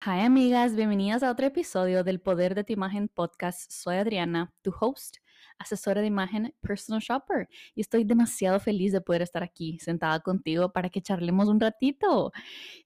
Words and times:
Hi 0.00 0.20
amigas, 0.20 0.76
bienvenidas 0.76 1.24
a 1.24 1.30
otro 1.32 1.46
episodio 1.46 2.04
del 2.04 2.20
Poder 2.20 2.54
de 2.54 2.62
tu 2.62 2.72
Imagen 2.72 3.08
podcast. 3.08 3.68
Soy 3.68 3.96
Adriana, 3.96 4.54
tu 4.62 4.72
host, 4.78 5.16
asesora 5.58 6.00
de 6.00 6.06
imagen, 6.06 6.54
personal 6.60 7.00
shopper, 7.00 7.48
y 7.74 7.80
estoy 7.80 8.04
demasiado 8.04 8.60
feliz 8.60 8.92
de 8.92 9.00
poder 9.00 9.22
estar 9.22 9.42
aquí 9.42 9.76
sentada 9.80 10.20
contigo 10.20 10.72
para 10.72 10.88
que 10.88 11.02
charlemos 11.02 11.48
un 11.48 11.58
ratito. 11.58 12.30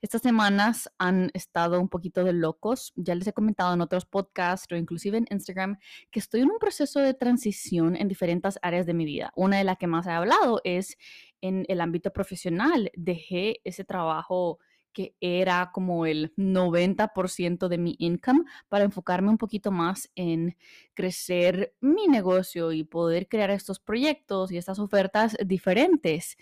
Estas 0.01 0.23
semanas 0.23 0.91
han 0.97 1.31
estado 1.35 1.79
un 1.83 1.91
poquito 1.91 2.25
de 2.25 2.33
locos. 2.33 2.95
Ya 2.97 3.15
les 3.15 3.27
he 3.27 3.35
comentado 3.35 3.75
en 3.75 3.83
otros 3.83 4.07
podcasts 4.07 4.73
o 4.73 4.77
inclusive 4.77 5.19
en 5.19 5.27
Instagram 5.31 5.77
que 6.11 6.19
estoy 6.19 6.41
en 6.41 6.51
un 6.51 6.59
proceso 6.59 6.99
de 6.99 7.13
transición 7.13 7.95
en 7.95 8.09
diferentes 8.09 8.59
áreas 8.63 8.87
de 8.87 8.95
mi 8.95 9.05
vida. 9.05 9.33
Una 9.37 9.59
de 9.59 9.65
las 9.65 9.77
que 9.77 9.87
más 9.87 10.07
he 10.07 10.13
hablado 10.13 10.63
es 10.65 10.97
en 11.43 11.67
el 11.69 11.83
ámbito 11.83 12.11
profesional. 12.11 12.91
Dejé 12.95 13.61
ese 13.65 13.85
trabajo 13.85 14.61
que 14.93 15.15
era 15.21 15.71
como 15.73 16.07
el 16.07 16.33
90% 16.37 17.69
de 17.69 17.79
mi 17.79 17.97
income 17.99 18.45
para 18.69 18.85
enfocarme 18.85 19.31
un 19.31 19.39
poquito 19.39 19.71
más 19.71 20.11
en 20.15 20.57
crecer 20.95 21.75
mi 21.81 22.07
negocio 22.09 22.73
y 22.73 22.85
poder 22.85 23.29
crear 23.29 23.51
estos 23.51 23.81
proyectos 23.81 24.53
y 24.53 24.59
estas 24.59 24.79
ofertas 24.79 25.37
diferentes. 25.45 26.37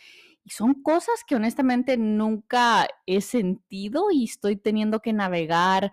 Y 0.44 0.50
son 0.50 0.82
cosas 0.82 1.22
que 1.26 1.36
honestamente 1.36 1.96
nunca 1.96 2.88
he 3.06 3.20
sentido 3.20 4.10
y 4.10 4.24
estoy 4.24 4.56
teniendo 4.56 5.00
que 5.00 5.12
navegar 5.12 5.92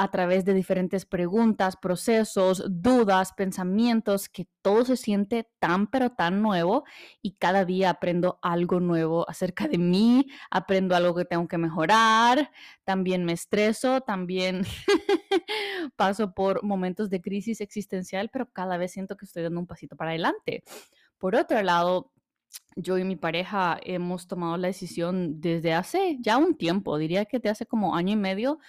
a 0.00 0.12
través 0.12 0.44
de 0.44 0.54
diferentes 0.54 1.04
preguntas, 1.04 1.76
procesos, 1.76 2.62
dudas, 2.70 3.32
pensamientos, 3.32 4.28
que 4.28 4.46
todo 4.62 4.84
se 4.84 4.96
siente 4.96 5.50
tan 5.58 5.88
pero 5.88 6.10
tan 6.10 6.40
nuevo 6.40 6.84
y 7.20 7.32
cada 7.32 7.64
día 7.64 7.90
aprendo 7.90 8.38
algo 8.40 8.78
nuevo 8.78 9.28
acerca 9.28 9.66
de 9.66 9.78
mí, 9.78 10.28
aprendo 10.52 10.94
algo 10.94 11.16
que 11.16 11.24
tengo 11.24 11.48
que 11.48 11.58
mejorar, 11.58 12.52
también 12.84 13.24
me 13.24 13.32
estreso, 13.32 14.00
también 14.00 14.62
paso 15.96 16.32
por 16.32 16.62
momentos 16.62 17.10
de 17.10 17.20
crisis 17.20 17.60
existencial, 17.60 18.30
pero 18.32 18.52
cada 18.52 18.76
vez 18.76 18.92
siento 18.92 19.16
que 19.16 19.24
estoy 19.24 19.42
dando 19.42 19.58
un 19.58 19.66
pasito 19.66 19.96
para 19.96 20.12
adelante. 20.12 20.62
Por 21.18 21.34
otro 21.34 21.60
lado, 21.60 22.12
yo 22.76 22.98
y 22.98 23.04
mi 23.04 23.16
pareja 23.16 23.80
hemos 23.82 24.28
tomado 24.28 24.56
la 24.58 24.68
decisión 24.68 25.40
desde 25.40 25.74
hace 25.74 26.18
ya 26.20 26.36
un 26.38 26.56
tiempo, 26.56 26.98
diría 26.98 27.24
que 27.24 27.38
desde 27.38 27.50
hace 27.50 27.66
como 27.66 27.96
año 27.96 28.12
y 28.12 28.16
medio, 28.16 28.60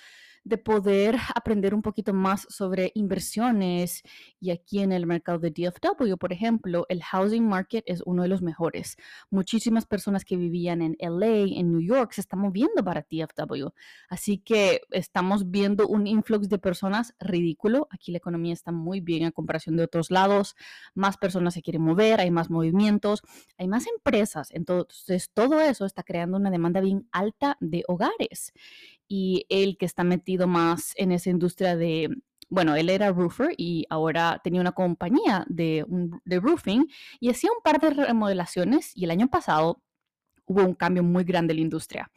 de 0.43 0.57
poder 0.57 1.17
aprender 1.35 1.73
un 1.73 1.81
poquito 1.81 2.13
más 2.13 2.45
sobre 2.49 2.91
inversiones 2.95 4.03
y 4.39 4.51
aquí 4.51 4.79
en 4.79 4.91
el 4.91 5.05
mercado 5.05 5.39
de 5.39 5.51
DFW, 5.51 6.15
por 6.17 6.33
ejemplo, 6.33 6.85
el 6.89 7.03
housing 7.03 7.47
market 7.47 7.83
es 7.87 8.01
uno 8.05 8.23
de 8.23 8.29
los 8.29 8.41
mejores. 8.41 8.97
Muchísimas 9.29 9.85
personas 9.85 10.25
que 10.25 10.37
vivían 10.37 10.81
en 10.81 10.95
LA, 10.99 11.59
en 11.59 11.71
New 11.71 11.81
York, 11.81 12.13
se 12.13 12.21
están 12.21 12.39
moviendo 12.39 12.83
para 12.83 13.05
DFW. 13.09 13.67
Así 14.09 14.37
que 14.37 14.81
estamos 14.91 15.49
viendo 15.51 15.87
un 15.87 16.07
influx 16.07 16.49
de 16.49 16.57
personas 16.57 17.15
ridículo. 17.19 17.87
Aquí 17.91 18.11
la 18.11 18.17
economía 18.17 18.53
está 18.53 18.71
muy 18.71 19.01
bien 19.01 19.23
en 19.23 19.31
comparación 19.31 19.77
de 19.77 19.83
otros 19.83 20.11
lados. 20.11 20.55
Más 20.93 21.17
personas 21.17 21.53
se 21.53 21.61
quieren 21.61 21.81
mover, 21.81 22.19
hay 22.19 22.31
más 22.31 22.49
movimientos, 22.49 23.21
hay 23.57 23.67
más 23.67 23.85
empresas. 23.87 24.49
Entonces, 24.51 25.29
todo 25.33 25.59
eso 25.59 25.85
está 25.85 26.03
creando 26.03 26.37
una 26.37 26.51
demanda 26.51 26.81
bien 26.81 27.07
alta 27.11 27.57
de 27.59 27.83
hogares 27.87 28.53
y 29.09 29.45
él 29.49 29.75
que 29.77 29.87
está 29.87 30.05
metido 30.05 30.47
más 30.47 30.93
en 30.95 31.11
esa 31.11 31.31
industria 31.31 31.75
de, 31.75 32.15
bueno, 32.47 32.75
él 32.75 32.89
era 32.89 33.11
roofer 33.11 33.53
y 33.57 33.85
ahora 33.89 34.39
tenía 34.43 34.61
una 34.61 34.71
compañía 34.71 35.45
de, 35.49 35.85
de 36.23 36.39
roofing 36.39 36.87
y 37.19 37.29
hacía 37.29 37.49
un 37.51 37.61
par 37.63 37.81
de 37.81 37.89
remodelaciones 37.89 38.95
y 38.95 39.03
el 39.03 39.11
año 39.11 39.27
pasado 39.27 39.81
hubo 40.45 40.63
un 40.63 40.75
cambio 40.75 41.03
muy 41.03 41.23
grande 41.23 41.53
en 41.53 41.57
la 41.57 41.63
industria 41.63 42.11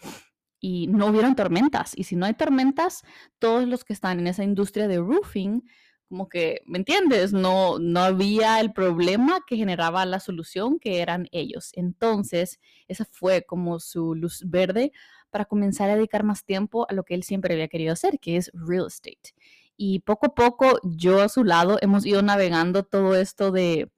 y 0.60 0.86
no 0.86 1.06
hubieron 1.06 1.34
tormentas. 1.34 1.92
Y 1.96 2.04
si 2.04 2.14
no 2.14 2.24
hay 2.24 2.34
tormentas, 2.34 3.02
todos 3.38 3.66
los 3.66 3.84
que 3.84 3.94
están 3.94 4.20
en 4.20 4.28
esa 4.28 4.44
industria 4.44 4.86
de 4.86 4.98
roofing, 4.98 5.62
como 6.08 6.28
que, 6.28 6.60
¿me 6.66 6.78
entiendes? 6.78 7.32
No, 7.32 7.78
no 7.78 8.00
había 8.00 8.60
el 8.60 8.72
problema 8.72 9.40
que 9.46 9.56
generaba 9.56 10.04
la 10.04 10.20
solución, 10.20 10.78
que 10.78 11.00
eran 11.00 11.26
ellos. 11.32 11.70
Entonces, 11.72 12.60
esa 12.86 13.06
fue 13.10 13.44
como 13.47 13.81
su 13.81 14.14
luz 14.14 14.44
verde 14.47 14.92
para 15.32 15.47
comenzar 15.47 15.91
a 15.91 15.97
dedicar 15.97 16.22
más 16.22 16.44
tiempo 16.44 16.87
a 16.88 16.93
lo 16.93 17.03
que 17.03 17.15
él 17.15 17.25
siempre 17.25 17.54
había 17.54 17.66
querido 17.66 17.94
hacer, 17.94 18.20
que 18.20 18.37
es 18.37 18.53
real 18.54 18.87
estate. 18.87 19.34
Y 19.76 20.00
poco 20.00 20.26
a 20.26 20.34
poco 20.34 20.78
yo 20.84 21.22
a 21.22 21.28
su 21.28 21.43
lado 21.43 21.78
hemos 21.81 22.06
ido 22.06 22.22
navegando 22.22 22.84
todo 22.84 23.16
esto 23.16 23.50
de 23.50 23.91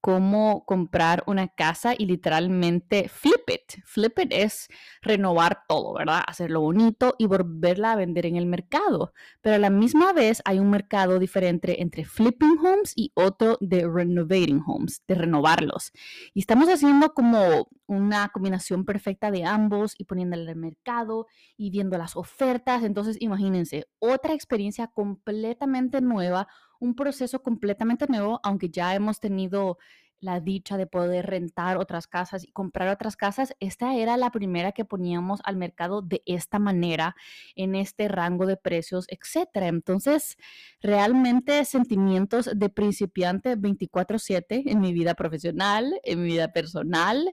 cómo 0.00 0.64
comprar 0.64 1.22
una 1.26 1.48
casa 1.48 1.94
y 1.96 2.06
literalmente 2.06 3.08
flip 3.08 3.48
it. 3.48 3.82
Flip 3.84 4.18
it 4.18 4.32
es 4.32 4.68
renovar 5.02 5.62
todo, 5.68 5.94
¿verdad? 5.94 6.22
Hacerlo 6.26 6.60
bonito 6.60 7.14
y 7.18 7.26
volverla 7.26 7.92
a 7.92 7.96
vender 7.96 8.26
en 8.26 8.36
el 8.36 8.46
mercado. 8.46 9.12
Pero 9.40 9.56
a 9.56 9.58
la 9.58 9.70
misma 9.70 10.12
vez 10.12 10.42
hay 10.44 10.58
un 10.58 10.70
mercado 10.70 11.18
diferente 11.18 11.82
entre 11.82 12.04
flipping 12.04 12.58
homes 12.58 12.92
y 12.96 13.12
otro 13.14 13.58
de 13.60 13.86
renovating 13.86 14.62
homes, 14.66 15.02
de 15.06 15.14
renovarlos. 15.14 15.92
Y 16.34 16.40
estamos 16.40 16.68
haciendo 16.68 17.12
como 17.12 17.68
una 17.86 18.28
combinación 18.28 18.84
perfecta 18.84 19.30
de 19.30 19.44
ambos 19.44 19.94
y 19.98 20.04
poniéndole 20.04 20.50
al 20.50 20.56
mercado 20.56 21.26
y 21.56 21.70
viendo 21.70 21.98
las 21.98 22.16
ofertas. 22.16 22.84
Entonces, 22.84 23.16
imagínense, 23.20 23.86
otra 23.98 24.32
experiencia 24.32 24.86
completamente 24.88 26.00
nueva 26.00 26.48
un 26.80 26.94
proceso 26.94 27.42
completamente 27.42 28.06
nuevo, 28.08 28.40
aunque 28.42 28.70
ya 28.70 28.94
hemos 28.94 29.20
tenido 29.20 29.78
la 30.20 30.40
dicha 30.40 30.76
de 30.76 30.86
poder 30.86 31.26
rentar 31.26 31.76
otras 31.78 32.06
casas 32.06 32.44
y 32.44 32.52
comprar 32.52 32.88
otras 32.88 33.16
casas, 33.16 33.54
esta 33.60 33.94
era 33.94 34.16
la 34.16 34.30
primera 34.30 34.72
que 34.72 34.84
poníamos 34.84 35.40
al 35.44 35.56
mercado 35.56 36.02
de 36.02 36.22
esta 36.26 36.58
manera, 36.58 37.16
en 37.56 37.74
este 37.74 38.08
rango 38.08 38.46
de 38.46 38.56
precios, 38.56 39.06
etcétera. 39.08 39.68
Entonces, 39.68 40.36
realmente 40.80 41.64
sentimientos 41.64 42.50
de 42.54 42.68
principiante 42.68 43.56
24/7 43.56 44.62
en 44.66 44.80
mi 44.80 44.92
vida 44.92 45.14
profesional, 45.14 46.00
en 46.04 46.22
mi 46.22 46.28
vida 46.28 46.52
personal. 46.52 47.32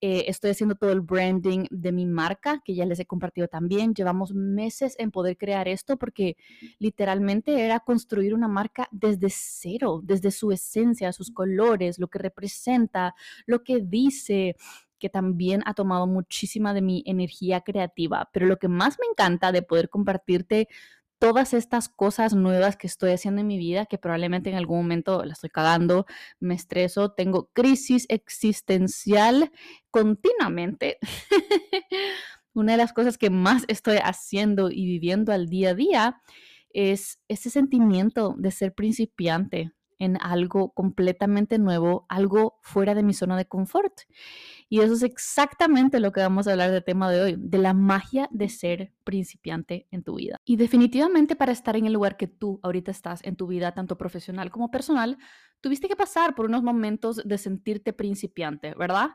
Eh, 0.00 0.24
estoy 0.28 0.50
haciendo 0.50 0.74
todo 0.74 0.92
el 0.92 1.00
branding 1.00 1.66
de 1.70 1.92
mi 1.92 2.06
marca, 2.06 2.60
que 2.64 2.74
ya 2.74 2.84
les 2.84 3.00
he 3.00 3.06
compartido 3.06 3.48
también. 3.48 3.94
Llevamos 3.94 4.34
meses 4.34 4.94
en 4.98 5.10
poder 5.10 5.36
crear 5.36 5.68
esto 5.68 5.96
porque 5.96 6.36
literalmente 6.78 7.60
era 7.64 7.80
construir 7.80 8.34
una 8.34 8.48
marca 8.48 8.88
desde 8.90 9.28
cero, 9.30 10.00
desde 10.02 10.30
su 10.30 10.52
esencia, 10.52 11.12
sus 11.12 11.30
colores, 11.30 11.98
lo 11.98 12.08
que 12.08 12.18
representa, 12.26 13.14
lo 13.46 13.62
que 13.64 13.80
dice 13.80 14.56
que 14.98 15.08
también 15.08 15.62
ha 15.66 15.74
tomado 15.74 16.06
muchísima 16.06 16.74
de 16.74 16.82
mi 16.82 17.02
energía 17.06 17.60
creativa. 17.60 18.30
Pero 18.32 18.46
lo 18.46 18.58
que 18.58 18.68
más 18.68 18.96
me 18.98 19.06
encanta 19.10 19.52
de 19.52 19.62
poder 19.62 19.88
compartirte 19.90 20.68
todas 21.18 21.54
estas 21.54 21.88
cosas 21.88 22.34
nuevas 22.34 22.76
que 22.76 22.86
estoy 22.86 23.12
haciendo 23.12 23.40
en 23.40 23.46
mi 23.46 23.58
vida, 23.58 23.86
que 23.86 23.98
probablemente 23.98 24.50
en 24.50 24.56
algún 24.56 24.78
momento 24.78 25.24
la 25.24 25.32
estoy 25.32 25.50
cagando, 25.50 26.06
me 26.40 26.54
estreso, 26.54 27.12
tengo 27.12 27.50
crisis 27.52 28.06
existencial 28.08 29.50
continuamente. 29.90 30.98
Una 32.52 32.72
de 32.72 32.78
las 32.78 32.92
cosas 32.92 33.18
que 33.18 33.30
más 33.30 33.64
estoy 33.68 33.98
haciendo 34.02 34.70
y 34.70 34.86
viviendo 34.86 35.32
al 35.32 35.48
día 35.48 35.70
a 35.70 35.74
día 35.74 36.22
es 36.70 37.20
ese 37.28 37.50
sentimiento 37.50 38.34
de 38.38 38.50
ser 38.50 38.74
principiante, 38.74 39.72
en 39.98 40.18
algo 40.20 40.72
completamente 40.72 41.58
nuevo, 41.58 42.06
algo 42.08 42.58
fuera 42.62 42.94
de 42.94 43.02
mi 43.02 43.14
zona 43.14 43.36
de 43.36 43.46
confort. 43.46 44.00
Y 44.68 44.80
eso 44.80 44.94
es 44.94 45.02
exactamente 45.02 46.00
lo 46.00 46.12
que 46.12 46.20
vamos 46.20 46.46
a 46.46 46.52
hablar 46.52 46.70
del 46.70 46.84
tema 46.84 47.10
de 47.10 47.20
hoy, 47.20 47.36
de 47.38 47.58
la 47.58 47.72
magia 47.72 48.28
de 48.32 48.48
ser 48.48 48.92
principiante 49.04 49.86
en 49.90 50.02
tu 50.02 50.16
vida. 50.16 50.36
Y 50.44 50.56
definitivamente 50.56 51.36
para 51.36 51.52
estar 51.52 51.76
en 51.76 51.86
el 51.86 51.92
lugar 51.92 52.16
que 52.16 52.26
tú 52.26 52.60
ahorita 52.62 52.90
estás 52.90 53.24
en 53.24 53.36
tu 53.36 53.46
vida, 53.46 53.72
tanto 53.72 53.96
profesional 53.96 54.50
como 54.50 54.70
personal, 54.70 55.18
tuviste 55.60 55.88
que 55.88 55.96
pasar 55.96 56.34
por 56.34 56.46
unos 56.46 56.62
momentos 56.62 57.22
de 57.24 57.38
sentirte 57.38 57.92
principiante, 57.92 58.74
¿verdad? 58.74 59.10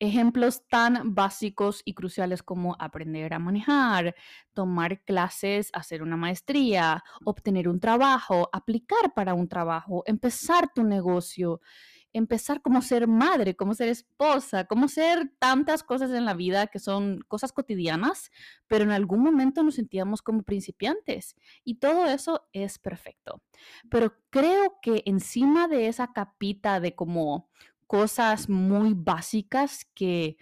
Ejemplos 0.00 0.62
tan 0.68 1.14
básicos 1.14 1.82
y 1.84 1.94
cruciales 1.94 2.42
como 2.42 2.76
aprender 2.78 3.34
a 3.34 3.40
manejar, 3.40 4.14
tomar 4.52 5.02
clases, 5.02 5.70
hacer 5.72 6.02
una 6.02 6.16
maestría, 6.16 7.02
obtener 7.24 7.68
un 7.68 7.80
trabajo, 7.80 8.48
aplicar 8.52 9.12
para 9.14 9.34
un 9.34 9.48
trabajo, 9.48 10.04
empezar 10.06 10.72
tu 10.72 10.84
negocio, 10.84 11.60
empezar 12.12 12.62
como 12.62 12.82
ser 12.82 13.06
madre, 13.06 13.56
como 13.56 13.74
ser 13.74 13.88
esposa, 13.88 14.64
como 14.64 14.88
ser 14.88 15.32
tantas 15.38 15.82
cosas 15.82 16.10
en 16.12 16.24
la 16.24 16.34
vida 16.34 16.66
que 16.68 16.78
son 16.78 17.20
cosas 17.28 17.52
cotidianas, 17.52 18.30
pero 18.66 18.84
en 18.84 18.90
algún 18.90 19.22
momento 19.22 19.62
nos 19.62 19.76
sentíamos 19.76 20.22
como 20.22 20.42
principiantes 20.42 21.36
y 21.64 21.76
todo 21.76 22.06
eso 22.06 22.48
es 22.52 22.78
perfecto. 22.78 23.42
Pero 23.90 24.14
creo 24.30 24.78
que 24.82 25.02
encima 25.06 25.68
de 25.68 25.88
esa 25.88 26.12
capita 26.12 26.80
de 26.80 26.94
como 26.94 27.50
cosas 27.88 28.48
muy 28.48 28.92
básicas 28.94 29.86
que 29.94 30.36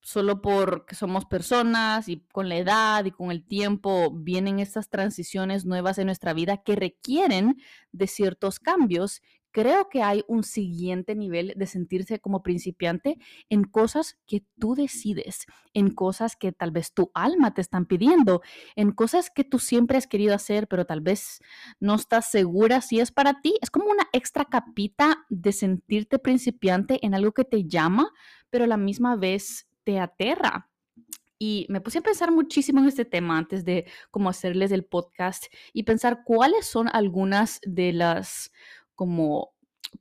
solo 0.00 0.40
porque 0.40 0.94
somos 0.94 1.26
personas 1.26 2.08
y 2.08 2.20
con 2.32 2.48
la 2.48 2.56
edad 2.56 3.04
y 3.04 3.10
con 3.10 3.30
el 3.30 3.44
tiempo 3.46 4.10
vienen 4.12 4.58
estas 4.60 4.88
transiciones 4.88 5.66
nuevas 5.66 5.98
en 5.98 6.06
nuestra 6.06 6.32
vida 6.32 6.62
que 6.62 6.76
requieren 6.76 7.56
de 7.92 8.06
ciertos 8.06 8.58
cambios. 8.58 9.20
Creo 9.52 9.88
que 9.88 10.02
hay 10.02 10.24
un 10.26 10.42
siguiente 10.42 11.14
nivel 11.14 11.52
de 11.56 11.66
sentirse 11.66 12.18
como 12.18 12.42
principiante 12.42 13.18
en 13.50 13.64
cosas 13.64 14.18
que 14.26 14.44
tú 14.58 14.74
decides, 14.74 15.46
en 15.74 15.94
cosas 15.94 16.34
que 16.36 16.52
tal 16.52 16.70
vez 16.70 16.92
tu 16.92 17.10
alma 17.14 17.54
te 17.54 17.60
están 17.60 17.86
pidiendo, 17.86 18.42
en 18.74 18.92
cosas 18.92 19.30
que 19.30 19.44
tú 19.44 19.58
siempre 19.58 19.98
has 19.98 20.06
querido 20.06 20.34
hacer, 20.34 20.66
pero 20.66 20.86
tal 20.86 21.02
vez 21.02 21.40
no 21.78 21.94
estás 21.94 22.30
segura 22.30 22.80
si 22.80 22.98
es 22.98 23.12
para 23.12 23.40
ti. 23.40 23.54
Es 23.60 23.70
como 23.70 23.86
una 23.86 24.08
extra 24.12 24.46
capita 24.46 25.24
de 25.28 25.52
sentirte 25.52 26.18
principiante 26.18 26.98
en 27.04 27.14
algo 27.14 27.32
que 27.32 27.44
te 27.44 27.64
llama, 27.64 28.10
pero 28.50 28.64
a 28.64 28.68
la 28.68 28.76
misma 28.76 29.16
vez 29.16 29.68
te 29.84 29.98
aterra. 29.98 30.68
Y 31.38 31.66
me 31.68 31.80
puse 31.80 31.98
a 31.98 32.02
pensar 32.02 32.30
muchísimo 32.30 32.78
en 32.78 32.86
este 32.86 33.04
tema 33.04 33.36
antes 33.36 33.64
de 33.64 33.90
cómo 34.12 34.30
hacerles 34.30 34.70
el 34.70 34.84
podcast 34.84 35.46
y 35.72 35.82
pensar 35.82 36.22
cuáles 36.24 36.66
son 36.66 36.88
algunas 36.92 37.58
de 37.66 37.92
las 37.92 38.52
como 39.02 39.52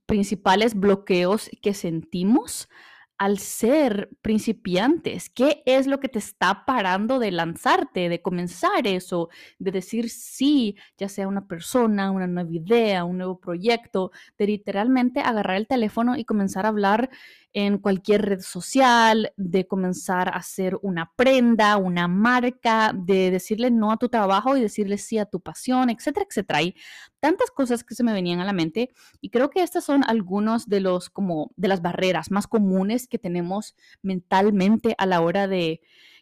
principales 0.05 0.75
bloqueos 0.75 1.49
que 1.63 1.73
sentimos 1.73 2.69
al 3.17 3.39
ser 3.39 4.11
principiantes? 4.21 5.27
¿Qué 5.31 5.63
es 5.65 5.87
lo 5.87 5.99
que 5.99 6.07
te 6.07 6.19
está 6.19 6.65
parando 6.67 7.17
de 7.17 7.31
lanzarte, 7.31 8.09
de 8.09 8.21
comenzar 8.21 8.85
eso, 8.85 9.29
de 9.57 9.71
decir 9.71 10.11
sí, 10.11 10.75
ya 10.99 11.09
sea 11.09 11.27
una 11.27 11.47
persona, 11.47 12.11
una 12.11 12.27
nueva 12.27 12.51
idea, 12.51 13.03
un 13.03 13.17
nuevo 13.17 13.39
proyecto, 13.39 14.11
de 14.37 14.45
literalmente 14.45 15.21
agarrar 15.21 15.57
el 15.57 15.65
teléfono 15.65 16.15
y 16.15 16.25
comenzar 16.25 16.67
a 16.67 16.69
hablar 16.69 17.09
en 17.53 17.77
cualquier 17.77 18.23
red 18.23 18.39
social, 18.39 19.33
de 19.35 19.67
comenzar 19.67 20.29
a 20.29 20.37
hacer 20.37 20.77
una 20.81 21.11
prenda, 21.15 21.77
una 21.77 22.07
marca, 22.07 22.93
de 22.95 23.29
decirle 23.29 23.71
no 23.71 23.91
a 23.91 23.97
tu 23.97 24.09
trabajo 24.09 24.55
y 24.55 24.61
decirle 24.61 24.97
sí 24.97 25.17
a 25.17 25.25
tu 25.25 25.41
pasión, 25.41 25.89
etcétera, 25.89 26.25
etcétera. 26.29 26.59
Hay 26.59 26.75
tantas 27.19 27.51
cosas 27.51 27.83
que 27.83 27.95
se 27.95 28.03
me 28.03 28.13
venían 28.13 28.39
a 28.39 28.45
la 28.45 28.53
mente 28.53 28.91
y 29.19 29.29
creo 29.29 29.49
que 29.49 29.63
estas 29.63 29.83
son 29.83 30.03
algunos 30.07 30.69
de 30.69 30.79
los 30.79 31.09
como 31.09 31.51
de 31.57 31.67
las 31.67 31.81
barreras 31.81 32.31
más 32.31 32.47
comunes 32.47 33.07
que 33.07 33.19
tenemos 33.19 33.75
mentalmente 34.01 34.95
a 34.97 35.05
la 35.05 35.21
hora 35.21 35.47
de 35.47 35.81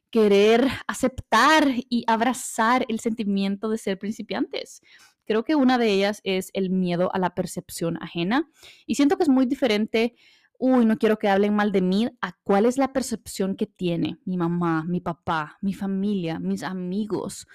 querer 0.09 0.67
aceptar 0.87 1.67
y 1.89 2.03
abrazar 2.07 2.85
el 2.89 2.99
sentimiento 2.99 3.69
de 3.69 3.77
ser 3.77 3.99
principiantes. 3.99 4.81
Creo 5.25 5.43
que 5.43 5.55
una 5.55 5.77
de 5.77 5.91
ellas 5.91 6.21
es 6.23 6.49
el 6.53 6.71
miedo 6.71 7.13
a 7.13 7.19
la 7.19 7.35
percepción 7.35 8.01
ajena 8.01 8.49
y 8.87 8.95
siento 8.95 9.15
que 9.15 9.23
es 9.23 9.29
muy 9.29 9.45
diferente 9.45 10.15
uy, 10.59 10.85
no 10.85 10.97
quiero 10.97 11.17
que 11.17 11.29
hablen 11.29 11.55
mal 11.55 11.71
de 11.71 11.81
mí, 11.81 12.09
a 12.21 12.33
cuál 12.43 12.65
es 12.65 12.77
la 12.77 12.93
percepción 12.93 13.55
que 13.55 13.65
tiene 13.65 14.19
mi 14.25 14.37
mamá, 14.37 14.83
mi 14.85 14.99
papá, 14.99 15.57
mi 15.61 15.73
familia, 15.73 16.37
mis 16.39 16.63
amigos. 16.63 17.47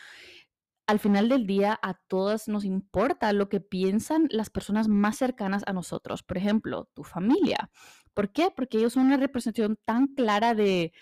Al 0.87 0.99
final 0.99 1.29
del 1.29 1.47
día, 1.47 1.79
a 1.83 1.95
todas 1.95 2.49
nos 2.49 2.65
importa 2.65 3.33
lo 3.33 3.49
que 3.49 3.61
piensan 3.61 4.27
las 4.31 4.51
personas 4.51 4.89
más 4.89 5.17
cercanas 5.17 5.63
a 5.67 5.73
nosotros. 5.73 6.23
Por 6.23 6.39
ejemplo, 6.39 6.91
tu 6.95 7.05
familia. 7.05 7.71
¿Por 8.15 8.33
qué? 8.33 8.51
Porque 8.55 8.79
ellos 8.79 8.95
son 8.95 9.07
una 9.07 9.17
representación 9.17 9.79
tan 9.85 10.09
clara 10.09 10.55
de, 10.55 10.93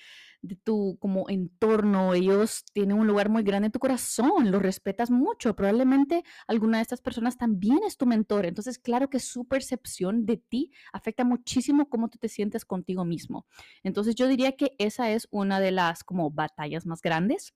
de 0.43 0.57
tu 0.57 0.99
como 1.01 1.29
entorno, 1.31 2.15
ellos 2.15 2.65
tienen 2.73 2.99
un 2.99 3.07
lugar 3.07 3.29
muy 3.29 3.43
grande 3.45 3.67
en 3.67 3.73
tu 3.73 3.79
corazón, 3.79 4.51
los 4.51 4.61
respetas 4.61 5.11
mucho, 5.11 5.55
probablemente 5.55 6.25
alguna 6.47 6.79
de 6.79 6.83
estas 6.83 7.01
personas 7.01 7.37
también 7.37 7.81
es 7.87 7.97
tu 7.97 8.07
mentor, 8.07 8.47
entonces 8.47 8.79
claro 8.79 9.09
que 9.09 9.21
su 9.21 9.47
percepción 9.47 10.27
de 10.27 10.37
ti 10.37 10.71
afecta 10.93 11.25
muchísimo 11.25 11.89
cómo 11.89 12.09
tú 12.09 12.19
te 12.19 12.29
sientes 12.29 12.65
contigo 12.65 13.05
mismo. 13.05 13.47
Entonces 13.83 14.15
yo 14.17 14.27
diría 14.27 14.53
que 14.53 14.73
esa 14.79 15.11
es 15.11 15.29
una 15.31 15.61
de 15.61 15.71
las 15.71 16.05
como 16.05 16.31
batallas 16.31 16.87
más 16.87 17.01
grandes 17.01 17.55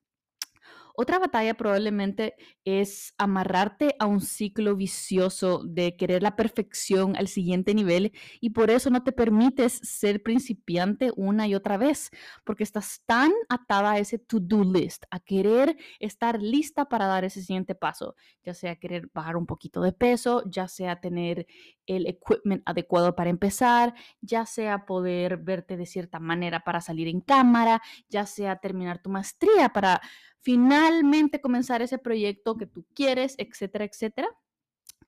otra 0.97 1.19
batalla 1.19 1.55
probablemente 1.55 2.35
es 2.65 3.15
amarrarte 3.19 3.95
a 3.99 4.07
un 4.07 4.21
ciclo 4.21 4.77
vicioso 4.77 5.63
de 5.65 5.97
querer 5.97 6.23
la 6.23 6.37
perfección 6.37 7.17
al 7.17 7.29
siguiente 7.29 7.75
nivel 7.75 8.13
y 8.41 8.51
por 8.51 8.71
eso 8.71 8.91
no 8.91 9.03
te 9.05 9.13
permites 9.13 9.75
ser 9.83 10.23
principiante 10.23 11.11
una 11.17 11.47
y 11.47 11.55
otra 11.55 11.77
vez, 11.77 12.11
porque 12.45 12.65
estás 12.65 13.03
tan 13.07 13.33
atada 13.49 13.93
a 13.93 13.99
ese 13.99 14.19
to-do 14.19 14.65
list, 14.65 15.05
a 15.11 15.21
querer 15.21 15.77
estar 16.01 16.41
lista 16.41 16.87
para 16.87 17.07
dar 17.07 17.25
ese 17.25 17.43
siguiente 17.43 17.75
paso, 17.75 18.15
ya 18.43 18.55
sea 18.55 18.77
querer 18.77 19.11
bajar 19.13 19.37
un 19.37 19.47
poquito 19.47 19.81
de 19.81 19.93
peso, 19.93 20.43
ya 20.47 20.69
sea 20.69 21.01
tener 21.01 21.47
el 21.87 22.07
equipment 22.07 22.63
adecuado 22.67 23.15
para 23.15 23.31
empezar, 23.31 23.95
ya 24.21 24.47
sea 24.47 24.87
poder 24.87 25.39
verte 25.39 25.77
de 25.77 25.87
cierta 25.87 26.19
manera 26.21 26.61
para 26.61 26.81
salir 26.81 27.09
en 27.09 27.21
cámara, 27.21 27.83
ya 28.09 28.27
sea 28.27 28.57
terminar 28.57 29.01
tu 29.03 29.11
maestría 29.11 29.69
para 29.71 30.01
finalmente 30.41 31.41
comenzar 31.41 31.83
ese 31.83 31.99
proyecto 31.99 32.57
que 32.57 32.67
tú 32.67 32.87
quieres, 32.95 33.35
etcétera, 33.39 33.85
etcétera. 33.85 34.29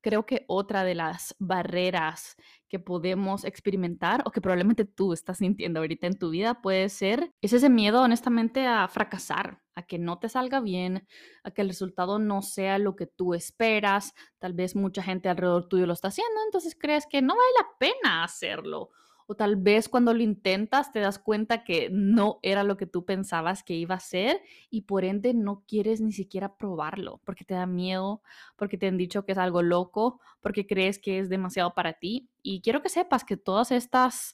Creo 0.09 0.25
que 0.25 0.47
otra 0.49 0.85
de 0.85 0.95
las 0.95 1.37
barreras 1.39 2.39
que 2.67 2.79
podemos 2.79 3.45
experimentar 3.45 4.23
o 4.25 4.31
que 4.31 4.41
probablemente 4.41 4.87
tú 4.87 5.13
estás 5.13 5.37
sintiendo 5.37 5.81
ahorita 5.81 6.07
en 6.07 6.19
tu 6.19 6.31
vida 6.31 6.63
puede 6.63 6.89
ser 6.89 7.31
es 7.43 7.53
ese 7.53 7.69
miedo 7.69 8.01
honestamente 8.01 8.67
a 8.67 8.89
fracasar, 8.89 9.61
a 9.75 9.83
que 9.83 9.99
no 9.99 10.19
te 10.19 10.31
salga 10.31 10.61
bien, 10.61 11.07
a 11.45 11.51
que 11.51 11.61
el 11.61 11.69
resultado 11.69 12.19
no 12.19 12.41
sea 12.41 12.79
lo 12.79 12.97
que 12.97 13.05
tú 13.07 13.35
esperas. 13.35 14.15
Tal 14.39 14.55
vez 14.55 14.75
mucha 14.75 15.03
gente 15.03 15.29
alrededor 15.29 15.69
tuyo 15.69 15.85
lo 15.85 15.93
está 15.93 16.09
haciendo, 16.09 16.41
entonces 16.47 16.75
crees 16.75 17.05
que 17.05 17.21
no 17.21 17.35
vale 17.37 17.51
la 17.59 17.67
pena 17.79 18.25
hacerlo 18.25 18.89
o 19.31 19.35
tal 19.35 19.57
vez 19.57 19.91
cuando 19.91 20.15
lo 20.15 20.23
intentas 20.23 20.91
te 20.91 21.01
das 21.01 21.19
cuenta 21.19 21.63
que 21.63 21.91
no 21.93 22.39
era 22.43 22.65
lo 22.65 22.79
que 22.79 22.87
tú 22.87 23.05
pensabas 23.05 23.63
que 23.63 23.75
iba 23.75 23.95
a 23.95 24.01
ser 24.01 24.41
y 24.71 24.83
por 24.83 25.05
ende 25.05 25.35
no 25.35 25.65
quieres 25.69 26.01
ni 26.01 26.13
siquiera 26.13 26.57
probarlo 26.57 27.21
porque 27.25 27.45
te 27.45 27.53
da 27.53 27.67
miedo, 27.67 28.23
porque 28.57 28.79
te 28.79 28.87
han 28.87 28.97
dicho 28.97 29.27
que 29.27 29.33
es 29.33 29.39
algo 29.39 29.61
loco, 29.61 30.19
porque 30.41 30.67
crees 30.67 30.99
que 30.99 31.19
es 31.19 31.29
demasiado 31.29 31.75
para 31.75 31.93
ti. 31.93 32.31
Y 32.43 32.63
quiero 32.63 32.81
que 32.81 32.89
sepas 32.89 33.23
que 33.23 33.37
todas 33.37 33.71
estas 33.71 34.33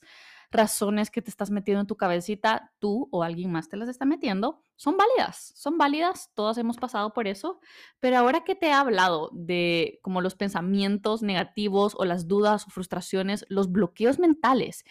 razones 0.51 1.09
que 1.09 1.21
te 1.21 1.29
estás 1.29 1.51
metiendo 1.51 1.81
en 1.81 1.87
tu 1.87 1.97
cabecita, 1.97 2.73
tú 2.79 3.07
o 3.11 3.23
alguien 3.23 3.51
más 3.51 3.69
te 3.69 3.77
las 3.77 3.89
está 3.89 4.05
metiendo, 4.05 4.61
son 4.75 4.97
válidas, 4.97 5.53
son 5.55 5.77
válidas, 5.77 6.31
todos 6.33 6.57
hemos 6.57 6.77
pasado 6.77 7.13
por 7.13 7.27
eso, 7.27 7.59
pero 7.99 8.17
ahora 8.17 8.43
que 8.43 8.55
te 8.55 8.67
he 8.67 8.73
hablado 8.73 9.29
de 9.33 9.99
como 10.01 10.21
los 10.21 10.35
pensamientos 10.35 11.21
negativos 11.21 11.95
o 11.97 12.05
las 12.05 12.27
dudas 12.27 12.65
o 12.67 12.69
frustraciones, 12.69 13.45
los 13.49 13.71
bloqueos 13.71 14.19
mentales 14.19 14.85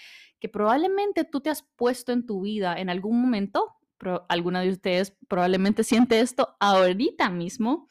que 0.45 0.49
probablemente 0.51 1.25
tú 1.25 1.41
te 1.41 1.49
has 1.49 1.63
puesto 1.63 2.13
en 2.13 2.27
tu 2.27 2.43
vida 2.43 2.75
en 2.79 2.91
algún 2.91 3.21
momento, 3.21 3.77
pero 3.97 4.27
alguna 4.29 4.61
de 4.61 4.71
ustedes 4.71 5.17
probablemente 5.27 5.85
siente 5.85 6.21
esto 6.21 6.57
ahorita 6.61 7.31
mismo, 7.31 7.89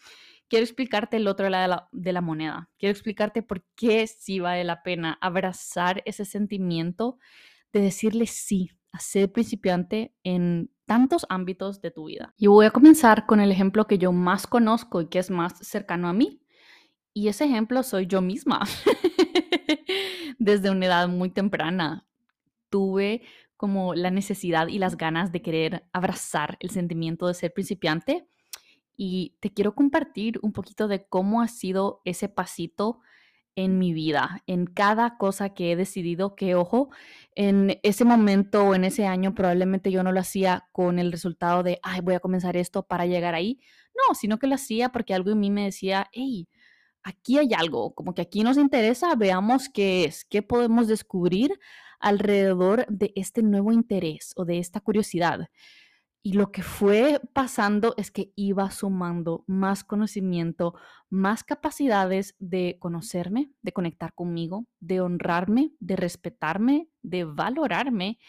quiero 0.47 0.63
explicarte 0.65 1.17
el 1.17 1.27
otro 1.27 1.49
lado 1.49 1.63
de 1.63 1.67
la, 1.67 1.89
de 1.91 2.13
la, 2.13 2.21
moneda. 2.21 2.69
Quiero 2.77 2.91
explicarte 2.91 3.41
por 3.41 3.63
qué 3.75 4.05
sí 4.05 4.39
vale 4.39 4.63
la 4.63 4.83
pena 4.83 5.17
abrazar 5.19 6.03
ese 6.05 6.25
sentimiento 6.25 7.17
de 7.73 7.81
decirle 7.81 8.27
sí 8.27 8.69
a 8.91 8.99
ser 8.99 9.31
principiante 9.31 10.13
en 10.23 10.71
tantos 10.85 11.25
ámbitos 11.29 11.81
de 11.81 11.91
tu 11.91 12.05
vida. 12.05 12.33
Y 12.37 12.47
voy 12.47 12.67
a 12.67 12.71
comenzar 12.71 13.25
con 13.25 13.39
el 13.39 13.51
ejemplo 13.51 13.87
que 13.87 13.97
yo 13.97 14.11
más 14.11 14.47
conozco 14.47 15.01
y 15.01 15.07
que 15.07 15.19
es 15.19 15.31
más 15.31 15.57
cercano 15.59 16.07
a 16.07 16.13
mí. 16.13 16.41
Y 17.13 17.27
ese 17.27 17.45
ejemplo 17.45 17.83
soy 17.83 18.05
yo 18.05 18.21
misma. 18.21 18.61
Desde 20.39 20.69
una 20.69 20.85
edad 20.85 21.07
muy 21.07 21.29
temprana 21.29 22.05
tuve 22.69 23.23
como 23.57 23.95
la 23.95 24.11
necesidad 24.11 24.67
y 24.67 24.77
las 24.77 24.97
ganas 24.97 25.31
de 25.31 25.41
querer 25.41 25.87
abrazar 25.93 26.57
el 26.59 26.69
sentimiento 26.69 27.27
de 27.27 27.33
ser 27.33 27.53
principiante. 27.53 28.27
Y 28.95 29.35
te 29.39 29.51
quiero 29.51 29.73
compartir 29.73 30.39
un 30.43 30.53
poquito 30.53 30.87
de 30.87 31.07
cómo 31.07 31.41
ha 31.41 31.47
sido 31.47 32.01
ese 32.05 32.29
pasito 32.29 32.99
en 33.55 33.77
mi 33.79 33.93
vida, 33.93 34.41
en 34.47 34.65
cada 34.65 35.17
cosa 35.17 35.53
que 35.53 35.71
he 35.71 35.75
decidido, 35.75 36.35
que 36.35 36.55
ojo, 36.55 36.89
en 37.35 37.79
ese 37.83 38.05
momento 38.05 38.63
o 38.63 38.75
en 38.75 38.83
ese 38.83 39.05
año 39.05 39.33
probablemente 39.35 39.91
yo 39.91 40.03
no 40.03 40.11
lo 40.11 40.19
hacía 40.19 40.67
con 40.71 40.99
el 40.99 41.11
resultado 41.11 41.63
de, 41.63 41.79
ay, 41.83 42.01
voy 42.01 42.15
a 42.15 42.19
comenzar 42.19 42.57
esto 42.57 42.83
para 42.83 43.05
llegar 43.05 43.35
ahí. 43.35 43.59
No, 43.95 44.15
sino 44.15 44.39
que 44.39 44.47
lo 44.47 44.55
hacía 44.55 44.89
porque 44.89 45.13
algo 45.13 45.31
en 45.31 45.39
mí 45.39 45.51
me 45.51 45.65
decía, 45.65 46.07
hey, 46.13 46.47
aquí 47.03 47.37
hay 47.37 47.53
algo, 47.53 47.93
como 47.93 48.13
que 48.13 48.21
aquí 48.21 48.43
nos 48.43 48.57
interesa, 48.57 49.15
veamos 49.15 49.69
qué 49.69 50.05
es, 50.05 50.25
qué 50.25 50.41
podemos 50.41 50.87
descubrir 50.87 51.59
alrededor 51.99 52.85
de 52.87 53.13
este 53.15 53.43
nuevo 53.43 53.71
interés 53.71 54.33
o 54.35 54.45
de 54.45 54.59
esta 54.59 54.79
curiosidad. 54.79 55.47
Y 56.25 56.33
lo 56.33 56.53
que 56.53 56.63
fue 56.63 57.19
pasando 57.33 57.95
es 57.97 58.09
que 58.09 58.31
iba 58.37 58.71
sumando 58.71 59.43
más 59.45 59.83
conocimiento, 59.83 60.73
más 61.09 61.43
capacidades 61.43 62.35
de 62.39 62.77
conocerme, 62.79 63.51
de 63.61 63.73
conectar 63.73 64.13
conmigo, 64.13 64.65
de 64.79 65.01
honrarme, 65.01 65.73
de 65.81 65.97
respetarme, 65.97 66.87
de 67.01 67.25
valorarme 67.25 68.19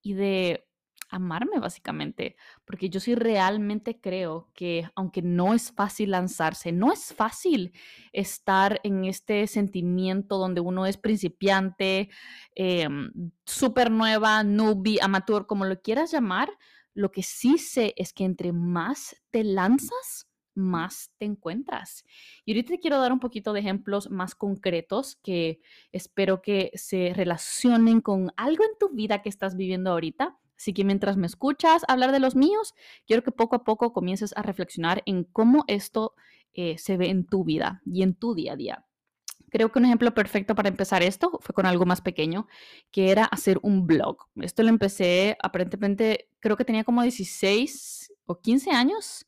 y 0.00 0.14
de 0.14 0.64
amarme 1.10 1.58
básicamente, 1.58 2.36
porque 2.64 2.88
yo 2.88 2.98
sí 2.98 3.14
realmente 3.14 4.00
creo 4.00 4.48
que 4.54 4.88
aunque 4.94 5.20
no 5.20 5.52
es 5.52 5.72
fácil 5.72 6.12
lanzarse, 6.12 6.72
no 6.72 6.90
es 6.90 7.12
fácil 7.12 7.72
estar 8.14 8.80
en 8.82 9.04
este 9.04 9.46
sentimiento 9.46 10.38
donde 10.38 10.62
uno 10.62 10.86
es 10.86 10.96
principiante, 10.96 12.08
eh, 12.56 12.88
súper 13.44 13.90
nueva, 13.90 14.42
newbie, 14.42 15.00
amateur, 15.02 15.46
como 15.46 15.66
lo 15.66 15.82
quieras 15.82 16.10
llamar, 16.10 16.48
lo 16.94 17.10
que 17.10 17.22
sí 17.22 17.58
sé 17.58 17.94
es 17.96 18.12
que 18.12 18.24
entre 18.24 18.52
más 18.52 19.16
te 19.30 19.44
lanzas, 19.44 20.28
más 20.54 21.10
te 21.18 21.24
encuentras. 21.24 22.04
Y 22.44 22.52
ahorita 22.52 22.70
te 22.70 22.80
quiero 22.80 22.98
dar 22.98 23.12
un 23.12 23.20
poquito 23.20 23.52
de 23.52 23.60
ejemplos 23.60 24.10
más 24.10 24.34
concretos 24.34 25.16
que 25.22 25.60
espero 25.92 26.42
que 26.42 26.70
se 26.74 27.12
relacionen 27.14 28.00
con 28.00 28.32
algo 28.36 28.64
en 28.64 28.78
tu 28.78 28.90
vida 28.90 29.22
que 29.22 29.28
estás 29.28 29.56
viviendo 29.56 29.90
ahorita. 29.90 30.38
Así 30.56 30.72
que 30.72 30.84
mientras 30.84 31.16
me 31.16 31.26
escuchas 31.26 31.82
hablar 31.88 32.12
de 32.12 32.20
los 32.20 32.36
míos, 32.36 32.74
quiero 33.06 33.22
que 33.22 33.32
poco 33.32 33.56
a 33.56 33.64
poco 33.64 33.92
comiences 33.92 34.32
a 34.36 34.42
reflexionar 34.42 35.02
en 35.06 35.24
cómo 35.24 35.64
esto 35.66 36.14
eh, 36.52 36.76
se 36.78 36.96
ve 36.96 37.08
en 37.08 37.26
tu 37.26 37.44
vida 37.44 37.82
y 37.86 38.02
en 38.02 38.14
tu 38.14 38.34
día 38.34 38.52
a 38.52 38.56
día. 38.56 38.86
Creo 39.52 39.70
que 39.70 39.78
un 39.78 39.84
ejemplo 39.84 40.12
perfecto 40.12 40.56
para 40.56 40.68
empezar 40.68 41.04
esto 41.04 41.38
fue 41.40 41.54
con 41.54 41.66
algo 41.66 41.86
más 41.86 42.00
pequeño, 42.00 42.48
que 42.90 43.12
era 43.12 43.24
hacer 43.26 43.60
un 43.62 43.86
blog. 43.86 44.16
Esto 44.40 44.64
lo 44.64 44.70
empecé 44.70 45.36
aparentemente, 45.40 46.28
creo 46.40 46.56
que 46.56 46.64
tenía 46.64 46.82
como 46.82 47.02
16 47.02 48.12
o 48.26 48.40
15 48.40 48.72
años 48.72 49.26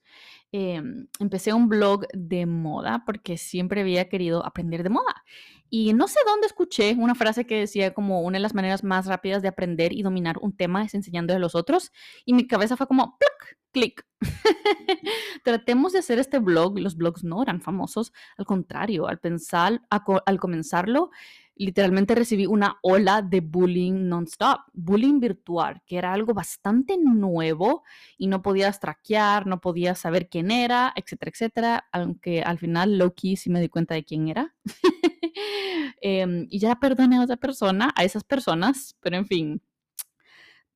Em, 0.56 1.08
empecé 1.18 1.52
un 1.52 1.68
blog 1.68 2.06
de 2.12 2.46
moda 2.46 3.02
porque 3.04 3.36
siempre 3.38 3.80
había 3.80 4.08
querido 4.08 4.46
aprender 4.46 4.84
de 4.84 4.88
moda. 4.88 5.24
Y 5.68 5.94
no 5.94 6.06
sé 6.06 6.20
dónde 6.24 6.46
escuché 6.46 6.94
una 6.96 7.16
frase 7.16 7.44
que 7.44 7.58
decía 7.58 7.92
como 7.92 8.20
una 8.20 8.38
de 8.38 8.42
las 8.42 8.54
maneras 8.54 8.84
más 8.84 9.06
rápidas 9.06 9.42
de 9.42 9.48
aprender 9.48 9.92
y 9.92 10.02
dominar 10.02 10.36
un 10.40 10.56
tema 10.56 10.84
es 10.84 10.94
enseñando 10.94 11.34
a 11.34 11.40
los 11.40 11.56
otros. 11.56 11.90
Y 12.24 12.34
mi 12.34 12.46
cabeza 12.46 12.76
fue 12.76 12.86
como, 12.86 13.18
¡pluc! 13.18 13.58
Clic. 13.74 14.06
Tratemos 15.44 15.92
de 15.92 15.98
hacer 15.98 16.18
este 16.18 16.38
blog. 16.38 16.78
Los 16.78 16.96
blogs 16.96 17.24
no 17.24 17.42
eran 17.42 17.60
famosos. 17.60 18.12
Al 18.38 18.46
contrario, 18.46 19.06
al 19.06 19.18
pensar, 19.18 19.82
al 19.90 20.40
comenzarlo, 20.40 21.10
literalmente 21.56 22.14
recibí 22.14 22.46
una 22.46 22.78
ola 22.82 23.20
de 23.20 23.40
bullying 23.40 24.08
non-stop, 24.08 24.60
bullying 24.72 25.20
virtual, 25.20 25.82
que 25.86 25.98
era 25.98 26.12
algo 26.12 26.34
bastante 26.34 26.96
nuevo 26.96 27.82
y 28.16 28.26
no 28.28 28.42
podías 28.42 28.80
traquear, 28.80 29.46
no 29.46 29.60
podías 29.60 29.98
saber 29.98 30.28
quién 30.28 30.50
era, 30.50 30.92
etcétera, 30.96 31.30
etcétera, 31.30 31.88
aunque 31.92 32.42
al 32.42 32.58
final 32.58 32.98
Loki 32.98 33.36
sí 33.36 33.50
me 33.50 33.60
di 33.60 33.68
cuenta 33.68 33.94
de 33.94 34.04
quién 34.04 34.28
era. 34.28 34.54
Em, 36.00 36.46
y 36.50 36.58
ya 36.58 36.76
perdoné 36.76 37.18
a 37.18 37.24
esa 37.24 37.36
persona, 37.36 37.90
a 37.96 38.04
esas 38.04 38.24
personas, 38.24 38.94
pero 39.00 39.16
en 39.16 39.26
fin, 39.26 39.62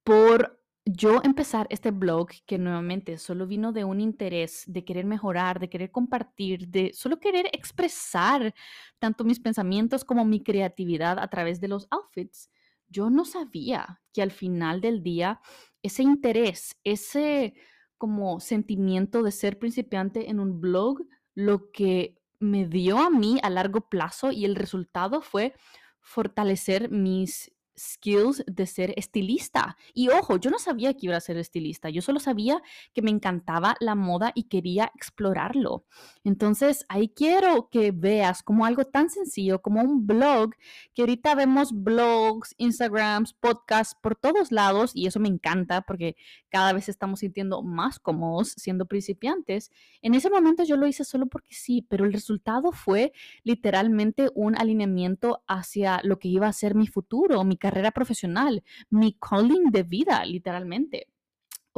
por 0.03 0.58
yo 0.91 1.21
empezar 1.23 1.67
este 1.69 1.91
blog 1.91 2.29
que 2.47 2.57
nuevamente 2.57 3.19
solo 3.19 3.47
vino 3.47 3.73
de 3.73 3.85
un 3.85 4.01
interés 4.01 4.65
de 4.67 4.87
querer 4.87 5.05
mejorar, 5.05 5.61
de 5.61 5.69
querer 5.69 5.91
compartir, 5.91 6.67
de 6.69 6.93
solo 6.95 7.21
querer 7.21 7.47
expresar 7.53 8.55
tanto 8.99 9.23
mis 9.25 9.39
pensamientos 9.39 10.03
como 10.03 10.25
mi 10.25 10.43
creatividad 10.43 11.19
a 11.19 11.29
través 11.29 11.61
de 11.61 11.69
los 11.69 11.89
outfits, 11.91 12.51
yo 12.89 13.11
no 13.11 13.27
sabía 13.27 14.01
que 14.15 14.23
al 14.23 14.31
final 14.31 14.81
del 14.81 15.03
día 15.03 15.41
ese 15.83 16.03
interés, 16.05 16.75
ese 16.85 17.55
como 17.99 18.41
sentimiento 18.41 19.23
de 19.23 19.33
ser 19.33 19.59
principiante 19.59 20.31
en 20.31 20.41
un 20.41 20.59
blog, 20.59 21.01
lo 21.35 21.71
que 21.71 22.17
me 22.41 22.67
dio 22.67 22.99
a 22.99 23.11
mí 23.11 23.39
a 23.43 23.51
largo 23.51 23.91
plazo 23.91 24.33
y 24.33 24.47
el 24.47 24.57
resultado 24.57 25.21
fue 25.21 25.55
fortalecer 26.01 26.91
mis 26.91 27.53
skills 27.79 28.45
de 28.47 28.67
ser 28.67 28.93
estilista. 28.97 29.77
Y 29.95 30.09
ojo, 30.09 30.37
yo 30.39 30.51
no 30.51 30.59
sabía 30.59 30.95
que 30.95 31.07
iba 31.07 31.17
a 31.17 31.21
ser 31.21 31.39
estilista, 31.39 31.89
yo 31.89 32.03
solo 32.03 32.21
sabía 32.21 32.61
que 32.93 33.03
me 33.03 33.11
encantaba 33.11 33.77
la 33.81 33.95
moda 33.95 34.33
y 34.35 34.45
quería 34.45 34.91
explorarlo. 34.95 35.85
Entonces, 36.25 36.85
ahí 36.89 37.09
quiero 37.09 37.69
que 37.71 37.93
veas 37.93 38.43
como 38.43 38.67
algo 38.67 38.85
tan 38.85 39.11
sencillo 39.11 39.63
como 39.63 39.81
un 39.81 40.07
blog, 40.07 40.51
que 40.95 41.03
ahorita 41.03 41.35
vemos 41.35 41.73
blogs, 41.73 42.55
Instagrams, 42.59 43.33
podcasts 43.33 43.97
por 44.01 44.17
todos 44.17 44.53
lados 44.53 44.93
y 44.95 45.07
eso 45.07 45.21
me 45.21 45.29
encanta 45.29 45.83
porque 45.83 46.17
cada 46.49 46.73
vez 46.73 46.89
estamos 46.89 47.21
sintiendo 47.21 47.63
más 47.63 47.99
cómodos 47.99 48.49
siendo 48.57 48.87
principiantes. 48.87 49.71
En 50.03 50.15
ese 50.15 50.31
momento 50.31 50.65
yo 50.65 50.77
lo 50.77 50.87
hice 50.87 51.05
solo 51.05 51.27
porque 51.27 51.55
sí, 51.55 51.87
pero 51.89 52.05
el 52.05 52.13
resultado 52.13 52.73
fue 52.73 53.13
literalmente 53.45 54.31
un 54.35 54.57
alineamiento 54.57 55.43
hacia 55.47 56.01
lo 56.03 56.19
que 56.19 56.29
iba 56.29 56.47
a 56.47 56.53
ser 56.53 56.75
mi 56.75 56.87
futuro, 56.87 57.45
mi 57.45 57.57
carrera 57.57 57.68
profesional, 57.93 58.63
mi 58.91 59.17
calling 59.21 59.71
de 59.71 59.83
vida, 59.83 60.25
literalmente. 60.25 61.09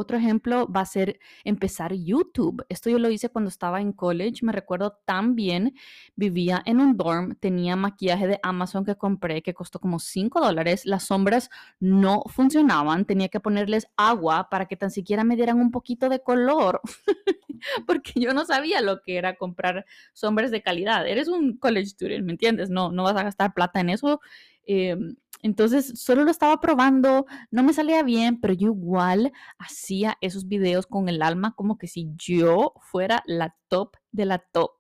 Otro 0.01 0.17
ejemplo 0.17 0.67
va 0.67 0.81
a 0.81 0.87
ser 0.87 1.19
empezar 1.45 1.93
YouTube. 1.93 2.65
Esto 2.71 2.89
yo 2.89 2.99
lo 2.99 3.11
hice 3.11 3.29
cuando 3.29 3.51
estaba 3.51 3.83
en 3.83 3.93
college, 3.93 4.47
me 4.47 4.51
recuerdo 4.51 4.99
tan 5.05 5.35
bien. 5.35 5.75
Vivía 6.17 6.63
en 6.65 6.81
un 6.81 6.97
dorm, 6.97 7.35
tenía 7.35 7.77
maquillaje 7.77 8.27
de 8.27 8.41
Amazon 8.43 8.87
que 8.87 8.97
compré 8.97 9.43
que 9.43 9.53
costó 9.53 9.79
como 9.79 9.99
5 9.99 10.41
dólares. 10.41 10.87
Las 10.87 11.05
sombras 11.05 11.51
no 11.81 12.23
funcionaban, 12.29 13.05
tenía 13.05 13.29
que 13.29 13.41
ponerles 13.41 13.89
agua 13.99 14.49
para 14.51 14.65
que 14.65 14.77
tan 14.77 14.91
siquiera 14.91 15.23
me 15.23 15.37
dieran 15.37 15.61
un 15.61 15.71
poquito 15.71 16.09
de 16.09 16.23
color, 16.23 16.81
porque 17.87 18.13
yo 18.15 18.33
no 18.33 18.47
sabía 18.47 18.81
lo 18.81 19.03
que 19.03 19.19
era 19.19 19.37
comprar 19.37 19.85
sombras 20.15 20.51
de 20.51 20.63
calidad. 20.63 21.07
Eres 21.07 21.29
un 21.29 21.59
college 21.59 21.89
student, 21.89 22.25
¿me 22.25 22.33
entiendes? 22.33 22.71
No, 22.71 22.91
no 22.91 23.03
vas 23.03 23.17
a 23.17 23.25
gastar 23.25 23.53
plata 23.53 23.81
en 23.81 23.91
eso. 23.91 24.23
Em, 24.65 25.17
entonces, 25.43 25.93
solo 26.01 26.25
lo 26.25 26.31
estaba 26.31 26.61
probando, 26.61 27.27
no 27.51 27.63
me 27.63 27.73
salía 27.73 28.03
bien, 28.03 28.41
pero 28.41 28.55
yo 28.55 28.69
igual 28.69 29.33
hacía 29.59 30.17
esos 30.21 30.49
videos 30.49 30.87
con 30.87 31.09
el 31.09 31.23
alma 31.23 31.55
como 31.55 31.79
que 31.79 31.87
si 31.87 32.11
yo 32.17 32.75
fuera 32.81 33.23
la 33.27 33.57
top 33.69 33.97
de 34.13 34.27
la 34.27 34.39
top. 34.39 34.73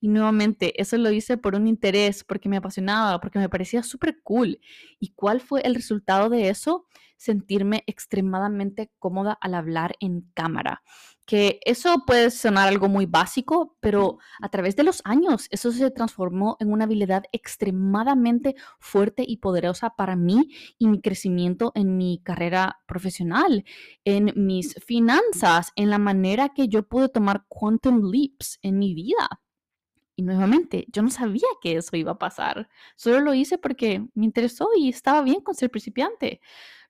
Y 0.00 0.08
nuevamente, 0.08 0.80
eso 0.80 0.96
lo 0.98 1.12
hice 1.12 1.36
por 1.36 1.54
un 1.54 1.68
interés, 1.68 2.24
porque 2.24 2.48
me 2.48 2.56
apasionaba, 2.56 3.20
porque 3.20 3.38
me 3.38 3.48
parecía 3.48 3.82
súper 3.84 4.20
cool. 4.22 4.58
¿Y 4.98 5.12
cuál 5.14 5.40
fue 5.40 5.60
el 5.62 5.76
resultado 5.76 6.28
de 6.28 6.48
eso? 6.48 6.86
Sentirme 7.16 7.84
extremadamente 7.86 8.90
cómoda 8.98 9.38
al 9.40 9.54
hablar 9.54 9.94
en 10.00 10.22
cámara 10.34 10.82
que 11.24 11.60
eso 11.64 12.02
puede 12.06 12.30
sonar 12.30 12.68
algo 12.68 12.88
muy 12.88 13.06
básico, 13.06 13.76
pero 13.80 14.18
a 14.40 14.48
través 14.48 14.76
de 14.76 14.82
los 14.82 15.00
años 15.04 15.46
eso 15.50 15.70
se 15.72 15.90
transformó 15.90 16.56
en 16.60 16.72
una 16.72 16.84
habilidad 16.84 17.24
extremadamente 17.32 18.54
fuerte 18.80 19.24
y 19.26 19.36
poderosa 19.38 19.90
para 19.90 20.16
mí 20.16 20.48
y 20.78 20.88
mi 20.88 21.00
crecimiento 21.00 21.72
en 21.74 21.96
mi 21.96 22.20
carrera 22.24 22.80
profesional, 22.86 23.64
en 24.04 24.32
mis 24.36 24.74
finanzas, 24.84 25.72
en 25.76 25.90
la 25.90 25.98
manera 25.98 26.50
que 26.50 26.68
yo 26.68 26.82
pude 26.82 27.08
tomar 27.08 27.44
quantum 27.48 28.10
leaps 28.10 28.58
en 28.62 28.78
mi 28.78 28.94
vida. 28.94 29.42
Y 30.14 30.22
nuevamente, 30.22 30.86
yo 30.92 31.02
no 31.02 31.10
sabía 31.10 31.48
que 31.62 31.76
eso 31.76 31.96
iba 31.96 32.12
a 32.12 32.18
pasar. 32.18 32.68
Solo 32.96 33.20
lo 33.20 33.34
hice 33.34 33.56
porque 33.58 34.04
me 34.14 34.26
interesó 34.26 34.68
y 34.76 34.90
estaba 34.90 35.22
bien 35.22 35.40
con 35.40 35.54
ser 35.54 35.70
principiante. 35.70 36.40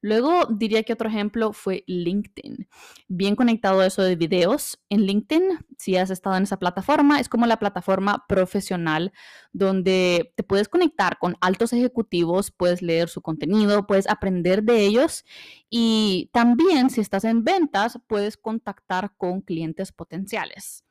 Luego 0.03 0.47
diría 0.51 0.83
que 0.83 0.93
otro 0.93 1.09
ejemplo 1.09 1.53
fue 1.53 1.85
LinkedIn. 1.87 2.69
Bien 3.07 3.37
conectado 3.37 3.81
a 3.81 3.87
eso 3.87 4.03
de 4.03 4.17
videos. 4.17 4.83
En 4.91 5.03
LinkedIn, 5.03 5.61
si 5.79 5.97
has 5.97 6.11
estado 6.11 6.37
en 6.37 6.43
esa 6.43 6.59
plataforma, 6.59 7.21
es 7.21 7.29
como 7.29 7.47
la 7.47 7.59
plataforma 7.59 8.25
profesional 8.29 9.13
donde 9.53 10.33
te 10.37 10.43
puedes 10.43 10.69
conectar 10.69 11.19
con 11.19 11.37
altos 11.41 11.73
ejecutivos, 11.73 12.51
puedes 12.51 12.83
leer 12.83 13.09
su 13.09 13.23
contenido, 13.23 13.87
puedes 13.87 14.09
aprender 14.09 14.65
de 14.65 14.85
ellos 14.85 15.25
y 15.71 16.31
también 16.33 16.91
si 16.91 17.01
estás 17.01 17.25
en 17.25 17.45
ventas, 17.45 17.99
puedes 18.09 18.37
contactar 18.37 19.15
con 19.17 19.41
clientes 19.41 19.93
potenciales. 19.93 20.85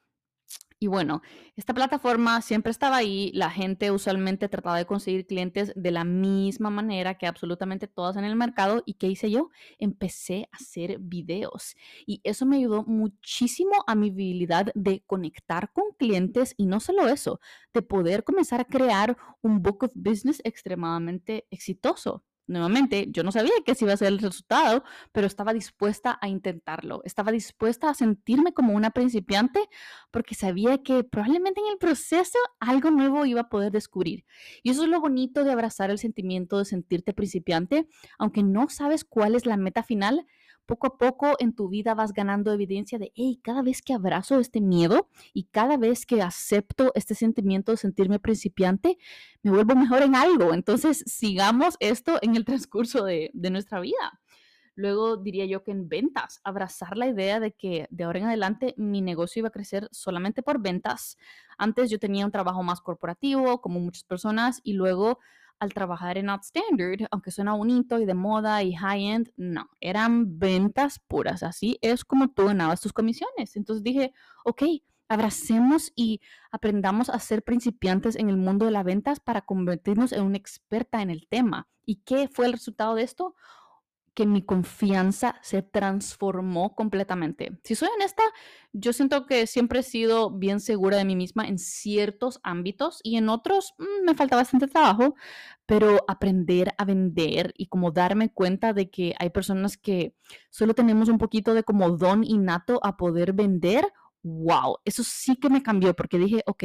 Y 0.84 0.88
bueno, 0.88 1.22
esta 1.56 1.76
plataforma 1.76 2.42
siempre 2.42 2.72
estaba 2.72 2.96
ahí, 2.98 3.32
la 3.36 3.52
gente 3.52 3.92
usualmente 3.92 4.50
trataba 4.50 4.80
de 4.80 4.88
conseguir 4.88 5.28
clientes 5.28 5.72
de 5.76 5.92
la 5.92 6.04
misma 6.04 6.72
manera 6.72 7.20
que 7.20 7.28
absolutamente 7.28 7.86
todas 7.86 8.18
en 8.18 8.24
el 8.24 8.36
mercado. 8.36 8.82
¿Y 8.88 8.96
qué 8.96 9.06
hice 9.06 9.30
yo? 9.30 9.52
Empecé 9.78 10.50
a 10.52 10.56
hacer 10.56 10.98
videos 10.98 11.76
y 12.08 12.20
eso 12.24 12.48
me 12.48 12.56
ayudó 12.58 12.84
muchísimo 12.84 13.84
a 13.86 13.94
mi 13.94 14.10
habilidad 14.10 14.72
de 14.74 15.04
conectar 15.06 15.72
con 15.72 15.84
clientes 16.00 16.56
y 16.58 16.66
no 16.66 16.80
solo 16.80 17.08
eso, 17.08 17.40
de 17.76 17.84
poder 17.84 18.24
comenzar 18.24 18.60
a 18.62 18.66
crear 18.66 19.16
un 19.44 19.62
book 19.62 19.84
of 19.84 19.92
business 19.94 20.42
extremadamente 20.44 21.46
exitoso. 21.52 22.24
Nuevamente, 22.48 23.08
yo 23.12 23.24
no 23.24 23.32
sabía 23.32 23.52
que 23.66 23.72
ese 23.74 23.86
iba 23.86 23.94
a 23.94 23.98
ser 23.98 24.10
el 24.10 24.20
resultado, 24.20 24.84
pero 25.12 25.28
estaba 25.28 25.54
dispuesta 25.54 26.18
a 26.22 26.28
intentarlo. 26.28 27.02
Estaba 27.06 27.32
dispuesta 27.32 27.90
a 27.90 27.94
sentirme 27.94 28.54
como 28.54 28.74
una 28.74 28.92
principiante 28.92 29.62
porque 30.12 30.36
sabía 30.36 30.80
que 30.80 31.04
probablemente 31.04 31.62
en 31.62 31.68
el 31.68 31.78
proceso 31.78 32.40
algo 32.60 32.92
nuevo 32.92 33.26
iba 33.26 33.42
a 33.42 33.50
poder 33.50 33.72
descubrir. 33.72 34.26
Y 34.64 34.72
eso 34.72 34.84
es 34.84 34.90
lo 34.90 35.00
bonito 35.00 35.44
de 35.44 35.52
abrazar 35.52 35.92
el 35.92 35.98
sentimiento 35.98 36.58
de 36.58 36.66
sentirte 36.66 37.14
principiante, 37.14 37.88
aunque 38.18 38.44
no 38.44 38.68
sabes 38.70 39.06
cuál 39.06 39.36
es 39.36 39.46
la 39.46 39.58
meta 39.58 39.84
final, 39.84 40.26
poco 40.66 40.88
a 40.88 40.98
poco 40.98 41.36
en 41.40 41.54
tu 41.54 41.70
vida 41.70 41.94
vas 41.94 42.14
ganando 42.14 42.52
evidencia 42.52 43.00
de, 43.00 43.12
hey, 43.16 43.40
cada 43.44 43.62
vez 43.62 43.82
que 43.82 43.94
abrazo 43.94 44.40
este 44.40 44.62
miedo 44.62 45.10
y 45.34 45.46
cada 45.46 45.78
vez 45.78 46.06
que 46.06 46.22
acepto 46.22 46.92
este 46.96 47.16
sentimiento 47.16 47.72
de 47.72 47.78
sentirme 47.78 48.20
principiante, 48.20 48.98
me 49.44 49.52
vuelvo 49.52 49.76
mejor 49.76 50.02
en 50.02 50.16
algo. 50.16 50.54
Entonces, 50.54 51.04
sigamos 51.06 51.76
esto 51.80 52.20
en 52.22 52.36
el 52.36 52.46
transcurso 52.46 53.04
de, 53.04 53.32
de 53.34 53.50
nuestra 53.50 53.80
vida. 53.80 54.22
Luego 54.76 55.18
diría 55.18 55.46
yo 55.46 55.64
que 55.64 55.72
en 55.72 55.90
ventas, 55.90 56.40
abrazar 56.44 56.98
la 56.98 57.08
idea 57.08 57.40
de 57.40 57.52
que 57.52 57.88
de 57.90 58.04
ahora 58.04 58.20
en 58.20 58.26
adelante 58.26 58.74
mi 58.78 59.02
negocio 59.02 59.42
iba 59.42 59.50
a 59.50 59.52
crecer 59.52 59.90
solamente 59.92 60.44
por 60.44 60.62
ventas. 60.62 61.18
Antes 61.58 61.90
yo 61.90 62.00
tenía 62.00 62.26
un 62.26 62.32
trabajo 62.32 62.64
más 62.64 62.82
corporativo, 62.82 63.62
como 63.62 63.80
muchas 63.80 64.04
personas, 64.04 64.62
y 64.64 64.74
luego 64.74 65.20
al 65.62 65.74
trabajar 65.74 66.18
en 66.18 66.30
Outstandard, 66.30 67.08
aunque 67.12 67.30
suena 67.32 67.54
bonito 67.54 68.00
y 68.00 68.06
de 68.06 68.16
moda 68.16 68.64
y 68.64 68.74
high-end, 68.74 69.32
no, 69.38 69.70
eran 69.80 70.40
ventas 70.40 71.00
puras. 71.08 71.44
Así 71.44 71.78
es 71.82 72.04
como 72.04 72.30
tú 72.30 72.48
ganabas 72.48 72.82
tus 72.82 72.92
comisiones. 72.92 73.56
Entonces 73.56 73.84
dije, 73.84 74.12
ok, 74.44 74.64
Abracemos 75.12 75.92
y 75.94 76.22
aprendamos 76.52 77.10
a 77.10 77.20
ser 77.20 77.44
principiantes 77.44 78.16
en 78.16 78.30
el 78.30 78.38
mundo 78.38 78.66
de 78.66 78.72
las 78.72 78.86
ventas 78.86 79.20
para 79.20 79.42
convertirnos 79.42 80.14
en 80.14 80.24
una 80.24 80.38
experta 80.38 81.02
en 81.02 81.10
el 81.10 81.28
tema. 81.28 81.68
¿Y 81.86 81.98
qué 82.06 82.30
fue 82.30 82.46
el 82.46 82.54
resultado 82.54 82.96
de 82.96 83.04
esto? 83.04 83.36
Que 84.14 84.26
mi 84.26 84.44
confianza 84.44 85.36
se 85.42 85.62
transformó 85.62 86.76
completamente. 86.76 87.58
Si 87.64 87.76
soy 87.76 87.90
honesta, 87.96 88.24
yo 88.74 88.94
siento 88.94 89.26
que 89.26 89.48
siempre 89.48 89.80
he 89.80 89.84
sido 89.84 90.32
bien 90.32 90.60
segura 90.60 90.98
de 90.98 91.06
mí 91.06 91.16
misma 91.16 91.48
en 91.48 91.58
ciertos 91.58 92.40
ámbitos 92.44 93.00
y 93.04 93.18
en 93.18 93.30
otros 93.30 93.74
mm, 93.78 94.06
me 94.06 94.16
falta 94.16 94.36
bastante 94.36 94.68
trabajo, 94.68 95.16
pero 95.66 96.04
aprender 96.08 96.74
a 96.78 96.86
vender 96.86 97.54
y 97.58 97.68
como 97.68 97.92
darme 97.92 98.34
cuenta 98.34 98.74
de 98.74 98.90
que 98.90 99.14
hay 99.20 99.30
personas 99.30 99.78
que 99.78 100.14
solo 100.50 100.74
tenemos 100.74 101.10
un 101.10 101.18
poquito 101.18 101.54
de 101.54 101.64
como 101.64 101.90
don 101.92 102.24
innato 102.24 102.80
a 102.84 102.98
poder 102.98 103.34
vender 103.34 103.86
wow, 104.24 104.78
eso 104.86 105.04
sí 105.04 105.36
que 105.36 105.50
me 105.50 105.64
cambió 105.64 105.96
porque 105.96 106.18
dije, 106.18 106.44
ok, 106.46 106.64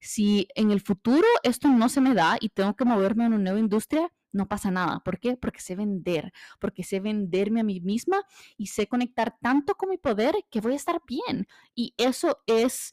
si 0.00 0.48
en 0.54 0.70
el 0.70 0.80
futuro 0.80 1.26
esto 1.42 1.68
no 1.68 1.88
se 1.88 2.00
me 2.00 2.14
da 2.14 2.36
y 2.40 2.48
tengo 2.48 2.74
que 2.74 2.84
moverme 2.84 3.24
a 3.24 3.28
una 3.28 3.38
nueva 3.38 3.60
industria, 3.60 4.10
no 4.36 4.48
pasa 4.48 4.70
nada. 4.70 5.00
¿Por 5.00 5.18
qué? 5.18 5.36
Porque 5.36 5.60
sé 5.60 5.74
vender, 5.74 6.32
porque 6.60 6.84
sé 6.84 7.00
venderme 7.00 7.60
a 7.60 7.64
mí 7.64 7.80
misma 7.80 8.22
y 8.56 8.68
sé 8.68 8.86
conectar 8.86 9.36
tanto 9.40 9.74
con 9.74 9.88
mi 9.88 9.98
poder 9.98 10.36
que 10.50 10.60
voy 10.60 10.74
a 10.74 10.76
estar 10.76 11.00
bien. 11.06 11.48
Y 11.74 11.94
eso 11.96 12.38
es... 12.46 12.92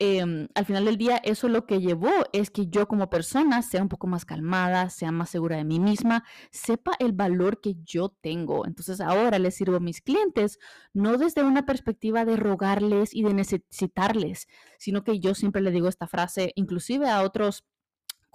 Em, 0.00 0.46
al 0.54 0.64
final 0.64 0.84
del 0.84 0.96
día, 0.96 1.16
eso 1.24 1.48
lo 1.48 1.66
que 1.66 1.80
llevó 1.80 2.12
es 2.32 2.50
que 2.50 2.68
yo 2.68 2.86
como 2.86 3.10
persona 3.10 3.62
sea 3.62 3.82
un 3.82 3.88
poco 3.88 4.06
más 4.06 4.24
calmada, 4.24 4.90
sea 4.90 5.10
más 5.10 5.28
segura 5.28 5.56
de 5.56 5.64
mí 5.64 5.80
misma, 5.80 6.22
sepa 6.52 6.92
el 7.00 7.12
valor 7.12 7.60
que 7.60 7.74
yo 7.82 8.10
tengo. 8.20 8.64
Entonces 8.64 9.00
ahora 9.00 9.40
les 9.40 9.56
sirvo 9.56 9.78
a 9.78 9.80
mis 9.80 10.00
clientes 10.00 10.60
no 10.92 11.18
desde 11.18 11.42
una 11.42 11.66
perspectiva 11.66 12.24
de 12.24 12.36
rogarles 12.36 13.12
y 13.12 13.24
de 13.24 13.34
necesitarles, 13.34 14.46
sino 14.78 15.02
que 15.02 15.18
yo 15.18 15.34
siempre 15.34 15.62
le 15.62 15.72
digo 15.72 15.88
esta 15.88 16.06
frase, 16.06 16.52
inclusive 16.54 17.08
a 17.10 17.22
otros 17.22 17.64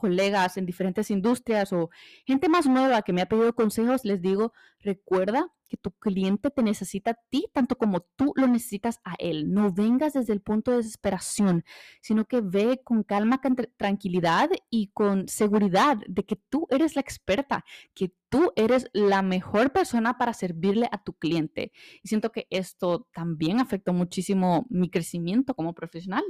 colegas 0.03 0.57
en 0.57 0.65
diferentes 0.65 1.09
industrias 1.11 1.71
o 1.71 1.89
gente 2.25 2.49
más 2.49 2.67
nueva 2.67 3.03
que 3.03 3.13
me 3.13 3.21
ha 3.21 3.25
pedido 3.25 3.55
consejos, 3.55 4.03
les 4.03 4.21
digo, 4.21 4.51
recuerda 4.79 5.49
que 5.69 5.77
tu 5.77 5.91
cliente 5.91 6.49
te 6.51 6.61
necesita 6.61 7.11
a 7.11 7.19
ti 7.29 7.47
tanto 7.53 7.77
como 7.77 8.01
tú 8.01 8.33
lo 8.35 8.47
necesitas 8.47 8.99
a 9.05 9.15
él. 9.17 9.53
No 9.53 9.71
vengas 9.71 10.11
desde 10.11 10.33
el 10.33 10.41
punto 10.41 10.71
de 10.71 10.77
desesperación, 10.77 11.63
sino 12.01 12.25
que 12.25 12.41
ve 12.41 12.81
con 12.83 13.03
calma, 13.03 13.39
con 13.39 13.55
tranquilidad 13.77 14.49
y 14.69 14.89
con 14.89 15.29
seguridad 15.29 15.97
de 16.05 16.25
que 16.25 16.35
tú 16.35 16.67
eres 16.69 16.95
la 16.95 17.01
experta, 17.01 17.63
que 17.93 18.13
tú 18.27 18.51
eres 18.57 18.89
la 18.91 19.21
mejor 19.21 19.71
persona 19.71 20.17
para 20.17 20.33
servirle 20.33 20.89
a 20.91 21.01
tu 21.01 21.13
cliente. 21.13 21.71
Y 22.03 22.09
siento 22.09 22.33
que 22.33 22.45
esto 22.49 23.07
también 23.13 23.61
afectó 23.61 23.93
muchísimo 23.93 24.67
mi 24.69 24.89
crecimiento 24.89 25.55
como 25.55 25.73
profesional. 25.73 26.23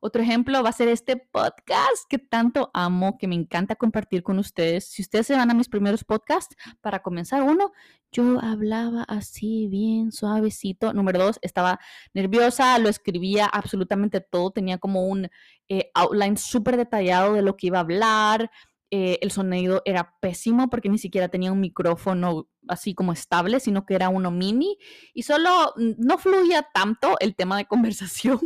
Otro 0.00 0.22
ejemplo 0.22 0.62
va 0.62 0.70
a 0.70 0.72
ser 0.72 0.88
este 0.88 1.16
podcast 1.16 2.08
que 2.08 2.18
tanto 2.18 2.70
amo, 2.72 3.18
que 3.18 3.28
me 3.28 3.34
encanta 3.34 3.76
compartir 3.76 4.22
con 4.22 4.38
ustedes. 4.38 4.86
Si 4.86 5.02
ustedes 5.02 5.26
se 5.26 5.36
van 5.36 5.50
a 5.50 5.54
mis 5.54 5.68
primeros 5.68 6.04
podcasts, 6.04 6.56
para 6.80 7.00
comenzar 7.02 7.42
uno, 7.42 7.72
yo 8.10 8.40
hablaba 8.40 9.02
así 9.04 9.68
bien 9.68 10.10
suavecito. 10.10 10.94
Número 10.94 11.18
dos, 11.18 11.38
estaba 11.42 11.78
nerviosa, 12.14 12.78
lo 12.78 12.88
escribía 12.88 13.44
absolutamente 13.46 14.22
todo, 14.22 14.50
tenía 14.50 14.78
como 14.78 15.06
un 15.06 15.28
eh, 15.68 15.90
outline 15.94 16.38
súper 16.38 16.78
detallado 16.78 17.34
de 17.34 17.42
lo 17.42 17.56
que 17.56 17.66
iba 17.66 17.78
a 17.78 17.82
hablar. 17.82 18.50
Eh, 18.92 19.20
el 19.22 19.30
sonido 19.30 19.82
era 19.84 20.16
pésimo 20.20 20.68
porque 20.68 20.88
ni 20.88 20.98
siquiera 20.98 21.28
tenía 21.28 21.52
un 21.52 21.60
micrófono 21.60 22.48
así 22.66 22.92
como 22.92 23.12
estable, 23.12 23.60
sino 23.60 23.86
que 23.86 23.94
era 23.94 24.08
uno 24.08 24.32
mini 24.32 24.78
y 25.14 25.22
solo 25.22 25.72
no 25.76 26.18
fluía 26.18 26.66
tanto 26.74 27.16
el 27.20 27.36
tema 27.36 27.56
de 27.56 27.64
conversación 27.66 28.40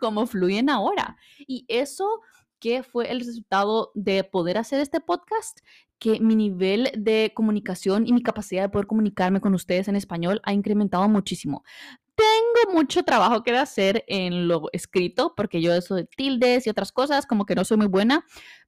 como 0.00 0.26
fluyen 0.26 0.68
ahora. 0.68 1.16
Y 1.46 1.64
eso 1.68 2.22
que 2.58 2.82
fue 2.82 3.10
el 3.10 3.20
resultado 3.20 3.92
de 3.94 4.24
poder 4.24 4.58
hacer 4.58 4.80
este 4.80 5.00
podcast, 5.00 5.60
que 5.98 6.20
mi 6.20 6.34
nivel 6.34 6.90
de 6.96 7.32
comunicación 7.34 8.06
y 8.06 8.12
mi 8.12 8.22
capacidad 8.22 8.62
de 8.62 8.68
poder 8.68 8.86
comunicarme 8.86 9.40
con 9.40 9.54
ustedes 9.54 9.88
en 9.88 9.96
español 9.96 10.40
ha 10.44 10.52
incrementado 10.52 11.08
muchísimo. 11.08 11.62
Tengo 12.16 12.72
mucho 12.72 13.02
trabajo 13.02 13.42
que 13.42 13.56
hacer 13.56 14.02
en 14.08 14.48
lo 14.48 14.70
escrito, 14.72 15.34
porque 15.36 15.60
yo 15.60 15.74
eso 15.74 15.94
de 15.94 16.04
tildes 16.06 16.66
y 16.66 16.70
otras 16.70 16.90
cosas, 16.90 17.26
como 17.26 17.44
que 17.44 17.54
no 17.54 17.62
soy 17.64 17.76
muy 17.76 17.88
buena, 17.88 18.24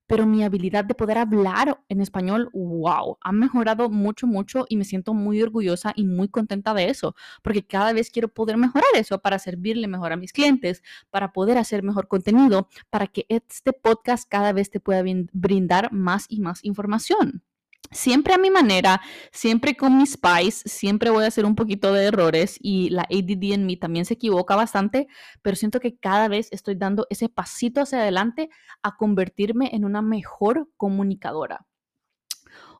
pero 0.06 0.26
mi 0.26 0.44
habilidad 0.44 0.84
de 0.84 0.94
poder 0.94 1.18
hablar 1.18 1.80
en 1.88 2.00
español, 2.02 2.50
wow, 2.52 3.16
ha 3.20 3.32
mejorado 3.32 3.88
mucho, 3.88 4.26
mucho 4.26 4.66
y 4.68 4.76
me 4.76 4.84
siento 4.84 5.14
muy 5.14 5.40
orgullosa 5.42 5.92
y 5.96 6.04
muy 6.04 6.28
contenta 6.28 6.74
de 6.74 6.90
eso, 6.90 7.14
porque 7.42 7.66
cada 7.66 7.94
vez 7.94 8.10
quiero 8.10 8.28
poder 8.28 8.58
mejorar 8.58 8.88
eso 8.94 9.18
para 9.20 9.38
servirle 9.38 9.88
mejor 9.88 10.12
a 10.12 10.16
mis 10.16 10.32
clientes, 10.32 10.82
para 11.10 11.32
poder 11.32 11.56
hacer 11.58 11.82
mejor 11.82 12.06
contenido, 12.08 12.68
para 12.90 13.06
que 13.06 13.24
este 13.30 13.72
podcast 13.72 14.28
cada 14.28 14.52
vez 14.52 14.70
te 14.70 14.80
pueda 14.80 15.02
brindar 15.32 15.92
más 15.92 16.26
y 16.28 16.40
más 16.40 16.64
información 16.64 17.42
siempre 17.90 18.34
a 18.34 18.38
mi 18.38 18.50
manera, 18.50 19.00
siempre 19.32 19.76
con 19.76 19.96
mis 19.98 20.12
spies, 20.12 20.62
siempre 20.66 21.10
voy 21.10 21.24
a 21.24 21.28
hacer 21.28 21.44
un 21.44 21.54
poquito 21.54 21.92
de 21.92 22.06
errores 22.06 22.58
y 22.60 22.90
la 22.90 23.02
ADD 23.02 23.52
en 23.52 23.66
mí 23.66 23.76
también 23.76 24.04
se 24.04 24.14
equivoca 24.14 24.56
bastante, 24.56 25.08
pero 25.42 25.56
siento 25.56 25.80
que 25.80 25.96
cada 25.96 26.28
vez 26.28 26.48
estoy 26.50 26.74
dando 26.74 27.06
ese 27.10 27.28
pasito 27.28 27.80
hacia 27.80 28.00
adelante 28.00 28.50
a 28.82 28.96
convertirme 28.96 29.70
en 29.72 29.84
una 29.84 30.02
mejor 30.02 30.68
comunicadora. 30.76 31.66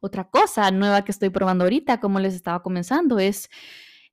Otra 0.01 0.29
cosa 0.29 0.71
nueva 0.71 1.03
que 1.05 1.13
estoy 1.13 1.31
probando 1.31 1.65
ahorita, 1.65 2.01
como 2.01 2.21
les 2.21 2.35
estaba 2.35 2.63
comenzando, 2.63 3.19
es 3.19 3.49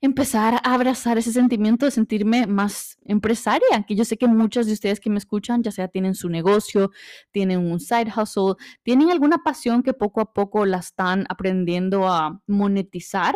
empezar 0.01 0.55
a 0.55 0.73
abrazar 0.73 1.17
ese 1.17 1.31
sentimiento 1.31 1.86
de 1.86 1.91
sentirme 1.91 2.47
más 2.47 2.97
empresaria, 3.05 3.84
que 3.88 3.95
yo 3.95 4.05
sé 4.05 4.17
que 4.17 4.27
muchas 4.27 4.67
de 4.67 4.73
ustedes 4.73 4.99
que 4.99 5.10
me 5.10 5.17
escuchan, 5.17 5.63
ya 5.63 5.71
sea 5.71 5.88
tienen 5.88 6.15
su 6.15 6.29
negocio, 6.29 6.91
tienen 7.31 7.60
un 7.60 7.79
side 7.79 8.12
hustle, 8.15 8.55
tienen 8.84 9.10
alguna 9.10 9.39
pasión 9.39 9.84
que 9.84 9.93
poco 9.93 10.21
a 10.21 10.34
poco 10.34 10.65
la 10.65 10.77
están 10.77 11.25
aprendiendo 11.29 12.08
a 12.08 12.41
monetizar. 12.47 13.36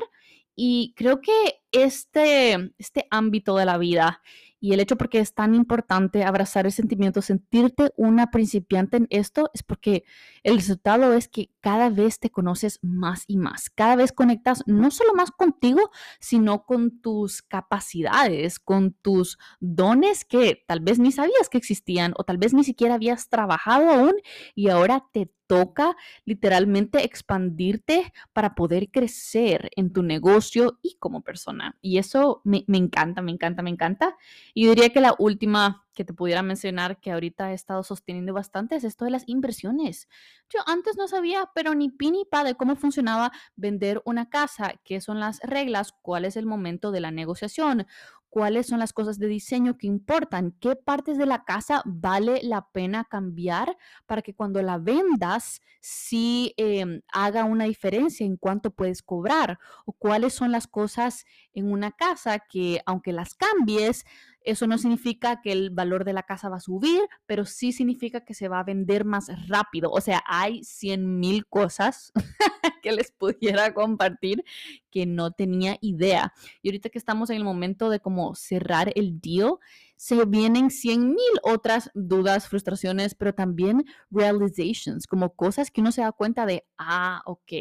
Y 0.56 0.94
creo 0.98 1.22
que 1.22 1.32
este, 1.72 2.74
este 2.78 3.08
ámbito 3.10 3.56
de 3.56 3.66
la 3.66 3.78
vida 3.78 4.22
y 4.60 4.74
el 4.74 4.80
hecho 4.80 4.98
porque 4.98 5.20
es 5.20 5.34
tan 5.34 5.56
importante 5.56 6.24
abrazar 6.24 6.66
el 6.66 6.72
sentimiento, 6.72 7.22
sentirte 7.22 7.92
una 7.96 8.30
principiante 8.30 8.98
en 8.98 9.08
esto, 9.10 9.50
es 9.54 9.64
porque 9.64 10.04
el 10.44 10.56
resultado 10.56 11.14
es 11.14 11.28
que 11.28 11.52
cada 11.62 11.90
vez 11.90 12.20
te 12.20 12.30
conoces 12.30 12.80
más 12.82 13.24
y 13.28 13.38
más. 13.38 13.70
Cada 13.70 13.96
vez 13.96 14.12
conectas 14.12 14.64
no 14.66 14.92
solo 14.92 15.14
más 15.14 15.32
contigo, 15.32 15.92
sino 16.20 16.66
con 16.66 17.02
tus 17.02 17.42
capacidades, 17.42 18.60
con 18.60 18.94
tus 18.94 19.38
dones 19.60 20.26
que 20.26 20.64
tal 20.68 20.80
vez 20.80 21.00
ni 21.00 21.12
sabías 21.12 21.50
que 21.50 21.58
existían 21.58 22.14
o 22.18 22.24
tal 22.24 22.38
vez 22.38 22.54
ni 22.54 22.64
siquiera 22.64 22.96
habías 22.96 23.30
trabajado 23.30 23.90
aún 23.90 24.16
y 24.56 24.70
ahora 24.70 25.06
te 25.12 25.32
toca 25.50 25.98
literalmente 26.26 27.04
expandirte 27.04 28.14
para 28.34 28.54
poder 28.54 28.92
crecer 28.92 29.72
en 29.76 29.92
tu 29.92 30.04
negocio 30.04 30.78
y 30.84 30.98
como 31.00 31.24
persona. 31.24 31.76
Y 31.82 31.98
eso 31.98 32.42
me, 32.44 32.64
encanta, 32.68 33.24
me 33.24 33.32
encanta, 33.32 33.64
me 33.64 33.72
encanta. 33.72 34.16
Y 34.54 34.68
diría 34.68 34.90
que 34.90 35.02
la 35.02 35.16
última 35.18 35.88
que 36.00 36.06
te 36.06 36.14
pudiera 36.14 36.42
mencionar 36.44 37.02
que 37.02 37.12
ahorita 37.12 37.52
he 37.52 37.54
estado 37.54 37.84
sosteniendo 37.84 38.34
bastante 38.34 38.78
es 38.78 38.86
esto 38.86 39.04
de 39.04 39.12
las 39.12 39.28
inversiones. 39.28 40.08
Yo 40.48 40.62
antes 40.66 40.96
no 40.96 41.10
sabía, 41.10 41.50
pero 41.54 41.76
ni 41.76 41.90
pi 41.90 42.12
ni 42.12 42.24
pa 42.24 42.46
de 42.46 42.56
cómo 42.56 42.78
funcionaba 42.78 43.34
vender 43.58 44.02
una 44.06 44.30
casa, 44.30 44.76
qué 44.86 45.02
son 45.02 45.20
las 45.20 45.42
reglas, 45.42 45.92
cuál 46.02 46.24
es 46.24 46.38
el 46.38 46.46
momento 46.46 46.92
de 46.92 47.02
la 47.02 47.12
negociación, 47.12 47.86
cuáles 48.30 48.68
son 48.68 48.80
las 48.80 48.94
cosas 48.94 49.20
de 49.20 49.28
diseño 49.28 49.78
que 49.78 49.88
importan, 49.88 50.56
qué 50.62 50.78
partes 50.78 51.18
de 51.18 51.26
la 51.26 51.44
casa 51.44 51.82
vale 51.86 52.40
la 52.44 52.70
pena 52.72 53.04
cambiar 53.04 53.78
para 54.06 54.22
que 54.22 54.34
cuando 54.34 54.62
la 54.62 54.78
vendas 54.78 55.62
sí 55.82 56.54
em, 56.58 57.02
haga 57.12 57.44
una 57.44 57.66
diferencia 57.66 58.26
en 58.26 58.38
cuánto 58.38 58.72
puedes 58.72 59.02
cobrar 59.02 59.60
o 59.86 59.94
cuáles 59.94 60.34
son 60.34 60.52
las 60.52 60.68
cosas 60.68 61.26
en 61.60 61.72
una 61.72 61.92
casa 61.92 62.40
que 62.40 62.82
aunque 62.86 63.14
las 63.14 63.36
cambies, 63.36 64.06
eso 64.42 64.68
no 64.68 64.78
significa 64.78 65.42
que 65.42 65.52
el 65.52 65.70
valor 65.70 66.06
de 66.06 66.14
la 66.14 66.24
casa 66.24 66.50
va 66.50 66.58
a 66.58 66.62
subir, 66.62 67.02
pero 67.26 67.46
sí 67.46 67.72
significa 67.72 68.22
que 68.22 68.34
se 68.34 68.48
va 68.48 68.60
a 68.60 68.64
vender 68.64 69.06
más 69.06 69.30
rápido. 69.48 69.92
O 69.92 70.02
sea, 70.02 70.24
hay 70.26 70.64
100 70.64 71.20
mil 71.20 71.46
cosas 71.46 72.12
que 72.82 72.92
les 72.92 73.12
pudiera 73.12 73.74
compartir 73.74 74.44
que 74.90 75.06
no 75.06 75.32
tenía 75.32 75.78
idea. 75.82 76.34
Y 76.62 76.70
ahorita 76.70 76.90
que 76.90 76.98
estamos 76.98 77.30
en 77.30 77.38
el 77.38 77.44
momento 77.44 77.90
de 77.90 78.00
como 78.00 78.34
cerrar 78.34 78.92
el 78.96 79.20
deal, 79.20 79.58
se 79.98 80.24
vienen 80.26 80.72
100 80.72 81.10
mil 81.10 81.40
otras 81.44 81.92
dudas, 81.94 82.48
frustraciones, 82.48 83.16
pero 83.16 83.36
también 83.36 83.86
realizations, 84.10 85.06
como 85.06 85.36
cosas 85.36 85.70
que 85.70 85.82
uno 85.82 85.92
se 85.92 86.02
da 86.02 86.12
cuenta 86.14 86.46
de, 86.46 86.66
ah, 86.78 87.22
ok 87.26 87.52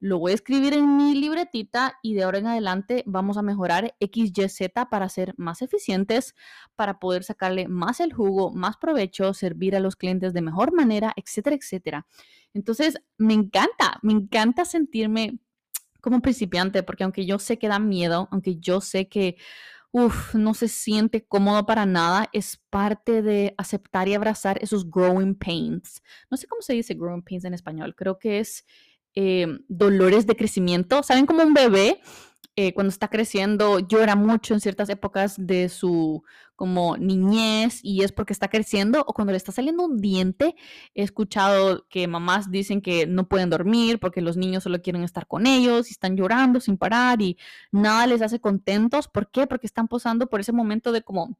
lo 0.00 0.18
voy 0.18 0.32
a 0.32 0.34
escribir 0.36 0.74
en 0.74 0.96
mi 0.96 1.14
libretita 1.14 1.98
y 2.02 2.14
de 2.14 2.22
ahora 2.22 2.38
en 2.38 2.46
adelante 2.46 3.02
vamos 3.06 3.36
a 3.36 3.42
mejorar 3.42 3.94
XYZ 4.00 4.70
para 4.90 5.08
ser 5.08 5.34
más 5.36 5.62
eficientes, 5.62 6.34
para 6.76 6.98
poder 6.98 7.24
sacarle 7.24 7.68
más 7.68 8.00
el 8.00 8.12
jugo, 8.12 8.52
más 8.52 8.76
provecho, 8.76 9.34
servir 9.34 9.74
a 9.74 9.80
los 9.80 9.96
clientes 9.96 10.32
de 10.32 10.42
mejor 10.42 10.72
manera, 10.72 11.12
etcétera, 11.16 11.56
etcétera. 11.56 12.06
Entonces, 12.54 12.98
me 13.16 13.34
encanta, 13.34 13.98
me 14.02 14.12
encanta 14.12 14.64
sentirme 14.64 15.38
como 16.00 16.20
principiante, 16.20 16.82
porque 16.82 17.04
aunque 17.04 17.26
yo 17.26 17.38
sé 17.38 17.58
que 17.58 17.68
da 17.68 17.78
miedo, 17.78 18.28
aunque 18.30 18.56
yo 18.56 18.80
sé 18.80 19.08
que 19.08 19.36
uf, 19.90 20.34
no 20.34 20.54
se 20.54 20.68
siente 20.68 21.26
cómodo 21.26 21.64
para 21.66 21.86
nada, 21.86 22.28
es 22.32 22.58
parte 22.70 23.22
de 23.22 23.54
aceptar 23.56 24.08
y 24.08 24.14
abrazar 24.14 24.62
esos 24.62 24.88
growing 24.90 25.34
pains. 25.34 26.02
No 26.30 26.36
sé 26.36 26.46
cómo 26.46 26.62
se 26.62 26.74
dice 26.74 26.94
growing 26.94 27.22
pains 27.22 27.44
en 27.44 27.54
español, 27.54 27.94
creo 27.96 28.18
que 28.18 28.38
es 28.38 28.64
eh, 29.20 29.48
dolores 29.66 30.28
de 30.28 30.36
crecimiento. 30.36 31.02
¿Saben 31.02 31.26
como 31.26 31.42
un 31.42 31.52
bebé 31.52 32.00
eh, 32.54 32.72
cuando 32.72 32.90
está 32.90 33.08
creciendo 33.08 33.80
llora 33.80 34.14
mucho 34.14 34.54
en 34.54 34.60
ciertas 34.60 34.88
épocas 34.90 35.34
de 35.36 35.68
su 35.68 36.22
como 36.54 36.96
niñez 36.96 37.80
y 37.82 38.04
es 38.04 38.12
porque 38.12 38.32
está 38.32 38.46
creciendo 38.46 39.04
o 39.08 39.12
cuando 39.14 39.32
le 39.32 39.36
está 39.36 39.50
saliendo 39.50 39.84
un 39.84 40.00
diente. 40.00 40.54
He 40.94 41.02
escuchado 41.02 41.88
que 41.88 42.06
mamás 42.06 42.48
dicen 42.52 42.80
que 42.80 43.08
no 43.08 43.28
pueden 43.28 43.50
dormir 43.50 43.98
porque 43.98 44.20
los 44.20 44.36
niños 44.36 44.62
solo 44.62 44.80
quieren 44.82 45.02
estar 45.02 45.26
con 45.26 45.48
ellos 45.48 45.88
y 45.88 45.92
están 45.94 46.16
llorando 46.16 46.60
sin 46.60 46.78
parar 46.78 47.20
y 47.20 47.36
nada 47.72 48.06
les 48.06 48.22
hace 48.22 48.38
contentos. 48.40 49.08
¿Por 49.08 49.32
qué? 49.32 49.48
Porque 49.48 49.66
están 49.66 49.88
posando 49.88 50.28
por 50.28 50.38
ese 50.38 50.52
momento 50.52 50.92
de 50.92 51.02
como 51.02 51.36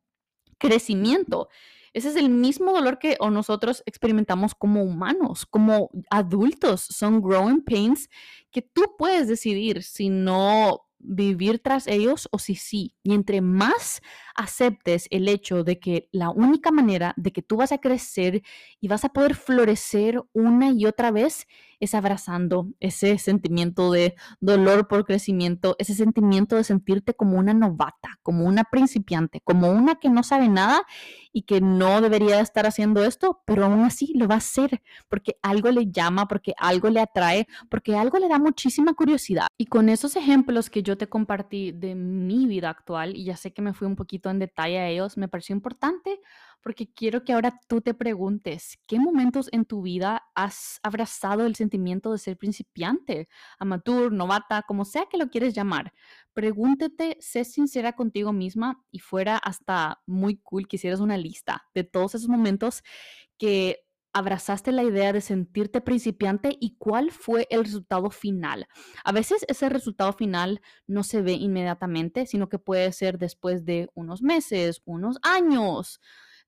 crecimiento. 0.59 1.49
Ese 1.93 2.09
es 2.09 2.17
el 2.17 2.31
mismo 2.31 2.73
dolor 2.73 2.99
que 2.99 3.17
nosotros 3.31 3.83
experimentamos 3.87 4.55
como 4.55 4.83
humanos, 4.83 5.47
como 5.47 5.91
adultos. 6.11 6.83
Son 6.83 7.21
growing 7.21 7.63
pains 7.63 8.09
que 8.51 8.63
tú 8.63 8.95
puedes 8.99 9.29
decidir 9.29 9.83
si 9.83 10.09
no 10.09 10.85
vivir 11.01 11.61
tras 11.61 11.87
ellos 11.87 12.29
o 12.33 12.39
si 12.39 12.55
sí. 12.57 12.95
Y 13.03 13.15
entre 13.15 13.41
más 13.41 14.01
aceptes 14.35 15.07
el 15.11 15.29
hecho 15.29 15.65
de 15.65 15.79
que 15.79 16.09
la 16.13 16.31
única 16.31 16.71
manera 16.71 17.15
de 17.17 17.33
que 17.33 17.43
tú 17.43 17.57
vas 17.57 17.73
a 17.73 17.79
crecer 17.79 18.43
y 18.81 18.89
vas 18.89 19.05
a 19.05 19.11
poder 19.11 19.35
florecer 19.35 20.21
una 20.33 20.71
y 20.73 20.87
otra 20.87 21.11
vez 21.11 21.47
es 21.81 21.95
abrazando 21.95 22.69
ese 22.81 23.19
sentimiento 23.19 23.91
de 23.93 24.15
dolor 24.41 24.89
por 24.89 25.05
crecimiento, 25.05 25.77
ese 25.79 25.95
sentimiento 25.95 26.57
de 26.57 26.65
sentirte 26.65 27.15
como 27.15 27.39
una 27.39 27.55
novata, 27.55 28.19
como 28.23 28.45
una 28.45 28.65
principiante, 28.65 29.41
como 29.43 29.71
una 29.71 29.97
que 29.97 30.11
no 30.11 30.23
sabe 30.23 30.49
nada 30.49 30.83
y 31.33 31.43
que 31.43 31.61
no 31.61 32.01
debería 32.01 32.41
estar 32.41 32.67
haciendo 32.67 33.05
esto, 33.05 33.43
pero 33.45 33.65
aún 33.65 33.85
así 33.85 34.13
lo 34.15 34.27
va 34.29 34.37
a 34.37 34.39
hacer 34.39 34.83
porque 35.09 35.37
algo 35.43 35.71
le 35.71 35.91
llama, 35.91 36.27
porque 36.27 36.55
algo 36.59 36.89
le 36.91 37.01
atrae, 37.01 37.47
porque 37.69 37.97
algo 37.97 38.19
le 38.19 38.29
da 38.29 38.39
muchísima 38.39 38.95
curiosidad. 38.95 39.47
Y 39.57 39.67
con 39.67 39.89
esos 39.89 40.17
ejemplos 40.17 40.71
que 40.71 40.83
yo 40.83 40.97
te 40.99 41.09
compartí 41.09 41.73
de 41.73 41.95
mi 41.95 42.47
vida 42.47 42.71
actual, 42.71 43.17
y 43.17 43.25
ya 43.25 43.37
sé 43.37 43.53
que 43.53 43.63
me 43.63 43.75
fui 43.75 43.87
un 43.87 43.97
poquito 43.97 44.31
en 44.31 44.39
detalle 44.39 44.79
a 44.79 44.89
ellos, 44.89 45.17
me 45.17 45.29
pareció 45.29 45.55
importante 45.55 46.21
porque 46.69 46.93
quiero 46.93 47.25
que 47.25 47.33
ahora 47.33 47.59
tú 47.67 47.81
te 47.81 47.95
preguntes, 47.95 48.79
¿qué 48.87 49.01
momentos 49.01 49.49
en 49.53 49.65
tu 49.65 49.81
vida 49.81 50.25
has 50.35 50.81
abrazado 50.83 51.47
el 51.47 51.57
sentimiento 51.57 52.13
de 52.13 52.19
ser 52.19 52.37
principiante, 52.37 53.27
amateur, 53.59 54.13
novata, 54.13 54.61
como 54.69 54.85
sea 54.85 55.07
que 55.11 55.17
lo 55.17 55.31
quieres 55.31 55.55
llamar? 55.55 55.95
Pregúntate, 56.35 57.17
sé 57.21 57.47
sincera 57.47 57.95
contigo 57.95 58.35
misma 58.35 58.85
y 58.91 58.99
fuera 58.99 59.39
hasta 59.39 60.03
muy 60.05 60.37
cool 60.43 60.69
que 60.69 60.77
hicieras 60.77 61.01
una 61.01 61.17
lista 61.17 61.65
de 61.75 61.85
todos 61.85 62.17
esos 62.17 62.29
momentos 62.29 62.83
que 63.39 63.79
abrazaste 64.13 64.71
la 64.71 64.83
idea 64.83 65.15
de 65.15 65.23
sentirte 65.23 65.81
principiante 65.81 66.55
y 66.61 66.77
cuál 66.77 67.13
fue 67.13 67.47
el 67.49 67.65
resultado 67.65 68.11
final. 68.11 68.69
A 69.05 69.13
veces 69.13 69.43
ese 69.49 69.71
resultado 69.71 70.13
final 70.13 70.61
no 70.87 71.03
se 71.03 71.23
ve 71.23 71.33
inmediatamente, 71.33 72.27
sino 72.27 72.51
que 72.51 72.59
puede 72.59 72.93
ser 72.93 73.17
después 73.17 73.65
de 73.65 73.89
unos 73.95 74.21
meses, 74.21 74.83
unos 74.85 75.17
años 75.23 75.99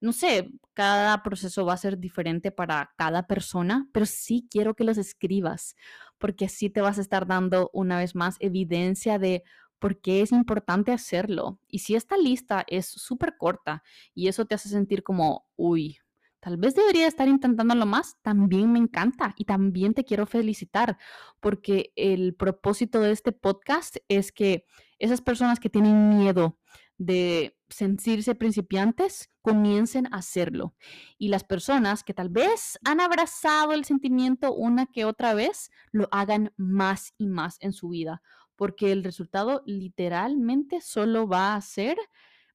no 0.01 0.13
sé, 0.13 0.51
cada 0.75 1.23
proceso 1.23 1.67
va 1.67 1.75
a 1.75 1.79
ser 1.79 1.99
diferente 1.99 2.51
para 2.51 2.93
cada 2.97 3.27
persona, 3.27 3.89
pero 3.93 4.07
sí 4.07 4.49
quiero 4.51 4.75
que 4.75 4.85
los 4.85 4.99
escribas, 4.99 5.77
porque 6.19 6.47
así 6.47 6.71
te 6.71 6.81
vas 6.81 6.99
a 6.99 7.03
estar 7.03 7.27
dando 7.27 7.71
una 7.73 7.99
vez 7.99 8.15
más 8.15 8.37
evidencia 8.41 9.19
de 9.19 9.43
por 9.79 10.01
qué 10.01 10.23
es 10.23 10.33
importante 10.33 10.93
hacerlo. 10.93 11.59
Y 11.69 11.81
si 11.81 11.97
esta 11.97 12.17
lista 12.17 12.65
es 12.69 12.87
súper 12.87 13.37
corta 13.37 13.83
y 14.15 14.29
eso 14.29 14.45
te 14.47 14.55
hace 14.55 14.69
sentir 14.69 15.03
como, 15.03 15.47
uy, 15.57 15.99
tal 16.41 16.57
vez 16.57 16.75
debería 16.75 17.07
estar 17.07 17.29
intentándolo 17.29 17.87
más, 17.87 18.17
también 18.23 18.73
me 18.73 18.79
encanta 18.79 19.35
y 19.37 19.45
también 19.45 19.95
te 19.95 20.05
quiero 20.05 20.27
felicitar, 20.27 20.99
porque 21.41 21.93
el 21.97 22.35
propósito 22.35 23.01
de 23.01 23.13
este 23.13 23.33
podcast 23.33 23.97
es 24.09 24.33
que 24.33 24.65
esas 24.99 25.21
personas 25.21 25.61
que 25.61 25.71
tienen 25.71 26.09
miedo 26.09 26.59
de 26.97 27.57
sentirse 27.71 28.35
principiantes 28.35 29.31
comiencen 29.43 30.07
a 30.13 30.19
hacerlo. 30.19 30.75
Y 31.19 31.29
las 31.29 31.45
personas 31.45 32.05
que 32.05 32.15
tal 32.15 32.29
vez 32.29 32.79
han 32.85 33.01
abrazado 33.01 33.73
el 33.73 33.85
sentimiento 33.85 34.53
una 34.55 34.87
que 34.87 35.05
otra 35.05 35.35
vez, 35.35 35.71
lo 35.93 36.09
hagan 36.11 36.53
más 36.57 37.15
y 37.19 37.27
más 37.27 37.57
en 37.61 37.73
su 37.73 37.89
vida, 37.89 38.23
porque 38.57 38.93
el 38.93 39.05
resultado 39.05 39.63
literalmente 39.65 40.81
solo 40.81 41.27
va 41.27 41.55
a 41.55 41.61
ser 41.61 41.97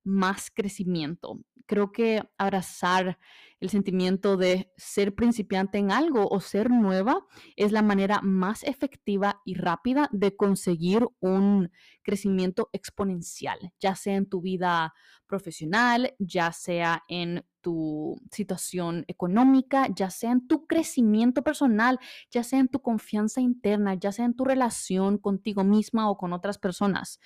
más 0.04 0.51
crecimiento. 0.51 1.39
Creo 1.65 1.91
que 1.91 2.21
abrazar 2.38 3.17
el 3.65 3.71
sentimiento 3.71 4.38
de 4.38 4.71
ser 4.78 5.15
principiante 5.15 5.80
en 5.80 5.91
algo 5.91 6.28
o 6.30 6.39
ser 6.39 6.69
nueva 6.69 7.25
es 7.56 7.71
la 7.71 7.82
manera 7.82 8.21
más 8.21 8.63
efectiva 8.63 9.41
y 9.43 9.56
rápida 9.56 10.08
de 10.12 10.36
conseguir 10.36 11.06
un 11.19 11.71
crecimiento 12.04 12.69
exponencial, 12.71 13.73
ya 13.80 13.95
sea 13.95 14.15
en 14.15 14.30
tu 14.30 14.41
vida 14.41 14.93
profesional, 15.25 16.13
ya 16.19 16.51
sea 16.51 17.04
en 17.08 17.43
tu 17.62 18.21
situación 18.32 19.06
económica, 19.08 19.88
ya 19.95 20.12
sea 20.12 20.32
en 20.32 20.47
tu 20.47 20.67
crecimiento 20.67 21.43
personal, 21.43 21.99
ya 22.30 22.43
sea 22.43 22.60
en 22.60 22.67
tu 22.67 22.80
confianza 22.80 23.41
interna, 23.41 23.95
ya 23.95 24.12
sea 24.12 24.25
en 24.25 24.36
tu 24.36 24.45
relación 24.45 25.17
contigo 25.17 25.63
misma 25.63 26.08
o 26.12 26.15
con 26.15 26.32
otras 26.32 26.60
personas. 26.60 27.19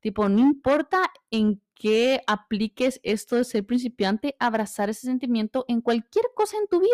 Tipo, 0.00 0.28
no 0.28 0.40
importa 0.40 1.10
en 1.30 1.62
qué 1.74 2.20
apliques 2.26 3.00
esto 3.04 3.36
de 3.36 3.44
ser 3.44 3.64
principiante, 3.64 4.36
abrazar 4.38 4.90
ese 4.90 5.06
sentimiento 5.06 5.64
en 5.68 5.80
cualquier 5.86 6.24
cosa 6.34 6.56
en 6.56 6.66
tu 6.66 6.80
vida, 6.80 6.90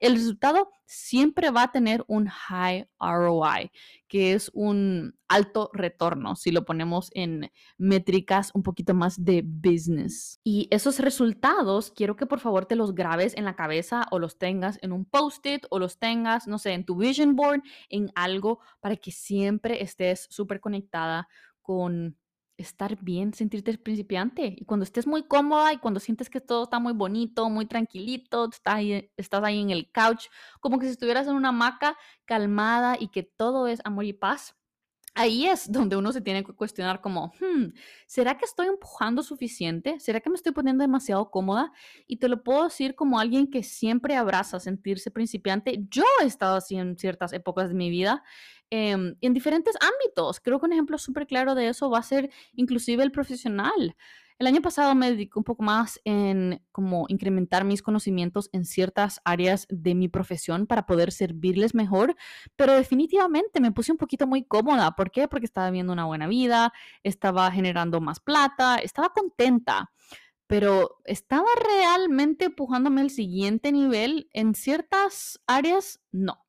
el 0.00 0.16
resultado 0.16 0.68
siempre 0.84 1.50
va 1.50 1.62
a 1.62 1.72
tener 1.72 2.04
un 2.08 2.26
high 2.26 2.86
ROI, 3.00 3.72
que 4.06 4.34
es 4.34 4.50
un 4.52 5.18
alto 5.28 5.70
retorno, 5.72 6.36
si 6.36 6.50
lo 6.50 6.66
ponemos 6.66 7.10
en 7.14 7.50
métricas 7.78 8.50
un 8.52 8.62
poquito 8.62 8.92
más 8.92 9.24
de 9.24 9.42
business. 9.46 10.40
Y 10.44 10.68
esos 10.70 10.98
resultados, 10.98 11.90
quiero 11.90 12.16
que 12.16 12.26
por 12.26 12.38
favor 12.38 12.66
te 12.66 12.76
los 12.76 12.94
grabes 12.94 13.34
en 13.34 13.46
la 13.46 13.56
cabeza 13.56 14.04
o 14.10 14.18
los 14.18 14.36
tengas 14.36 14.78
en 14.82 14.92
un 14.92 15.06
post-it 15.06 15.64
o 15.70 15.78
los 15.78 15.98
tengas, 15.98 16.46
no 16.46 16.58
sé, 16.58 16.74
en 16.74 16.84
tu 16.84 16.96
vision 16.96 17.36
board, 17.36 17.62
en 17.88 18.12
algo 18.14 18.60
para 18.80 18.96
que 18.96 19.10
siempre 19.10 19.82
estés 19.82 20.26
súper 20.28 20.60
conectada 20.60 21.28
con 21.62 22.18
estar 22.56 22.96
bien, 23.02 23.34
sentirte 23.34 23.76
principiante. 23.78 24.54
Y 24.56 24.64
cuando 24.64 24.84
estés 24.84 25.06
muy 25.06 25.24
cómoda 25.24 25.72
y 25.72 25.78
cuando 25.78 26.00
sientes 26.00 26.30
que 26.30 26.40
todo 26.40 26.64
está 26.64 26.78
muy 26.78 26.92
bonito, 26.92 27.48
muy 27.50 27.66
tranquilito, 27.66 28.48
estás 28.50 28.74
ahí, 28.76 29.10
estás 29.16 29.42
ahí 29.44 29.60
en 29.60 29.70
el 29.70 29.90
couch, 29.92 30.26
como 30.60 30.78
que 30.78 30.86
si 30.86 30.92
estuvieras 30.92 31.26
en 31.26 31.34
una 31.34 31.50
hamaca 31.50 31.96
calmada 32.24 32.96
y 32.98 33.08
que 33.08 33.22
todo 33.22 33.66
es 33.66 33.80
amor 33.84 34.04
y 34.04 34.12
paz, 34.12 34.56
ahí 35.14 35.46
es 35.46 35.70
donde 35.72 35.96
uno 35.96 36.12
se 36.12 36.20
tiene 36.20 36.44
que 36.44 36.52
cuestionar 36.52 37.00
como, 37.00 37.32
hmm, 37.40 37.72
¿será 38.06 38.36
que 38.36 38.44
estoy 38.44 38.66
empujando 38.66 39.22
suficiente? 39.22 39.98
¿Será 40.00 40.20
que 40.20 40.30
me 40.30 40.36
estoy 40.36 40.52
poniendo 40.52 40.82
demasiado 40.82 41.30
cómoda? 41.30 41.72
Y 42.06 42.18
te 42.18 42.28
lo 42.28 42.42
puedo 42.42 42.64
decir 42.64 42.94
como 42.94 43.18
alguien 43.18 43.50
que 43.50 43.62
siempre 43.62 44.16
abraza 44.16 44.60
sentirse 44.60 45.10
principiante. 45.10 45.86
Yo 45.90 46.04
he 46.22 46.26
estado 46.26 46.56
así 46.56 46.76
en 46.76 46.98
ciertas 46.98 47.32
épocas 47.32 47.68
de 47.68 47.74
mi 47.74 47.90
vida, 47.90 48.22
em, 48.70 49.16
en 49.20 49.34
diferentes 49.34 49.74
ámbitos. 49.80 50.40
Creo 50.40 50.58
que 50.60 50.66
un 50.66 50.72
ejemplo 50.72 50.98
súper 50.98 51.26
claro 51.26 51.54
de 51.54 51.68
eso 51.68 51.90
va 51.90 51.98
a 51.98 52.02
ser 52.02 52.30
inclusive 52.54 53.02
el 53.02 53.12
profesional. 53.12 53.96
El 54.38 54.48
año 54.48 54.62
pasado 54.62 54.94
me 54.96 55.10
dediqué 55.10 55.38
un 55.38 55.44
poco 55.44 55.62
más 55.62 56.00
en 56.04 56.60
como 56.72 57.04
incrementar 57.08 57.64
mis 57.64 57.82
conocimientos 57.82 58.50
en 58.52 58.64
ciertas 58.64 59.20
áreas 59.24 59.66
de 59.70 59.94
mi 59.94 60.08
profesión 60.08 60.66
para 60.66 60.86
poder 60.86 61.12
servirles 61.12 61.72
mejor, 61.72 62.16
pero 62.56 62.74
definitivamente 62.74 63.60
me 63.60 63.70
puse 63.70 63.92
un 63.92 63.98
poquito 63.98 64.26
muy 64.26 64.44
cómoda. 64.44 64.90
¿Por 64.96 65.12
qué? 65.12 65.28
Porque 65.28 65.46
estaba 65.46 65.70
viendo 65.70 65.92
una 65.92 66.06
buena 66.06 66.26
vida, 66.26 66.72
estaba 67.04 67.48
generando 67.52 68.00
más 68.00 68.18
plata, 68.18 68.76
estaba 68.78 69.10
contenta, 69.10 69.92
pero 70.48 71.00
estaba 71.04 71.46
realmente 71.68 72.46
empujándome 72.46 73.02
al 73.02 73.10
siguiente 73.10 73.70
nivel 73.70 74.28
en 74.32 74.54
ciertas 74.54 75.40
áreas, 75.46 76.00
no 76.10 76.43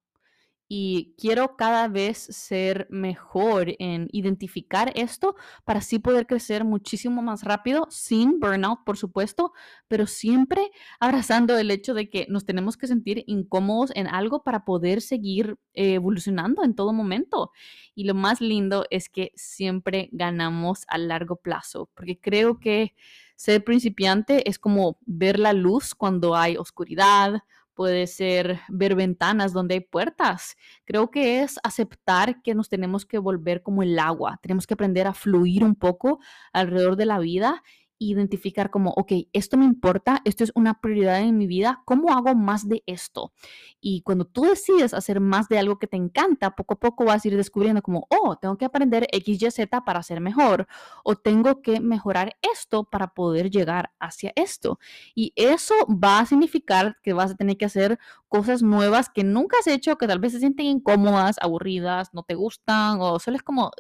y 0.68 1.14
quiero 1.18 1.56
cada 1.56 1.88
vez 1.88 2.18
ser 2.18 2.88
mejor 2.90 3.76
en 3.78 4.08
identificar 4.12 4.92
esto 4.96 5.36
para 5.64 5.80
así 5.80 6.00
poder 6.00 6.26
crecer 6.26 6.64
muchísimo 6.64 7.22
más 7.22 7.44
rápido, 7.44 7.88
sin 7.90 8.40
burnout, 8.40 8.84
por 8.84 8.98
supuesto, 8.98 9.54
pero 9.88 10.08
siempre 10.08 10.72
abrazando 11.00 11.58
el 11.58 11.70
hecho 11.70 11.94
de 11.94 12.10
que 12.10 12.26
nos 12.30 12.46
tenemos 12.46 12.78
que 12.78 12.88
sentir 12.88 13.24
incómodos 13.28 13.92
en 13.96 14.08
algo 14.08 14.44
para 14.44 14.66
poder 14.66 15.02
seguir 15.02 15.58
evolucionando 15.74 16.64
en 16.64 16.74
todo 16.74 16.94
momento. 16.94 17.52
Y 17.94 18.06
lo 18.06 18.16
más 18.16 18.42
lindo 18.42 18.86
es 18.90 19.10
que 19.10 19.32
siempre 19.36 20.10
ganamos 20.12 20.84
a 20.88 20.98
largo 20.98 21.36
plazo, 21.36 21.90
porque 21.94 22.20
creo 22.20 22.60
que 22.60 22.96
ser 23.36 23.64
principiante 23.64 24.50
es 24.50 24.58
como 24.58 24.98
ver 25.06 25.40
la 25.40 25.54
luz 25.54 25.94
cuando 25.94 26.36
hay 26.36 26.58
oscuridad, 26.58 27.44
puede 27.76 28.08
ser 28.08 28.60
ver 28.70 28.96
ventanas 28.96 29.54
donde 29.54 29.76
hay 29.76 29.82
puertas. 29.82 30.56
Creo 30.86 31.12
que 31.12 31.42
es 31.42 31.60
aceptar 31.64 32.42
que 32.42 32.56
nos 32.56 32.70
tenemos 32.70 33.06
que 33.06 33.20
volver 33.20 33.62
como 33.62 33.84
el 33.84 34.00
agua, 34.00 34.40
tenemos 34.42 34.66
que 34.66 34.74
aprender 34.74 35.06
a 35.08 35.14
fluir 35.14 35.64
un 35.64 35.76
poco 35.76 36.20
alrededor 36.54 36.96
de 36.96 37.06
la 37.06 37.20
vida 37.20 37.62
identificar 38.00 38.70
como, 38.70 38.92
ok, 38.92 39.12
esto 39.34 39.58
me 39.58 39.66
importa, 39.66 40.22
esto 40.26 40.44
es 40.44 40.52
una 40.56 40.80
prioridad 40.82 41.22
en 41.22 41.38
mi 41.38 41.48
vida, 41.48 41.82
¿cómo 41.86 42.14
hago 42.14 42.36
más 42.36 42.68
de 42.68 42.84
esto? 42.86 43.32
Y 43.80 44.02
cuando 44.02 44.26
tú 44.26 44.44
decides 44.44 44.94
hacer 44.94 45.20
más 45.20 45.48
de 45.48 45.60
algo 45.60 45.80
que 45.80 45.88
te 45.88 45.98
encanta, 45.98 46.56
poco 46.56 46.76
a 46.76 46.80
poco 46.80 47.06
vas 47.06 47.24
a 47.24 47.28
ir 47.28 47.38
descubriendo 47.38 47.82
como, 47.82 48.08
oh, 48.10 48.36
tengo 48.38 48.58
que 48.58 48.66
aprender 48.66 49.08
X, 49.12 49.42
Y, 49.42 49.52
Z 49.52 49.86
para 49.86 50.04
ser 50.04 50.22
mejor, 50.22 50.68
o 51.04 51.16
tengo 51.16 51.62
que 51.62 51.80
mejorar 51.80 52.36
esto 52.42 52.84
para 52.84 53.14
poder 53.14 53.50
llegar 53.50 53.92
hacia 54.00 54.32
esto. 54.36 54.80
Y 55.14 55.34
eso 55.36 55.76
va 55.88 56.20
a 56.20 56.26
significar 56.26 56.98
que 57.04 57.14
vas 57.14 57.32
a 57.32 57.36
tener 57.36 57.58
que 57.58 57.66
hacer 57.66 58.00
cosas 58.28 58.62
nuevas 58.62 59.10
que 59.10 59.24
nunca 59.24 59.58
has 59.60 59.68
hecho, 59.68 59.98
que 59.98 60.08
tal 60.08 60.20
vez 60.20 60.34
se 60.34 60.40
sienten 60.40 60.66
incómodas, 60.66 61.38
aburridas, 61.42 62.14
no 62.14 62.24
te 62.24 62.36
gustan, 62.36 62.98
o 63.00 63.20
solo 63.20 63.38
es 63.38 63.44
como, 63.44 63.72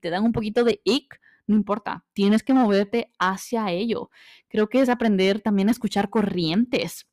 te 0.00 0.10
dan 0.10 0.24
un 0.24 0.32
poquito 0.32 0.64
de 0.64 0.80
ick 0.84 1.20
no 1.46 1.56
importa, 1.56 2.04
tienes 2.12 2.42
que 2.42 2.54
moverte 2.54 3.12
hacia 3.18 3.70
ello. 3.70 4.10
Creo 4.48 4.68
que 4.68 4.80
es 4.80 4.88
aprender 4.88 5.40
también 5.40 5.68
a 5.68 5.72
escuchar 5.72 6.10
corrientes. 6.10 7.06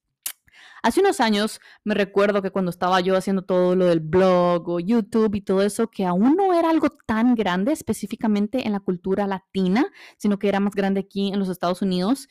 Hace 0.84 1.00
unos 1.02 1.20
años 1.20 1.60
me 1.84 1.94
recuerdo 1.94 2.42
que 2.42 2.50
cuando 2.50 2.72
estaba 2.72 3.00
yo 3.02 3.16
haciendo 3.16 3.44
todo 3.44 3.76
lo 3.76 3.86
del 3.86 4.00
blog 4.00 4.68
o 4.68 4.80
YouTube 4.80 5.36
y 5.36 5.42
todo 5.42 5.62
eso, 5.62 5.92
que 5.92 6.06
aún 6.06 6.36
no 6.36 6.54
era 6.54 6.72
algo 6.72 6.90
tan 6.90 7.36
grande 7.36 7.72
específicamente 7.72 8.66
en 8.66 8.72
la 8.74 8.80
cultura 8.80 9.28
latina, 9.28 9.86
sino 10.18 10.40
que 10.40 10.50
era 10.50 10.60
más 10.60 10.74
grande 10.74 11.02
aquí 11.02 11.32
en 11.32 11.38
los 11.38 11.50
Estados 11.50 11.84
Unidos, 11.84 12.28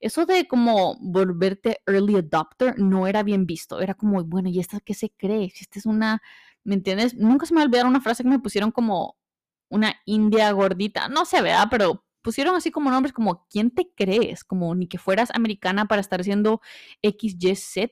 eso 0.00 0.26
de 0.26 0.46
como 0.46 0.98
volverte 1.00 1.80
early 1.86 2.16
adopter 2.16 2.78
no 2.78 3.06
era 3.06 3.22
bien 3.22 3.46
visto. 3.46 3.80
Era 3.80 3.94
como, 3.94 4.22
bueno, 4.24 4.50
¿y 4.50 4.60
esta 4.60 4.80
qué 4.80 4.92
se 4.92 5.10
cree? 5.10 5.48
Si 5.50 5.62
esta 5.62 5.78
es 5.78 5.86
una, 5.86 6.20
¿me 6.62 6.74
entiendes? 6.74 7.14
Nunca 7.16 7.46
se 7.46 7.54
me 7.54 7.62
olvidaron 7.62 7.90
una 7.90 8.02
frase 8.02 8.22
que 8.22 8.28
me 8.28 8.38
pusieron 8.38 8.70
como 8.70 9.16
una 9.68 9.94
india 10.04 10.50
gordita, 10.52 11.08
no 11.08 11.24
sé, 11.24 11.42
¿verdad? 11.42 11.68
Pero 11.70 12.04
pusieron 12.24 12.56
así 12.56 12.70
como 12.70 12.90
nombres 12.90 13.12
como 13.12 13.46
¿quién 13.50 13.70
te 13.70 13.90
crees? 13.94 14.44
Como 14.44 14.74
ni 14.74 14.88
que 14.88 14.98
fueras 14.98 15.30
americana 15.34 15.86
para 15.86 16.00
estar 16.00 16.20
haciendo 16.20 16.60
XYZ. 17.02 17.90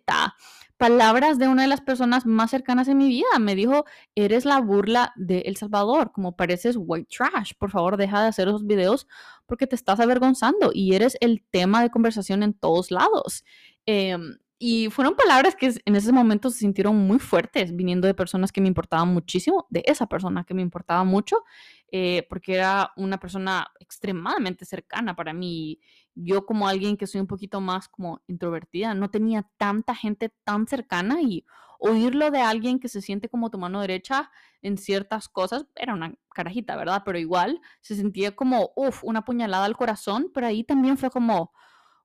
Palabras 0.78 1.38
de 1.38 1.46
una 1.46 1.62
de 1.62 1.68
las 1.68 1.82
personas 1.82 2.26
más 2.26 2.50
cercanas 2.50 2.88
en 2.88 2.98
mi 2.98 3.08
vida. 3.08 3.38
Me 3.38 3.54
dijo, 3.54 3.84
eres 4.16 4.44
la 4.44 4.58
burla 4.60 5.12
de 5.16 5.40
El 5.40 5.56
Salvador, 5.56 6.10
como 6.12 6.34
pareces 6.34 6.76
white 6.78 7.08
trash. 7.14 7.52
Por 7.58 7.70
favor, 7.70 7.96
deja 7.96 8.22
de 8.22 8.28
hacer 8.28 8.48
esos 8.48 8.66
videos 8.66 9.06
porque 9.46 9.66
te 9.66 9.76
estás 9.76 10.00
avergonzando 10.00 10.70
y 10.72 10.94
eres 10.94 11.16
el 11.20 11.44
tema 11.50 11.82
de 11.82 11.90
conversación 11.90 12.42
en 12.42 12.54
todos 12.54 12.90
lados. 12.90 13.44
Em, 13.86 14.38
y 14.64 14.90
fueron 14.90 15.16
palabras 15.16 15.56
que 15.56 15.74
en 15.84 15.96
ese 15.96 16.12
momento 16.12 16.48
se 16.48 16.60
sintieron 16.60 16.96
muy 16.96 17.18
fuertes, 17.18 17.74
viniendo 17.74 18.06
de 18.06 18.14
personas 18.14 18.52
que 18.52 18.60
me 18.60 18.68
importaban 18.68 19.08
muchísimo, 19.08 19.66
de 19.70 19.82
esa 19.86 20.06
persona 20.06 20.44
que 20.44 20.54
me 20.54 20.62
importaba 20.62 21.02
mucho, 21.02 21.42
eh, 21.90 22.24
porque 22.28 22.54
era 22.54 22.92
una 22.96 23.18
persona 23.18 23.66
extremadamente 23.80 24.64
cercana 24.64 25.16
para 25.16 25.32
mí. 25.32 25.80
Yo 26.14 26.46
como 26.46 26.68
alguien 26.68 26.96
que 26.96 27.08
soy 27.08 27.20
un 27.20 27.26
poquito 27.26 27.60
más 27.60 27.88
como 27.88 28.22
introvertida, 28.28 28.94
no 28.94 29.10
tenía 29.10 29.50
tanta 29.56 29.96
gente 29.96 30.32
tan 30.44 30.68
cercana 30.68 31.20
y 31.20 31.44
oírlo 31.80 32.30
de 32.30 32.42
alguien 32.42 32.78
que 32.78 32.88
se 32.88 33.00
siente 33.00 33.28
como 33.28 33.50
tu 33.50 33.58
mano 33.58 33.80
derecha 33.80 34.30
en 34.60 34.78
ciertas 34.78 35.28
cosas, 35.28 35.66
era 35.74 35.92
una 35.92 36.14
carajita, 36.32 36.76
¿verdad? 36.76 37.02
Pero 37.04 37.18
igual 37.18 37.60
se 37.80 37.96
sentía 37.96 38.36
como, 38.36 38.70
uff, 38.76 39.02
una 39.02 39.24
puñalada 39.24 39.64
al 39.64 39.76
corazón, 39.76 40.30
pero 40.32 40.46
ahí 40.46 40.62
también 40.62 40.96
fue 40.98 41.10
como 41.10 41.50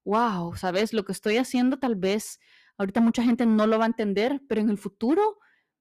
wow, 0.08 0.56
¿sabes? 0.56 0.94
Lo 0.94 1.04
que 1.04 1.12
estoy 1.12 1.38
haciendo 1.38 1.78
tal 1.78 1.96
vez 1.96 2.40
ahorita 2.78 3.02
mucha 3.02 3.24
gente 3.24 3.46
no 3.46 3.68
lo 3.68 3.78
va 3.78 3.84
a 3.86 3.88
entender, 3.88 4.42
pero 4.48 4.62
en 4.62 4.70
el 4.70 4.78
futuro 4.78 5.40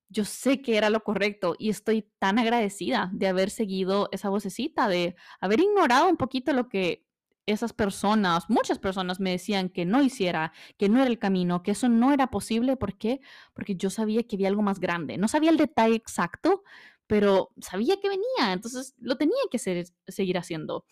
yo 0.09 0.25
sé 0.25 0.63
que 0.63 0.77
era 0.77 0.91
lo 0.91 1.03
correcto 1.05 1.55
y 1.59 1.71
estoy 1.71 2.11
tan 2.19 2.39
agradecida 2.39 3.11
de 3.13 3.29
haber 3.29 3.51
seguido 3.51 4.09
esa 4.13 4.29
vocecita, 4.29 4.89
de 4.89 5.15
haber 5.41 5.61
ignorado 5.61 6.09
un 6.09 6.17
poquito 6.17 6.53
lo 6.53 6.69
que 6.69 7.07
esas 7.47 7.73
personas, 7.73 8.51
muchas 8.51 8.81
personas 8.81 9.21
me 9.21 9.31
decían 9.31 9.69
que 9.69 9.85
no 9.85 10.03
hiciera, 10.03 10.53
que 10.77 10.89
no 10.89 10.99
era 11.01 11.09
el 11.09 11.21
camino, 11.21 11.63
que 11.63 11.71
eso 11.71 11.89
no 11.89 12.13
era 12.13 12.27
posible. 12.29 12.77
¿Por 12.77 12.99
qué? 12.99 13.21
Porque 13.55 13.77
yo 13.77 13.91
sabía 13.91 14.25
que 14.25 14.35
había 14.35 14.49
algo 14.49 14.63
más 14.63 14.81
grande. 14.81 15.17
No 15.19 15.29
sabía 15.29 15.51
el 15.51 15.57
detalle 15.57 15.95
exacto, 15.95 16.65
pero 17.07 17.53
sabía 17.61 18.01
que 18.01 18.09
venía, 18.09 18.53
entonces 18.53 18.95
lo 18.99 19.17
tenía 19.17 19.37
que 19.51 19.59
seguir 19.59 20.39
haciendo. 20.39 20.85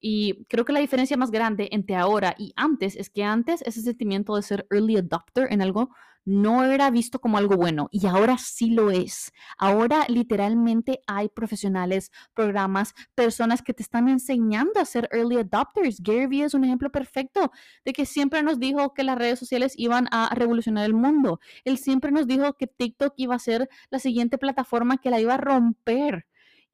Y 0.00 0.44
creo 0.46 0.64
que 0.64 0.72
la 0.72 0.80
diferencia 0.80 1.16
más 1.16 1.30
grande 1.30 1.68
entre 1.72 1.96
ahora 1.96 2.34
y 2.38 2.52
antes 2.56 2.96
es 2.96 3.10
que 3.10 3.24
antes 3.24 3.62
ese 3.62 3.82
sentimiento 3.82 4.36
de 4.36 4.42
ser 4.42 4.66
early 4.70 4.96
adopter 4.96 5.52
en 5.52 5.62
algo 5.62 5.90
no 6.26 6.64
era 6.64 6.90
visto 6.90 7.20
como 7.20 7.38
algo 7.38 7.56
bueno 7.56 7.88
y 7.92 8.06
ahora 8.06 8.36
sí 8.36 8.70
lo 8.70 8.90
es. 8.90 9.32
Ahora 9.56 10.04
literalmente 10.08 11.00
hay 11.06 11.28
profesionales, 11.28 12.10
programas, 12.34 12.94
personas 13.14 13.62
que 13.62 13.72
te 13.72 13.82
están 13.84 14.08
enseñando 14.08 14.80
a 14.80 14.84
ser 14.84 15.08
early 15.12 15.36
adopters. 15.38 16.02
Gary 16.02 16.26
Vee 16.26 16.42
es 16.42 16.54
un 16.54 16.64
ejemplo 16.64 16.90
perfecto 16.90 17.52
de 17.84 17.92
que 17.92 18.06
siempre 18.06 18.42
nos 18.42 18.58
dijo 18.58 18.92
que 18.92 19.04
las 19.04 19.16
redes 19.16 19.38
sociales 19.38 19.72
iban 19.76 20.08
a 20.10 20.34
revolucionar 20.34 20.84
el 20.84 20.94
mundo. 20.94 21.40
Él 21.64 21.78
siempre 21.78 22.10
nos 22.10 22.26
dijo 22.26 22.54
que 22.54 22.66
TikTok 22.66 23.14
iba 23.16 23.36
a 23.36 23.38
ser 23.38 23.68
la 23.90 24.00
siguiente 24.00 24.36
plataforma 24.36 24.98
que 24.98 25.10
la 25.10 25.20
iba 25.20 25.34
a 25.34 25.38
romper. 25.38 26.26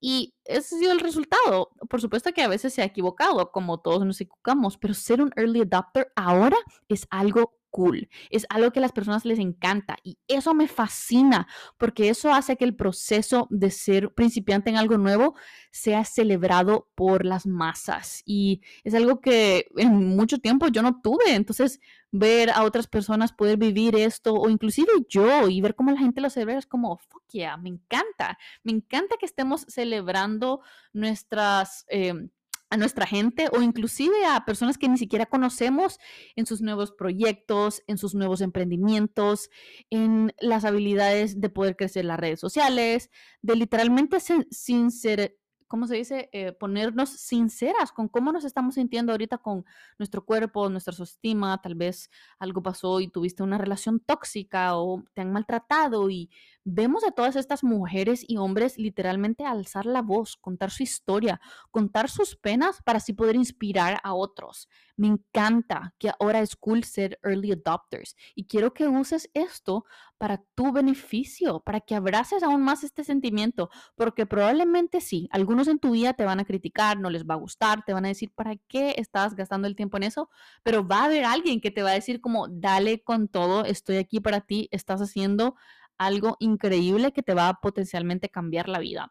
Y 0.04 0.34
ese 0.44 0.74
ha 0.74 0.78
sido 0.80 0.92
el 0.92 0.98
resultado. 0.98 1.70
Por 1.88 2.00
supuesto 2.00 2.32
que 2.32 2.42
a 2.42 2.48
veces 2.48 2.74
se 2.74 2.82
ha 2.82 2.84
equivocado, 2.84 3.52
como 3.52 3.78
todos 3.78 4.04
nos 4.04 4.20
equivocamos, 4.20 4.76
pero 4.76 4.94
ser 4.94 5.22
un 5.22 5.30
early 5.36 5.60
adopter 5.60 6.12
ahora 6.16 6.56
es 6.88 7.06
algo 7.08 7.54
cool, 7.72 8.08
es 8.30 8.46
algo 8.50 8.70
que 8.70 8.78
a 8.78 8.82
las 8.82 8.92
personas 8.92 9.24
les 9.24 9.38
encanta 9.38 9.96
y 10.04 10.18
eso 10.28 10.54
me 10.54 10.68
fascina 10.68 11.48
porque 11.78 12.10
eso 12.10 12.32
hace 12.32 12.56
que 12.56 12.64
el 12.64 12.76
proceso 12.76 13.48
de 13.50 13.70
ser 13.70 14.12
principiante 14.12 14.70
en 14.70 14.76
algo 14.76 14.98
nuevo 14.98 15.34
sea 15.72 16.04
celebrado 16.04 16.88
por 16.94 17.24
las 17.24 17.46
masas 17.46 18.22
y 18.26 18.60
es 18.84 18.94
algo 18.94 19.20
que 19.20 19.66
en 19.76 20.14
mucho 20.14 20.38
tiempo 20.38 20.68
yo 20.68 20.82
no 20.82 21.00
tuve, 21.00 21.34
entonces 21.34 21.80
ver 22.12 22.50
a 22.50 22.62
otras 22.62 22.86
personas 22.86 23.32
poder 23.32 23.56
vivir 23.56 23.96
esto 23.96 24.34
o 24.34 24.50
inclusive 24.50 24.92
yo 25.08 25.48
y 25.48 25.62
ver 25.62 25.74
cómo 25.74 25.90
la 25.90 25.98
gente 25.98 26.20
lo 26.20 26.28
celebra 26.28 26.58
es 26.58 26.66
como, 26.66 26.98
fuck 26.98 27.24
yeah, 27.30 27.56
me 27.56 27.70
encanta, 27.70 28.38
me 28.62 28.72
encanta 28.72 29.16
que 29.18 29.26
estemos 29.26 29.64
celebrando 29.68 30.60
nuestras... 30.92 31.86
Em, 31.88 32.28
a 32.72 32.78
nuestra 32.78 33.06
gente 33.06 33.48
o 33.52 33.60
inclusive 33.60 34.24
a 34.24 34.46
personas 34.46 34.78
que 34.78 34.88
ni 34.88 34.96
siquiera 34.96 35.26
conocemos 35.26 35.98
en 36.36 36.46
sus 36.46 36.62
nuevos 36.62 36.90
proyectos, 36.90 37.82
en 37.86 37.98
sus 37.98 38.14
nuevos 38.14 38.40
emprendimientos, 38.40 39.50
en 39.90 40.32
las 40.40 40.64
habilidades 40.64 41.38
de 41.38 41.50
poder 41.50 41.76
crecer 41.76 42.06
las 42.06 42.18
redes 42.18 42.40
sociales, 42.40 43.10
de 43.42 43.56
literalmente 43.56 44.18
sin 44.20 44.90
ser 44.90 45.36
¿cómo 45.72 45.86
se 45.86 45.96
dice? 45.96 46.28
Eh, 46.32 46.52
ponernos 46.52 47.08
sinceras 47.08 47.92
con 47.92 48.06
cómo 48.06 48.30
nos 48.30 48.44
estamos 48.44 48.74
sintiendo 48.74 49.10
ahorita 49.12 49.38
con 49.38 49.64
nuestro 49.98 50.22
cuerpo, 50.22 50.68
nuestra 50.68 50.92
autoestima, 50.92 51.58
tal 51.62 51.76
vez 51.76 52.10
algo 52.38 52.62
pasó 52.62 53.00
y 53.00 53.08
tuviste 53.08 53.42
una 53.42 53.56
relación 53.56 53.98
tóxica 53.98 54.76
o 54.76 55.02
te 55.14 55.22
han 55.22 55.32
maltratado 55.32 56.10
y 56.10 56.28
vemos 56.62 57.04
a 57.04 57.12
todas 57.12 57.36
estas 57.36 57.64
mujeres 57.64 58.22
y 58.28 58.36
hombres 58.36 58.76
literalmente 58.76 59.46
alzar 59.46 59.86
la 59.86 60.02
voz, 60.02 60.36
contar 60.36 60.70
su 60.70 60.82
historia, 60.82 61.40
contar 61.70 62.10
sus 62.10 62.36
penas 62.36 62.82
para 62.84 62.98
así 62.98 63.14
poder 63.14 63.36
inspirar 63.36 63.98
a 64.04 64.12
otros. 64.12 64.68
Me 64.96 65.06
encanta 65.06 65.94
que 65.98 66.10
ahora 66.20 66.40
es 66.40 66.54
cool 66.54 66.84
ser 66.84 67.18
early 67.22 67.52
adopters 67.52 68.14
y 68.34 68.44
quiero 68.44 68.74
que 68.74 68.88
uses 68.88 69.30
esto 69.32 69.86
para 70.22 70.40
tu 70.54 70.70
beneficio, 70.70 71.58
para 71.64 71.80
que 71.80 71.96
abraces 71.96 72.44
aún 72.44 72.62
más 72.62 72.84
este 72.84 73.02
sentimiento, 73.02 73.70
porque 73.96 74.24
probablemente 74.24 75.00
sí, 75.00 75.28
algunos 75.32 75.66
en 75.66 75.80
tu 75.80 75.90
vida 75.90 76.12
te 76.12 76.24
van 76.24 76.38
a 76.38 76.44
criticar, 76.44 76.96
no 77.00 77.10
les 77.10 77.24
va 77.24 77.34
a 77.34 77.38
gustar, 77.38 77.84
te 77.84 77.92
van 77.92 78.04
a 78.04 78.08
decir, 78.08 78.30
¿para 78.32 78.54
qué 78.68 78.94
estás 78.98 79.34
gastando 79.34 79.66
el 79.66 79.74
tiempo 79.74 79.96
en 79.96 80.04
eso? 80.04 80.30
Pero 80.62 80.86
va 80.86 81.00
a 81.00 81.04
haber 81.06 81.24
alguien 81.24 81.60
que 81.60 81.72
te 81.72 81.82
va 81.82 81.90
a 81.90 81.94
decir 81.94 82.20
como, 82.20 82.46
dale 82.46 83.02
con 83.02 83.26
todo, 83.26 83.64
estoy 83.64 83.96
aquí 83.96 84.20
para 84.20 84.42
ti, 84.42 84.68
estás 84.70 85.00
haciendo 85.00 85.56
algo 85.98 86.36
increíble 86.38 87.12
que 87.12 87.24
te 87.24 87.34
va 87.34 87.48
a 87.48 87.54
potencialmente 87.54 88.28
cambiar 88.28 88.68
la 88.68 88.78
vida. 88.78 89.10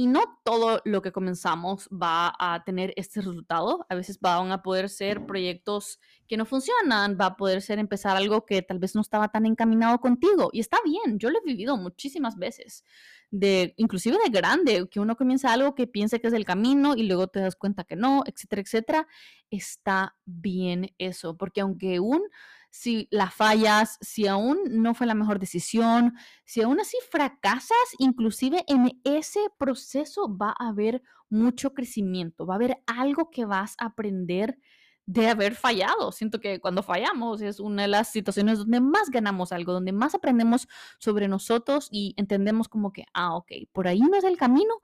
Y 0.00 0.06
no 0.06 0.38
todo 0.44 0.80
lo 0.84 1.02
que 1.02 1.10
comenzamos 1.10 1.88
va 1.88 2.32
a 2.38 2.62
tener 2.62 2.94
este 2.94 3.20
resultado. 3.20 3.84
A 3.88 3.96
veces 3.96 4.20
van 4.20 4.52
a 4.52 4.62
poder 4.62 4.90
ser 4.90 5.26
proyectos 5.26 5.98
que 6.28 6.36
no 6.36 6.46
funcionan, 6.46 7.18
va 7.20 7.26
a 7.26 7.36
poder 7.36 7.62
ser 7.62 7.80
empezar 7.80 8.16
algo 8.16 8.46
que 8.46 8.62
tal 8.62 8.78
vez 8.78 8.94
no 8.94 9.00
estaba 9.00 9.26
tan 9.32 9.44
encaminado 9.44 9.98
contigo. 9.98 10.50
Y 10.52 10.60
está 10.60 10.78
bien, 10.84 11.18
yo 11.18 11.30
lo 11.30 11.40
he 11.40 11.44
vivido 11.44 11.76
muchísimas 11.76 12.36
veces, 12.36 12.84
de 13.32 13.74
inclusive 13.76 14.18
de 14.22 14.30
grande, 14.30 14.86
que 14.88 15.00
uno 15.00 15.16
comienza 15.16 15.52
algo 15.52 15.74
que 15.74 15.88
piensa 15.88 16.20
que 16.20 16.28
es 16.28 16.32
el 16.32 16.44
camino 16.44 16.94
y 16.94 17.02
luego 17.02 17.26
te 17.26 17.40
das 17.40 17.56
cuenta 17.56 17.82
que 17.82 17.96
no, 17.96 18.22
etcétera, 18.24 18.62
etcétera. 18.62 19.08
Está 19.50 20.16
bien 20.24 20.94
eso, 20.98 21.36
porque 21.36 21.60
aunque 21.60 21.98
un 21.98 22.22
si 22.70 23.08
la 23.10 23.30
fallas, 23.30 23.98
si 24.00 24.26
aún 24.26 24.58
no 24.70 24.94
fue 24.94 25.06
la 25.06 25.14
mejor 25.14 25.38
decisión, 25.38 26.14
si 26.44 26.62
aún 26.62 26.80
así 26.80 26.96
fracasas, 27.10 27.76
inclusive 27.98 28.64
en 28.66 29.00
ese 29.04 29.40
proceso 29.58 30.36
va 30.36 30.54
a 30.58 30.68
haber 30.68 31.02
mucho 31.30 31.74
crecimiento, 31.74 32.46
va 32.46 32.54
a 32.54 32.56
haber 32.56 32.82
algo 32.86 33.30
que 33.30 33.44
vas 33.44 33.74
a 33.78 33.86
aprender 33.86 34.58
de 35.06 35.26
haber 35.28 35.54
fallado. 35.54 36.12
Siento 36.12 36.38
que 36.38 36.60
cuando 36.60 36.82
fallamos 36.82 37.40
es 37.40 37.60
una 37.60 37.82
de 37.82 37.88
las 37.88 38.12
situaciones 38.12 38.58
donde 38.58 38.80
más 38.80 39.08
ganamos 39.08 39.52
algo, 39.52 39.72
donde 39.72 39.92
más 39.92 40.14
aprendemos 40.14 40.68
sobre 40.98 41.28
nosotros 41.28 41.88
y 41.90 42.12
entendemos 42.18 42.68
como 42.68 42.92
que, 42.92 43.06
ah, 43.14 43.34
ok, 43.34 43.52
por 43.72 43.88
ahí 43.88 44.00
no 44.00 44.18
es 44.18 44.24
el 44.24 44.36
camino, 44.36 44.74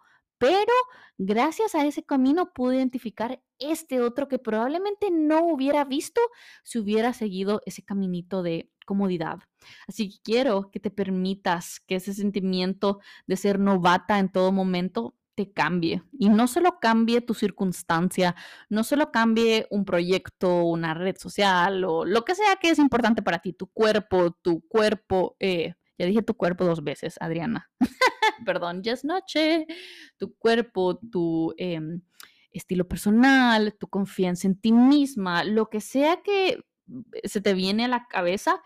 pero 0.45 0.75
gracias 1.17 1.75
a 1.75 1.87
ese 1.87 2.03
camino 2.03 2.53
pude 2.53 2.77
identificar 2.77 3.43
este 3.59 4.03
otro 4.03 4.29
que 4.29 4.39
probablemente 4.39 5.11
no 5.11 5.43
hubiera 5.47 5.85
visto 5.87 6.21
si 6.63 6.79
hubiera 6.79 7.15
seguido 7.15 7.63
ese 7.65 7.83
caminito 7.83 8.43
de 8.43 8.71
comodidad. 8.85 9.39
Así 9.89 10.11
que 10.11 10.17
quiero 10.23 10.71
que 10.71 10.81
te 10.81 10.91
permitas 10.91 11.81
que 11.81 11.95
ese 11.95 12.13
sentimiento 12.13 13.01
de 13.27 13.37
ser 13.37 13.59
novata 13.59 14.19
en 14.19 14.31
todo 14.31 14.53
momento 14.53 15.15
te 15.35 15.51
cambie. 15.51 16.03
Y 16.13 16.29
no 16.29 16.47
solo 16.47 16.79
cambie 16.79 17.23
tu 17.23 17.33
circunstancia, 17.33 18.37
no 18.69 18.85
solo 18.85 19.11
cambie 19.13 19.67
un 19.71 19.87
proyecto, 19.87 20.65
una 20.65 20.93
red 20.93 21.17
social 21.17 21.85
o 21.85 22.05
lo 22.05 22.23
que 22.27 22.35
sea 22.35 22.57
que 22.57 22.69
es 22.69 22.79
importante 22.79 23.23
para 23.23 23.39
ti, 23.39 23.55
tu 23.55 23.69
cuerpo, 23.69 24.33
tu 24.43 24.61
cuerpo, 24.69 25.37
eh, 25.41 25.73
ya 25.97 26.05
dije 26.05 26.21
tu 26.21 26.35
cuerpo 26.35 26.67
dos 26.67 26.85
veces, 26.85 27.17
Adriana. 27.19 27.71
Perdón, 28.45 28.83
ya 28.83 28.93
es 28.93 29.05
noche. 29.05 29.67
Tu 30.19 30.35
cuerpo, 30.37 30.99
tu 30.99 31.55
em, 31.59 32.03
estilo 32.51 32.87
personal, 32.89 33.77
tu 33.79 33.89
confianza 33.89 34.47
en 34.47 34.61
ti 34.61 34.73
misma, 34.73 35.45
lo 35.45 35.71
que 35.71 35.81
sea 35.81 36.23
que 36.23 36.65
se 37.25 37.41
te 37.41 37.55
viene 37.55 37.87
a 37.87 37.89
la 37.89 38.07
cabeza, 38.09 38.63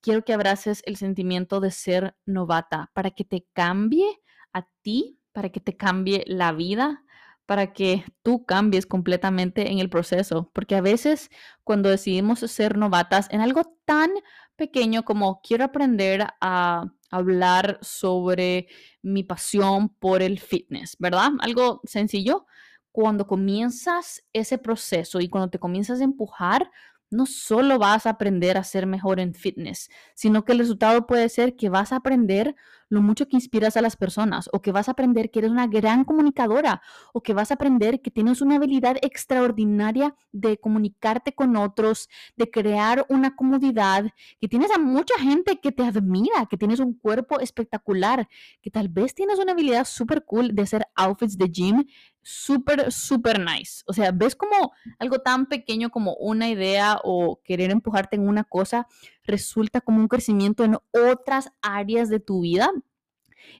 quiero 0.00 0.24
que 0.24 0.32
abraces 0.32 0.82
el 0.86 0.96
sentimiento 0.96 1.60
de 1.60 1.70
ser 1.70 2.16
novata 2.26 2.90
para 2.94 3.10
que 3.10 3.24
te 3.24 3.46
cambie 3.52 4.06
a 4.52 4.66
ti 4.82 5.18
para 5.36 5.50
que 5.50 5.60
te 5.60 5.76
cambie 5.76 6.24
la 6.26 6.52
vida, 6.52 7.04
para 7.44 7.74
que 7.74 8.06
tú 8.22 8.46
cambies 8.46 8.86
completamente 8.86 9.70
en 9.70 9.80
el 9.80 9.90
proceso. 9.90 10.50
Porque 10.54 10.76
a 10.76 10.80
veces 10.80 11.28
cuando 11.62 11.90
decidimos 11.90 12.38
ser 12.38 12.78
novatas 12.78 13.28
en 13.30 13.42
algo 13.42 13.76
tan 13.84 14.12
pequeño 14.56 15.04
como 15.04 15.42
quiero 15.42 15.64
aprender 15.64 16.26
a 16.40 16.86
hablar 17.10 17.78
sobre 17.82 18.68
mi 19.02 19.22
pasión 19.24 19.88
por 19.88 20.22
el 20.22 20.38
fitness, 20.38 20.96
¿verdad? 20.98 21.30
Algo 21.40 21.80
sencillo. 21.84 22.46
Cuando 22.92 23.26
comienzas 23.26 24.24
ese 24.32 24.58
proceso 24.58 25.20
y 25.20 25.28
cuando 25.28 25.50
te 25.50 25.58
comienzas 25.58 26.00
a 26.00 26.04
empujar, 26.04 26.70
no 27.10 27.26
solo 27.26 27.78
vas 27.78 28.06
a 28.06 28.10
aprender 28.10 28.56
a 28.56 28.64
ser 28.64 28.86
mejor 28.86 29.20
en 29.20 29.34
fitness, 29.34 29.90
sino 30.14 30.44
que 30.44 30.52
el 30.52 30.58
resultado 30.58 31.06
puede 31.06 31.28
ser 31.28 31.56
que 31.56 31.68
vas 31.68 31.92
a 31.92 31.96
aprender 31.96 32.56
lo 32.88 33.02
mucho 33.02 33.28
que 33.28 33.36
inspiras 33.36 33.76
a 33.76 33.82
las 33.82 33.96
personas, 33.96 34.48
o 34.52 34.62
que 34.62 34.72
vas 34.72 34.88
a 34.88 34.92
aprender 34.92 35.30
que 35.30 35.40
eres 35.40 35.50
una 35.50 35.66
gran 35.66 36.04
comunicadora, 36.04 36.82
o 37.12 37.22
que 37.22 37.34
vas 37.34 37.50
a 37.50 37.54
aprender 37.54 38.00
que 38.00 38.10
tienes 38.10 38.40
una 38.40 38.56
habilidad 38.56 38.96
extraordinaria 39.02 40.14
de 40.32 40.58
comunicarte 40.58 41.34
con 41.34 41.56
otros, 41.56 42.08
de 42.36 42.50
crear 42.50 43.06
una 43.08 43.34
comodidad, 43.36 44.06
que 44.40 44.48
tienes 44.48 44.70
a 44.70 44.78
mucha 44.78 45.14
gente 45.18 45.60
que 45.60 45.72
te 45.72 45.82
admira, 45.82 46.46
que 46.48 46.56
tienes 46.56 46.80
un 46.80 46.94
cuerpo 46.94 47.40
espectacular, 47.40 48.28
que 48.62 48.70
tal 48.70 48.88
vez 48.88 49.14
tienes 49.14 49.38
una 49.38 49.52
habilidad 49.52 49.84
súper 49.84 50.24
cool 50.24 50.54
de 50.54 50.62
hacer 50.62 50.86
outfits 50.94 51.36
de 51.36 51.48
gym 51.48 51.84
súper, 52.26 52.90
súper 52.90 53.38
nice. 53.38 53.84
O 53.86 53.92
sea, 53.92 54.10
ves 54.10 54.34
como 54.34 54.72
algo 54.98 55.20
tan 55.20 55.46
pequeño 55.46 55.90
como 55.90 56.14
una 56.16 56.48
idea 56.48 56.98
o 57.04 57.40
querer 57.44 57.70
empujarte 57.70 58.16
en 58.16 58.28
una 58.28 58.42
cosa 58.42 58.88
resulta 59.22 59.80
como 59.80 60.00
un 60.00 60.08
crecimiento 60.08 60.64
en 60.64 60.76
otras 60.92 61.52
áreas 61.62 62.08
de 62.08 62.18
tu 62.18 62.40
vida. 62.40 62.68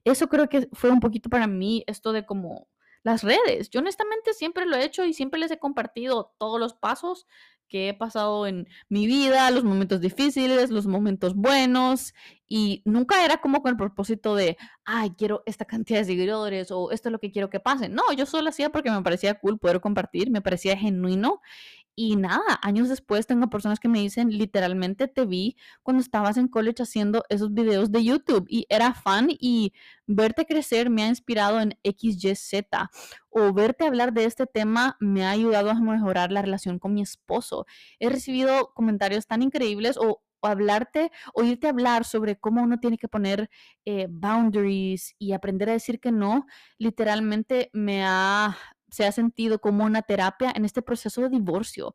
Eso 0.05 0.29
creo 0.29 0.49
que 0.49 0.69
fue 0.73 0.91
un 0.91 1.01
poquito 1.01 1.29
para 1.29 1.47
mí 1.47 1.85
esto 1.87 2.13
de 2.13 2.27
como 2.27 2.69
las 3.03 3.23
redes. 3.23 3.71
Yo 3.71 3.81
honestamente 3.81 4.35
siempre 4.35 4.67
lo 4.67 4.77
he 4.77 4.85
hecho 4.85 5.05
y 5.05 5.15
siempre 5.15 5.39
les 5.39 5.51
he 5.51 5.59
compartido 5.59 6.35
todos 6.39 6.59
los 6.59 6.75
pasos 6.75 7.27
que 7.69 7.89
he 7.89 7.95
pasado 7.95 8.47
en 8.47 8.69
mi 8.89 9.07
vida, 9.07 9.51
los 9.51 9.65
momentos 9.65 10.01
difíciles, 10.01 10.71
los 10.71 10.87
momentos 10.87 11.35
buenos, 11.35 12.15
y 12.49 12.83
nunca 12.85 13.25
era 13.25 13.39
como 13.39 13.61
con 13.63 13.71
el 13.71 13.77
propósito 13.77 14.35
de, 14.37 14.57
ay, 14.85 15.11
quiero 15.19 15.43
esta 15.47 15.65
cantidad 15.65 15.99
de 15.99 16.05
seguidores 16.05 16.71
o 16.71 16.93
esto 16.93 17.09
es 17.09 17.13
lo 17.13 17.19
que 17.19 17.33
quiero 17.33 17.51
que 17.51 17.59
pase. 17.59 17.89
No, 17.89 18.03
yo 18.17 18.25
solo 18.27 18.51
hacía 18.51 18.71
porque 18.71 18.91
me 18.91 19.03
parecía 19.03 19.35
cool 19.35 19.59
poder 19.59 19.81
compartir, 19.81 20.31
me 20.31 20.43
parecía 20.43 20.77
genuino 20.77 21.41
y 21.97 22.17
nada, 22.17 22.61
años 22.63 22.91
después 22.91 23.27
tengo 23.27 23.49
personas 23.49 23.81
que 23.81 23.89
me 23.89 24.01
dicen, 24.01 24.29
literalmente 24.31 25.09
te 25.09 25.25
vi 25.25 25.57
cuando 25.83 26.03
estabas 26.03 26.37
en 26.37 26.47
college 26.47 26.83
haciendo 26.83 27.25
esos 27.31 27.55
videos 27.55 27.91
de 27.91 28.05
YouTube 28.05 28.47
y 28.49 28.67
era 28.69 28.93
fan 28.93 29.29
y 29.31 29.73
verte 30.07 30.45
crecer 30.45 30.91
me 30.91 31.03
ha 31.05 31.09
inspirado 31.09 31.59
en 31.59 31.79
XYZ 31.83 32.67
o 33.31 33.53
verte 33.55 33.87
hablar 33.87 34.13
de 34.13 34.25
este 34.27 34.47
tema 34.47 34.97
me 35.01 35.25
ha 35.25 35.31
ayudado 35.31 35.71
a 35.71 35.75
mejorar 35.75 36.33
la 36.33 36.43
relación 36.43 36.79
con 36.79 36.93
mi 36.95 37.03
esposo. 37.03 37.67
He 37.99 38.11
recibido 38.11 38.73
comentarios 38.75 39.27
tan 39.27 39.43
increíbles 39.43 39.97
o, 39.97 40.23
hablarte, 40.43 41.11
oírte 41.35 41.67
hablar 41.67 42.05
sobre 42.05 42.37
cómo 42.39 42.63
uno 42.63 42.79
tiene 42.79 42.99
que 42.99 43.09
poner 43.09 43.51
eh, 43.85 44.07
boundaries 44.09 45.15
y 45.19 45.33
aprender 45.33 45.71
a 45.71 45.73
decir 45.73 45.99
que 45.99 46.13
no, 46.13 46.47
literalmente 46.79 47.71
me 47.73 48.05
ha 48.05 48.57
se 48.97 49.05
ha 49.07 49.13
sentido 49.13 49.61
como 49.61 49.85
una 49.85 50.03
terapia 50.03 50.53
en 50.55 50.65
este 50.65 50.81
proceso 50.83 51.21
de 51.23 51.29
divorcio. 51.29 51.95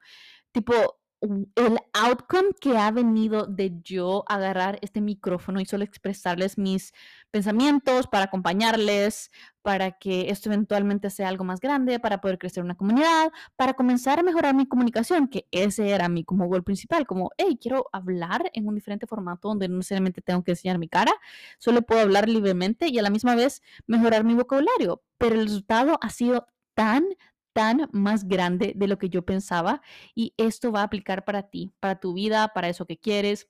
Tipo, 0.52 1.02
el 1.22 1.78
outcome 1.94 2.50
que 2.60 2.78
ha 2.78 2.90
venido 2.90 3.46
de 3.46 3.80
yo 3.84 4.24
agarrar 4.28 4.80
este 4.82 5.02
micrófono 5.02 5.60
y 5.60 5.66
solo 5.66 5.84
expresarles 5.84 6.58
mis 6.58 6.94
pensamientos 7.30 8.08
para 8.08 8.26
acompañarles, 8.26 9.30
para 9.62 9.92
que 9.92 10.32
esto 10.32 10.50
eventualmente 10.50 11.12
sea 11.12 11.30
algo 11.30 11.44
más 11.44 11.60
grande, 11.60 12.00
para 12.00 12.22
poder 12.22 12.40
crecer 12.40 12.64
una 12.64 12.76
comunidad, 12.76 13.32
para 13.56 13.76
comenzar 13.76 14.18
a 14.20 14.24
mejorar 14.24 14.56
mi 14.56 14.66
comunicación, 14.68 15.28
que 15.28 15.48
ese 15.52 15.92
era 15.92 16.10
mi 16.10 16.24
como 16.24 16.48
gol 16.48 16.64
principal, 16.64 17.06
como, 17.06 17.30
hey, 17.38 17.58
quiero 17.62 17.88
hablar 17.92 18.50
en 18.54 18.68
un 18.68 18.74
diferente 18.74 19.06
formato 19.06 19.50
donde 19.50 19.68
no 19.68 19.78
necesariamente 19.78 20.22
tengo 20.22 20.44
que 20.44 20.52
enseñar 20.52 20.80
mi 20.80 20.90
cara, 20.90 21.14
solo 21.60 21.84
puedo 21.84 22.02
hablar 22.02 22.30
libremente 22.30 22.88
y 22.88 22.98
a 22.98 23.04
la 23.04 23.12
misma 23.12 23.36
vez 23.36 23.62
mejorar 23.86 24.24
mi 24.24 24.34
vocabulario. 24.34 25.04
Pero 25.20 25.36
el 25.36 25.44
resultado 25.46 26.00
ha 26.02 26.10
sido 26.10 26.48
tan, 26.74 27.06
tan 27.54 27.90
más 27.92 28.28
grande 28.28 28.74
de 28.76 28.88
lo 28.88 28.98
que 28.98 29.10
yo 29.10 29.24
pensaba 29.26 29.82
y 30.16 30.34
esto 30.38 30.72
va 30.72 30.82
a 30.82 30.84
aplicar 30.84 31.26
para 31.26 31.50
ti, 31.50 31.72
para 31.80 32.00
tu 32.00 32.14
vida, 32.14 32.50
para 32.54 32.70
eso 32.70 32.86
que 32.86 32.98
quieres, 32.98 33.48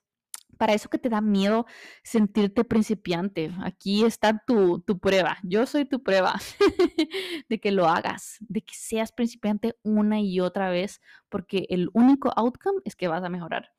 para 0.58 0.74
eso 0.74 0.90
que 0.90 1.00
te 1.00 1.10
da 1.10 1.22
miedo 1.22 1.66
sentirte 2.04 2.64
principiante. 2.64 3.52
Aquí 3.64 4.04
está 4.04 4.44
tu, 4.46 4.80
tu 4.82 5.00
prueba. 5.00 5.38
Yo 5.44 5.66
soy 5.66 5.86
tu 5.86 6.04
prueba 6.04 6.36
de 7.50 7.60
que 7.60 7.72
lo 7.72 7.88
hagas, 7.88 8.38
de 8.42 8.62
que 8.62 8.76
seas 8.76 9.12
principiante 9.12 9.76
una 9.84 10.20
y 10.20 10.40
otra 10.40 10.70
vez, 10.70 11.02
porque 11.30 11.66
el 11.70 11.90
único 11.94 12.32
outcome 12.36 12.82
es 12.86 12.96
que 12.96 13.08
vas 13.08 13.24
a 13.24 13.30
mejorar. 13.30 13.72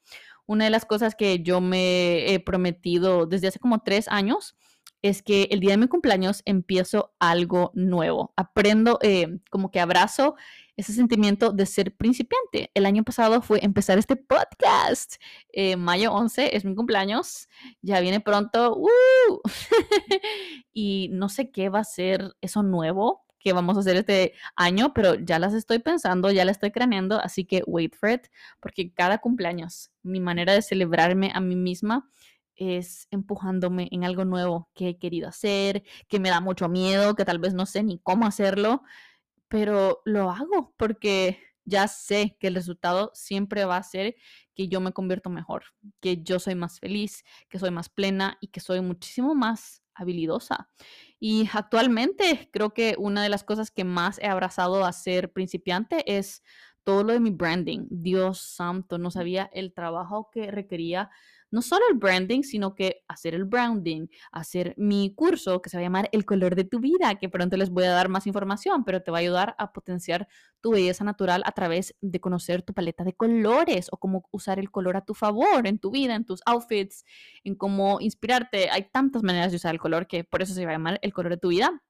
Una 0.46 0.64
de 0.64 0.70
las 0.70 0.84
cosas 0.84 1.14
que 1.14 1.42
yo 1.42 1.60
me 1.60 2.32
he 2.32 2.40
prometido 2.40 3.26
desde 3.26 3.46
hace 3.46 3.60
como 3.60 3.78
tres 3.80 4.08
años 4.08 4.56
es 5.02 5.22
que 5.22 5.48
el 5.50 5.60
día 5.60 5.72
de 5.72 5.78
mi 5.78 5.88
cumpleaños 5.88 6.42
empiezo 6.44 7.12
algo 7.18 7.72
nuevo. 7.74 8.32
Aprendo, 8.36 8.98
eh, 9.02 9.38
como 9.50 9.70
que 9.70 9.80
abrazo 9.80 10.36
ese 10.76 10.92
sentimiento 10.92 11.50
de 11.52 11.66
ser 11.66 11.94
principiante. 11.94 12.70
El 12.74 12.86
año 12.86 13.02
pasado 13.04 13.42
fue 13.42 13.62
empezar 13.64 13.98
este 13.98 14.16
podcast. 14.16 15.16
Eh, 15.52 15.76
mayo 15.76 16.12
11 16.12 16.56
es 16.56 16.64
mi 16.64 16.74
cumpleaños. 16.74 17.48
Ya 17.82 18.00
viene 18.00 18.20
pronto. 18.20 18.80
y 20.72 21.08
no 21.12 21.28
sé 21.28 21.50
qué 21.50 21.68
va 21.68 21.80
a 21.80 21.84
ser 21.84 22.36
eso 22.40 22.62
nuevo 22.62 23.26
que 23.42 23.52
vamos 23.52 23.76
a 23.76 23.80
hacer 23.80 23.96
este 23.96 24.34
año, 24.54 24.94
pero 24.94 25.14
ya 25.16 25.40
las 25.40 25.52
estoy 25.52 25.80
pensando, 25.80 26.30
ya 26.30 26.44
la 26.44 26.52
estoy 26.52 26.70
craneando, 26.70 27.18
así 27.18 27.44
que 27.44 27.64
wait 27.66 27.94
for 27.94 28.10
it, 28.10 28.28
porque 28.60 28.92
cada 28.92 29.18
cumpleaños, 29.18 29.90
mi 30.04 30.20
manera 30.20 30.52
de 30.52 30.62
celebrarme 30.62 31.32
a 31.34 31.40
mí 31.40 31.56
misma 31.56 32.08
es 32.56 33.08
empujándome 33.10 33.88
en 33.90 34.04
algo 34.04 34.24
nuevo 34.24 34.70
que 34.74 34.90
he 34.90 34.98
querido 34.98 35.28
hacer, 35.28 35.82
que 36.08 36.20
me 36.20 36.30
da 36.30 36.40
mucho 36.40 36.68
miedo, 36.68 37.14
que 37.14 37.24
tal 37.24 37.38
vez 37.38 37.54
no 37.54 37.66
sé 37.66 37.82
ni 37.82 37.98
cómo 37.98 38.26
hacerlo, 38.26 38.82
pero 39.48 40.02
lo 40.04 40.30
hago 40.30 40.74
porque 40.76 41.38
ya 41.64 41.88
sé 41.88 42.36
que 42.40 42.48
el 42.48 42.54
resultado 42.54 43.10
siempre 43.14 43.64
va 43.64 43.76
a 43.76 43.82
ser 43.82 44.16
que 44.54 44.68
yo 44.68 44.80
me 44.80 44.92
convierto 44.92 45.30
mejor, 45.30 45.64
que 46.00 46.22
yo 46.22 46.38
soy 46.38 46.54
más 46.54 46.80
feliz, 46.80 47.24
que 47.48 47.58
soy 47.58 47.70
más 47.70 47.88
plena 47.88 48.38
y 48.40 48.48
que 48.48 48.60
soy 48.60 48.80
muchísimo 48.80 49.34
más 49.34 49.82
habilidosa. 49.94 50.70
Y 51.20 51.48
actualmente 51.52 52.50
creo 52.52 52.74
que 52.74 52.96
una 52.98 53.22
de 53.22 53.28
las 53.28 53.44
cosas 53.44 53.70
que 53.70 53.84
más 53.84 54.18
he 54.18 54.26
abrazado 54.26 54.84
a 54.84 54.92
ser 54.92 55.32
principiante 55.32 56.02
es 56.16 56.42
todo 56.84 57.04
lo 57.04 57.12
de 57.12 57.20
mi 57.20 57.30
branding. 57.30 57.86
Dios 57.90 58.40
santo, 58.40 58.98
no 58.98 59.10
sabía 59.10 59.48
el 59.52 59.72
trabajo 59.72 60.30
que 60.32 60.50
requería 60.50 61.10
no 61.52 61.62
solo 61.62 61.84
el 61.90 61.96
branding, 61.96 62.42
sino 62.42 62.74
que 62.74 63.04
hacer 63.06 63.34
el 63.34 63.44
branding, 63.44 64.08
hacer 64.32 64.74
mi 64.76 65.14
curso 65.14 65.62
que 65.62 65.70
se 65.70 65.76
va 65.76 65.82
a 65.82 65.84
llamar 65.84 66.08
El 66.10 66.24
color 66.24 66.56
de 66.56 66.64
tu 66.64 66.80
vida, 66.80 67.14
que 67.16 67.28
pronto 67.28 67.56
les 67.56 67.70
voy 67.70 67.84
a 67.84 67.92
dar 67.92 68.08
más 68.08 68.26
información, 68.26 68.84
pero 68.84 69.02
te 69.02 69.10
va 69.10 69.18
a 69.18 69.20
ayudar 69.20 69.54
a 69.58 69.72
potenciar 69.72 70.26
tu 70.60 70.72
belleza 70.72 71.04
natural 71.04 71.42
a 71.44 71.52
través 71.52 71.94
de 72.00 72.20
conocer 72.20 72.62
tu 72.62 72.72
paleta 72.72 73.04
de 73.04 73.12
colores 73.12 73.88
o 73.92 73.98
cómo 73.98 74.24
usar 74.30 74.58
el 74.58 74.70
color 74.70 74.96
a 74.96 75.04
tu 75.04 75.14
favor 75.14 75.66
en 75.66 75.78
tu 75.78 75.90
vida, 75.90 76.14
en 76.14 76.24
tus 76.24 76.40
outfits, 76.46 77.04
en 77.44 77.54
cómo 77.54 78.00
inspirarte. 78.00 78.70
Hay 78.70 78.88
tantas 78.90 79.22
maneras 79.22 79.52
de 79.52 79.56
usar 79.56 79.74
el 79.74 79.80
color 79.80 80.06
que 80.06 80.24
por 80.24 80.42
eso 80.42 80.54
se 80.54 80.64
va 80.64 80.72
a 80.72 80.74
llamar 80.74 80.98
El 81.02 81.12
color 81.12 81.32
de 81.32 81.38
tu 81.38 81.48
vida 81.48 81.82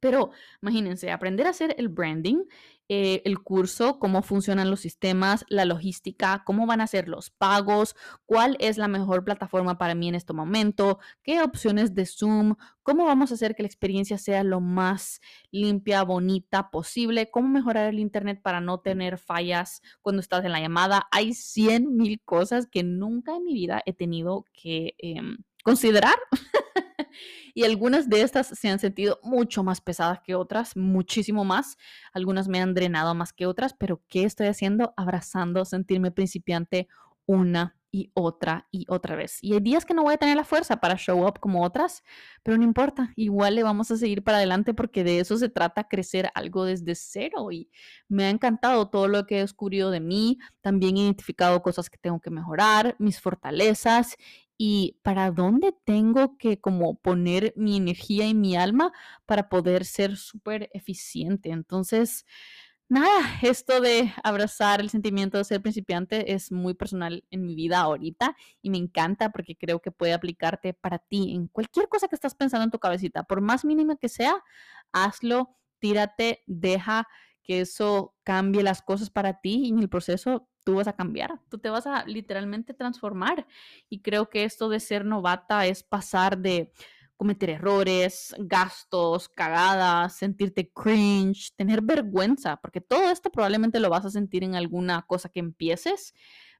Pero 0.00 0.30
imagínense, 0.62 1.10
aprender 1.10 1.46
a 1.46 1.50
hacer 1.50 1.74
el 1.78 1.88
branding, 1.88 2.44
eh, 2.88 3.22
el 3.24 3.40
curso, 3.40 3.98
cómo 3.98 4.22
funcionan 4.22 4.70
los 4.70 4.78
sistemas, 4.78 5.44
la 5.48 5.64
logística, 5.64 6.44
cómo 6.44 6.66
van 6.66 6.80
a 6.80 6.86
ser 6.86 7.08
los 7.08 7.30
pagos, 7.30 7.96
cuál 8.26 8.56
es 8.60 8.78
la 8.78 8.86
mejor 8.86 9.24
plataforma 9.24 9.76
para 9.76 9.96
mí 9.96 10.08
en 10.08 10.14
este 10.14 10.32
momento, 10.32 11.00
qué 11.24 11.42
opciones 11.42 11.94
de 11.94 12.06
Zoom, 12.06 12.54
cómo 12.84 13.04
vamos 13.04 13.32
a 13.32 13.34
hacer 13.34 13.56
que 13.56 13.64
la 13.64 13.66
experiencia 13.66 14.18
sea 14.18 14.44
lo 14.44 14.60
más 14.60 15.20
limpia, 15.50 16.04
bonita 16.04 16.70
posible, 16.70 17.28
cómo 17.28 17.48
mejorar 17.48 17.88
el 17.88 17.98
Internet 17.98 18.40
para 18.40 18.60
no 18.60 18.78
tener 18.78 19.18
fallas 19.18 19.82
cuando 20.00 20.20
estás 20.20 20.44
en 20.44 20.52
la 20.52 20.60
llamada. 20.60 21.08
Hay 21.10 21.34
100 21.34 21.96
mil 21.96 22.20
cosas 22.24 22.68
que 22.68 22.84
nunca 22.84 23.34
en 23.34 23.44
mi 23.44 23.54
vida 23.54 23.82
he 23.84 23.94
tenido 23.94 24.44
que 24.52 24.94
em, 24.98 25.38
considerar. 25.64 26.14
Y 27.54 27.64
algunas 27.64 28.08
de 28.08 28.22
estas 28.22 28.48
se 28.48 28.68
han 28.68 28.78
sentido 28.78 29.18
mucho 29.22 29.64
más 29.64 29.80
pesadas 29.80 30.20
que 30.24 30.34
otras, 30.34 30.76
muchísimo 30.76 31.44
más. 31.44 31.76
Algunas 32.12 32.48
me 32.48 32.60
han 32.60 32.74
drenado 32.74 33.14
más 33.14 33.32
que 33.32 33.46
otras, 33.46 33.74
pero 33.74 34.02
¿qué 34.08 34.24
estoy 34.24 34.48
haciendo? 34.48 34.92
Abrazando, 34.96 35.64
sentirme 35.64 36.10
principiante 36.10 36.88
una 37.26 37.76
y 37.90 38.10
otra 38.14 38.68
y 38.70 38.84
otra 38.88 39.16
vez. 39.16 39.38
Y 39.42 39.54
hay 39.54 39.60
días 39.60 39.86
que 39.86 39.94
no 39.94 40.02
voy 40.02 40.14
a 40.14 40.18
tener 40.18 40.36
la 40.36 40.44
fuerza 40.44 40.76
para 40.80 40.96
show 40.96 41.26
up 41.26 41.40
como 41.40 41.64
otras, 41.64 42.02
pero 42.42 42.58
no 42.58 42.64
importa, 42.64 43.12
igual 43.16 43.54
le 43.54 43.62
vamos 43.62 43.90
a 43.90 43.96
seguir 43.96 44.22
para 44.22 44.36
adelante 44.36 44.74
porque 44.74 45.02
de 45.02 45.20
eso 45.20 45.38
se 45.38 45.48
trata, 45.48 45.88
crecer 45.88 46.30
algo 46.34 46.64
desde 46.64 46.94
cero. 46.94 47.50
Y 47.52 47.70
me 48.08 48.24
ha 48.24 48.30
encantado 48.30 48.90
todo 48.90 49.08
lo 49.08 49.26
que 49.26 49.38
he 49.38 49.40
descubierto 49.40 49.90
de 49.90 50.00
mí, 50.00 50.38
también 50.60 50.96
he 50.98 51.00
identificado 51.00 51.62
cosas 51.62 51.88
que 51.88 51.96
tengo 51.96 52.20
que 52.20 52.30
mejorar, 52.30 52.96
mis 52.98 53.20
fortalezas 53.20 54.16
y 54.58 54.98
para 55.02 55.30
dónde 55.30 55.74
tengo 55.84 56.36
que 56.38 56.60
como 56.60 56.96
poner 56.98 57.52
mi 57.56 57.76
energía 57.76 58.26
y 58.26 58.34
mi 58.34 58.56
alma 58.56 58.92
para 59.26 59.48
poder 59.48 59.84
ser 59.84 60.16
súper 60.16 60.70
eficiente. 60.72 61.50
Entonces, 61.50 62.24
nada, 62.88 63.10
esto 63.42 63.80
de 63.80 64.12
abrazar 64.22 64.80
el 64.80 64.90
sentimiento 64.90 65.38
de 65.38 65.44
ser 65.44 65.60
principiante 65.62 66.32
es 66.32 66.52
muy 66.52 66.74
personal 66.74 67.24
en 67.30 67.44
mi 67.44 67.54
vida 67.54 67.80
ahorita 67.80 68.36
y 68.62 68.70
me 68.70 68.78
encanta 68.78 69.30
porque 69.30 69.56
creo 69.56 69.80
que 69.80 69.90
puede 69.92 70.12
aplicarte 70.14 70.74
para 70.74 70.98
ti 70.98 71.34
en 71.34 71.48
cualquier 71.48 71.88
cosa 71.88 72.08
que 72.08 72.14
estás 72.14 72.34
pensando 72.34 72.64
en 72.64 72.70
tu 72.70 72.78
cabecita, 72.78 73.24
por 73.24 73.40
más 73.40 73.64
mínima 73.64 73.96
que 73.96 74.08
sea, 74.08 74.42
hazlo, 74.92 75.56
tírate, 75.80 76.42
deja 76.46 77.06
que 77.46 77.60
eso 77.60 78.14
cambie 78.24 78.62
las 78.62 78.82
cosas 78.82 79.10
para 79.10 79.40
ti 79.40 79.66
y 79.66 79.68
en 79.68 79.78
el 79.78 79.88
proceso 79.88 80.48
tú 80.64 80.74
vas 80.74 80.88
a 80.88 80.96
cambiar, 80.96 81.40
tú 81.48 81.58
te 81.58 81.70
vas 81.70 81.86
a 81.86 82.04
literalmente 82.06 82.74
transformar. 82.74 83.46
Y 83.88 84.02
creo 84.02 84.28
que 84.28 84.44
esto 84.44 84.68
de 84.68 84.80
ser 84.80 85.04
novata 85.04 85.64
es 85.66 85.84
pasar 85.84 86.38
de 86.38 86.72
cometer 87.16 87.50
errores, 87.50 88.34
gastos, 88.38 89.28
cagadas, 89.28 90.16
sentirte 90.16 90.70
cringe, 90.72 91.52
tener 91.56 91.80
vergüenza, 91.82 92.56
porque 92.56 92.80
todo 92.80 93.10
esto 93.10 93.30
probablemente 93.30 93.80
lo 93.80 93.88
vas 93.90 94.04
a 94.04 94.10
sentir 94.10 94.44
en 94.44 94.54
alguna 94.54 95.02
cosa 95.06 95.28
que 95.28 95.40
empieces, 95.40 96.14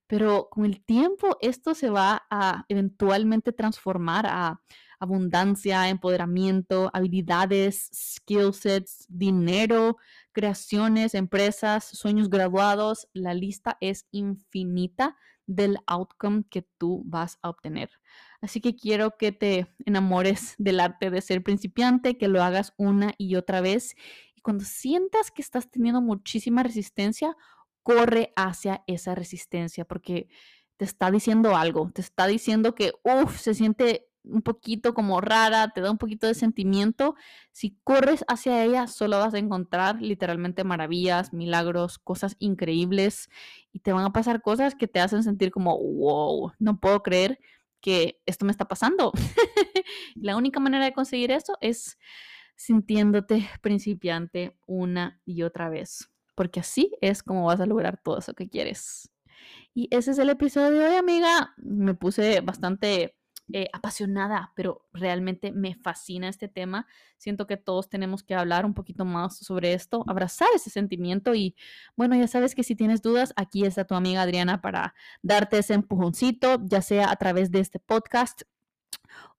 pero 0.07 0.49
con 0.51 0.65
el 0.65 0.85
tiempo 0.85 1.37
esto 1.41 1.75
se 1.75 1.91
va 1.91 2.27
a 2.31 2.65
eventualmente 2.69 3.53
transformar 3.53 4.27
a 4.29 4.63
abundancia, 5.01 5.89
empoderamiento, 5.89 6.91
habilidades, 6.93 7.91
skill 7.95 8.53
sets, 8.53 9.07
dinero, 9.09 9.97
creaciones, 10.33 11.15
empresas, 11.15 11.85
sueños 11.85 12.29
graduados, 12.29 13.09
la 13.13 13.35
lista 13.35 13.79
es 13.81 14.07
infinita 14.11 15.17
del 15.47 15.79
outcome 15.87 16.45
que 16.51 16.63
tú 16.79 17.03
vas 17.07 17.39
a 17.43 17.51
obtener. 17.51 17.91
Así 18.41 18.61
que 18.61 18.77
quiero 18.77 19.17
que 19.17 19.33
te 19.33 19.69
enamores 19.85 20.55
del 20.59 20.81
arte 20.81 21.11
de 21.11 21.21
ser 21.21 21.43
principiante, 21.43 22.19
que 22.19 22.29
lo 22.29 22.43
hagas 22.43 22.75
una 22.77 23.15
y 23.17 23.37
otra 23.37 23.61
vez. 23.61 23.95
Y 24.35 24.41
cuando 24.41 24.65
sientas 24.65 25.31
que 25.31 25.43
estás 25.43 25.71
teniendo 25.71 26.01
muchísima 26.03 26.63
resistencia, 26.63 27.37
corre 27.83 28.33
hacia 28.35 28.83
esa 28.87 29.15
resistencia 29.15 29.85
porque 29.85 30.29
te 30.77 30.85
está 30.85 31.11
diciendo 31.11 31.57
algo, 31.57 31.91
te 31.95 32.03
está 32.03 32.27
diciendo 32.27 32.75
que, 32.75 32.93
uff, 33.03 33.39
se 33.39 33.55
siente 33.55 34.06
un 34.27 34.43
poquito 34.43 34.95
como 34.95 35.21
rara, 35.21 35.69
te 35.71 35.81
da 35.81 35.91
un 35.91 35.99
poquito 35.99 36.27
de 36.27 36.35
sentimiento, 36.35 37.15
si 37.53 37.79
corres 37.85 38.25
hacia 38.29 38.65
ella 38.65 38.87
solo 38.87 39.19
vas 39.19 39.35
a 39.35 39.39
encontrar 39.39 40.01
literalmente 40.03 40.65
maravillas, 40.65 41.33
milagros, 41.33 41.99
cosas 41.99 42.37
increíbles 42.39 43.31
y 43.73 43.81
te 43.81 43.93
van 43.93 44.05
a 44.05 44.13
pasar 44.13 44.43
cosas 44.43 44.75
que 44.75 44.89
te 44.89 45.01
hacen 45.01 45.23
sentir 45.23 45.51
como, 45.51 45.79
wow, 45.79 46.53
no 46.59 46.79
puedo 46.81 47.03
creer 47.03 47.39
que 47.81 48.21
esto 48.27 48.45
me 48.45 48.51
está 48.51 48.67
pasando. 48.67 49.13
La 50.17 50.37
única 50.37 50.61
manera 50.61 50.85
de 50.85 50.93
conseguir 50.93 51.31
eso 51.31 51.57
es 51.61 51.99
sintiéndote 52.57 53.49
principiante 53.61 54.57
una 54.67 55.21
y 55.25 55.43
otra 55.43 55.69
vez, 55.69 56.11
porque 56.35 56.61
así 56.61 56.93
es 57.01 57.23
como 57.23 57.47
vas 57.47 57.61
a 57.61 57.67
lograr 57.67 58.01
todo 58.03 58.19
eso 58.19 58.35
que 58.35 58.49
quieres. 58.49 59.11
Y 59.75 59.89
ese 59.91 60.13
es 60.13 60.19
el 60.19 60.31
episodio 60.31 60.79
de 60.79 60.89
hoy, 60.89 60.95
amiga. 60.97 61.55
Me 61.59 61.95
puse 61.95 62.41
bastante 62.41 63.15
eh, 63.53 63.69
apasionada, 63.73 64.53
pero 64.57 64.85
realmente 64.93 65.53
me 65.53 65.75
fascina 65.77 66.29
este 66.29 66.49
tema. 66.49 66.87
Siento 67.17 67.47
que 67.47 67.57
todos 67.57 67.89
tenemos 67.89 68.25
que 68.25 68.35
hablar 68.35 68.67
un 68.67 68.75
poquito 68.75 69.05
más 69.05 69.37
sobre 69.37 69.73
esto, 69.73 70.05
abrazar 70.09 70.49
ese 70.55 70.71
sentimiento 70.71 71.35
y 71.35 71.55
bueno, 71.95 72.17
ya 72.17 72.27
sabes 72.27 72.55
que 72.57 72.65
si 72.65 72.75
tienes 72.75 73.03
dudas, 73.03 73.33
aquí 73.37 73.65
está 73.65 73.85
tu 73.85 73.95
amiga 73.95 74.23
Adriana 74.23 74.61
para 74.61 74.95
darte 75.23 75.59
ese 75.59 75.75
empujoncito, 75.75 76.59
ya 76.65 76.83
sea 76.83 77.11
a 77.11 77.17
través 77.17 77.53
de 77.53 77.61
este 77.61 77.79
podcast 77.79 78.43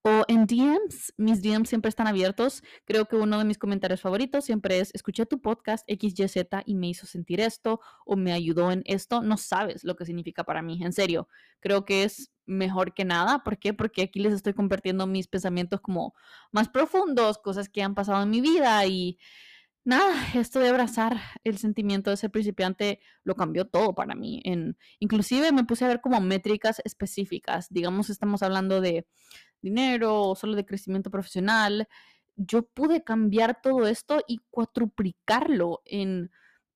o 0.07 0.23
en 0.27 0.45
DMs. 0.45 1.13
Mis 1.17 1.41
DMs 1.41 1.67
siempre 1.69 1.89
están 1.89 2.07
abiertos. 2.07 2.63
Creo 2.85 3.05
que 3.05 3.17
uno 3.17 3.37
de 3.37 3.45
mis 3.45 3.57
comentarios 3.57 4.01
favoritos 4.01 4.45
siempre 4.45 4.79
es, 4.79 4.91
escuché 4.93 5.25
tu 5.25 5.41
podcast 5.41 5.85
XYZ 5.89 6.47
y 6.65 6.75
me 6.75 6.87
hizo 6.87 7.05
sentir 7.05 7.41
esto 7.41 7.81
o 8.05 8.15
me 8.15 8.31
ayudó 8.31 8.71
en 8.71 8.83
esto. 8.85 9.21
No 9.21 9.37
sabes 9.37 9.83
lo 9.83 9.95
que 9.95 10.05
significa 10.05 10.43
para 10.45 10.61
mí, 10.61 10.81
en 10.83 10.93
serio. 10.93 11.27
Creo 11.59 11.83
que 11.83 12.03
es 12.03 12.31
mejor 12.45 12.93
que 12.93 13.03
nada. 13.03 13.43
¿Por 13.43 13.57
qué? 13.59 13.73
Porque 13.73 14.03
aquí 14.03 14.19
les 14.19 14.33
estoy 14.33 14.53
compartiendo 14.53 15.07
mis 15.07 15.27
pensamientos 15.27 15.81
como 15.81 16.13
más 16.51 16.69
profundos, 16.69 17.37
cosas 17.37 17.67
que 17.67 17.83
han 17.83 17.95
pasado 17.95 18.23
en 18.23 18.29
mi 18.29 18.39
vida 18.39 18.85
y 18.85 19.17
nada, 19.87 20.13
esto 20.35 20.59
de 20.59 20.67
abrazar 20.67 21.17
el 21.45 21.57
sentimiento 21.57 22.09
de 22.09 22.17
ser 22.17 22.29
principiante 22.29 22.99
lo 23.23 23.35
cambió 23.35 23.65
todo 23.67 23.95
para 23.95 24.15
mí. 24.15 24.41
En, 24.43 24.77
inclusive 24.99 25.51
me 25.53 25.63
puse 25.63 25.85
a 25.85 25.87
ver 25.87 26.01
como 26.01 26.19
métricas 26.19 26.81
específicas. 26.83 27.67
Digamos, 27.69 28.09
estamos 28.09 28.43
hablando 28.43 28.81
de 28.81 29.07
dinero 29.61 30.21
o 30.21 30.35
solo 30.35 30.55
de 30.55 30.65
crecimiento 30.65 31.09
profesional. 31.09 31.87
Yo 32.35 32.63
pude 32.63 33.03
cambiar 33.03 33.61
todo 33.61 33.87
esto 33.87 34.21
y 34.27 34.39
cuatruplicarlo 34.49 35.81
en 35.85 36.31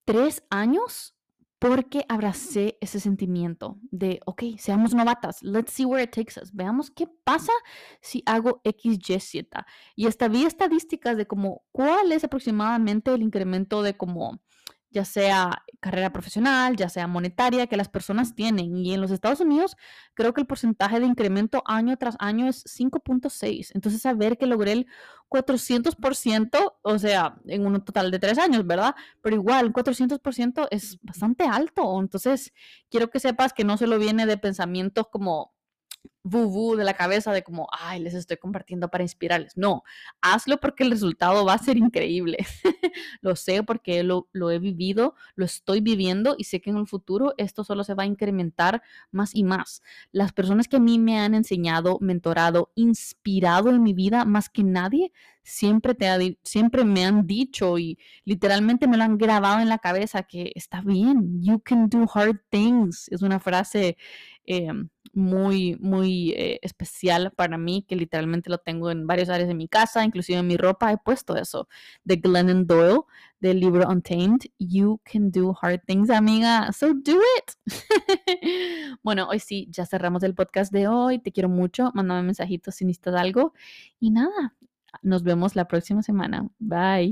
tres 0.05 0.43
años 0.49 1.15
porque 1.61 2.05
abracé 2.09 2.79
ese 2.81 2.99
sentimiento 2.99 3.77
de, 3.91 4.19
ok, 4.25 4.43
seamos 4.57 4.95
novatas, 4.95 5.43
let's 5.43 5.71
see 5.71 5.85
where 5.85 6.03
it 6.03 6.09
takes 6.09 6.41
us, 6.41 6.51
veamos 6.51 6.89
qué 6.89 7.07
pasa 7.23 7.51
si 8.01 8.23
hago 8.25 8.61
X, 8.63 8.97
Y, 9.07 9.19
Z. 9.19 9.67
Y 9.95 10.07
hasta 10.07 10.27
vi 10.27 10.45
estadísticas 10.45 11.17
de 11.17 11.27
como 11.27 11.63
cuál 11.71 12.13
es 12.13 12.23
aproximadamente 12.23 13.13
el 13.13 13.21
incremento 13.21 13.83
de 13.83 13.95
como 13.95 14.41
ya 14.91 15.05
sea 15.05 15.63
carrera 15.79 16.13
profesional, 16.13 16.75
ya 16.75 16.89
sea 16.89 17.07
monetaria, 17.07 17.67
que 17.67 17.77
las 17.77 17.89
personas 17.89 18.35
tienen. 18.35 18.77
Y 18.77 18.93
en 18.93 19.01
los 19.01 19.11
Estados 19.11 19.39
Unidos 19.39 19.75
creo 20.13 20.33
que 20.33 20.41
el 20.41 20.47
porcentaje 20.47 20.99
de 20.99 21.05
incremento 21.05 21.63
año 21.65 21.97
tras 21.97 22.15
año 22.19 22.47
es 22.47 22.63
5.6. 22.65 23.71
Entonces, 23.73 24.01
saber 24.01 24.37
que 24.37 24.45
logré 24.45 24.73
el 24.73 24.87
400%, 25.29 26.73
o 26.81 26.99
sea, 26.99 27.35
en 27.47 27.65
un 27.65 27.81
total 27.83 28.11
de 28.11 28.19
tres 28.19 28.37
años, 28.37 28.67
¿verdad? 28.67 28.95
Pero 29.21 29.35
igual, 29.37 29.71
400% 29.73 30.67
es 30.71 30.99
bastante 31.01 31.45
alto. 31.45 31.99
Entonces, 31.99 32.53
quiero 32.89 33.09
que 33.09 33.19
sepas 33.19 33.53
que 33.53 33.63
no 33.63 33.77
solo 33.77 33.97
viene 33.97 34.25
de 34.25 34.37
pensamientos 34.37 35.07
como 35.09 35.53
bu 36.23 36.75
de 36.75 36.83
la 36.83 36.93
cabeza 36.93 37.31
de 37.31 37.43
como, 37.43 37.67
ay, 37.71 37.99
les 37.99 38.13
estoy 38.13 38.37
compartiendo 38.37 38.89
para 38.89 39.03
inspirarles. 39.03 39.57
No, 39.57 39.83
hazlo 40.21 40.59
porque 40.59 40.83
el 40.83 40.91
resultado 40.91 41.45
va 41.45 41.53
a 41.53 41.57
ser 41.57 41.77
increíble. 41.77 42.37
lo 43.21 43.35
sé 43.35 43.63
porque 43.63 44.03
lo, 44.03 44.27
lo, 44.31 44.51
he 44.51 44.59
vivido, 44.59 45.15
lo 45.35 45.45
estoy 45.45 45.81
viviendo 45.81 46.35
y 46.37 46.45
sé 46.45 46.61
que 46.61 46.69
en 46.69 46.77
el 46.77 46.87
futuro 46.87 47.33
esto 47.37 47.63
solo 47.63 47.83
se 47.83 47.93
va 47.93 48.03
a 48.03 48.05
incrementar 48.07 48.81
más 49.11 49.35
y 49.35 49.43
más. 49.43 49.81
Las 50.11 50.33
personas 50.33 50.67
que 50.67 50.77
a 50.77 50.79
mí 50.79 50.99
me 50.99 51.19
han 51.19 51.35
enseñado, 51.35 51.97
mentorado, 52.01 52.71
inspirado 52.75 53.69
en 53.69 53.81
mi 53.83 53.93
vida 53.93 54.25
más 54.25 54.49
que 54.49 54.63
nadie, 54.63 55.11
siempre, 55.43 55.95
te 55.95 56.07
ha, 56.07 56.17
siempre 56.43 56.83
me 56.83 57.05
han 57.05 57.25
dicho 57.25 57.77
y 57.79 57.97
literalmente 58.25 58.87
me 58.87 58.97
lo 58.97 59.03
han 59.03 59.17
grabado 59.17 59.59
en 59.61 59.69
la 59.69 59.79
cabeza 59.79 60.23
que 60.23 60.51
está 60.55 60.81
bien, 60.81 61.41
you 61.41 61.59
can 61.59 61.89
do 61.89 62.05
hard 62.13 62.39
things. 62.49 63.07
Es 63.09 63.21
una 63.21 63.39
frase 63.39 63.97
Em, 64.45 64.89
muy, 65.13 65.77
muy 65.79 66.31
eh, 66.31 66.59
especial 66.61 67.31
para 67.35 67.57
mí, 67.57 67.85
que 67.87 67.95
literalmente 67.95 68.49
lo 68.49 68.57
tengo 68.59 68.89
en 68.91 69.07
varias 69.07 69.29
áreas 69.29 69.47
de 69.47 69.55
mi 69.55 69.67
casa, 69.67 70.03
inclusive 70.03 70.39
en 70.39 70.47
mi 70.47 70.57
ropa 70.57 70.91
he 70.91 70.97
puesto 70.97 71.35
eso, 71.35 71.67
de 72.03 72.15
Glennon 72.17 72.65
Doyle, 72.65 73.01
del 73.39 73.59
libro 73.59 73.87
Untamed, 73.89 74.39
You 74.57 75.01
Can 75.03 75.31
Do 75.31 75.55
Hard 75.61 75.81
Things, 75.85 76.09
amiga, 76.09 76.71
so 76.71 76.93
do 76.93 77.19
it. 77.37 77.51
bueno, 79.03 79.27
hoy 79.29 79.39
sí, 79.39 79.67
ya 79.69 79.85
cerramos 79.85 80.23
el 80.23 80.33
podcast 80.33 80.71
de 80.71 80.87
hoy, 80.87 81.19
te 81.19 81.31
quiero 81.31 81.49
mucho, 81.49 81.91
mándame 81.93 82.23
mensajitos 82.23 82.75
si 82.75 82.85
necesitas 82.85 83.15
algo 83.15 83.53
y 83.99 84.11
nada, 84.11 84.55
nos 85.01 85.23
vemos 85.23 85.55
la 85.55 85.67
próxima 85.67 86.03
semana, 86.03 86.47
bye. 86.59 87.09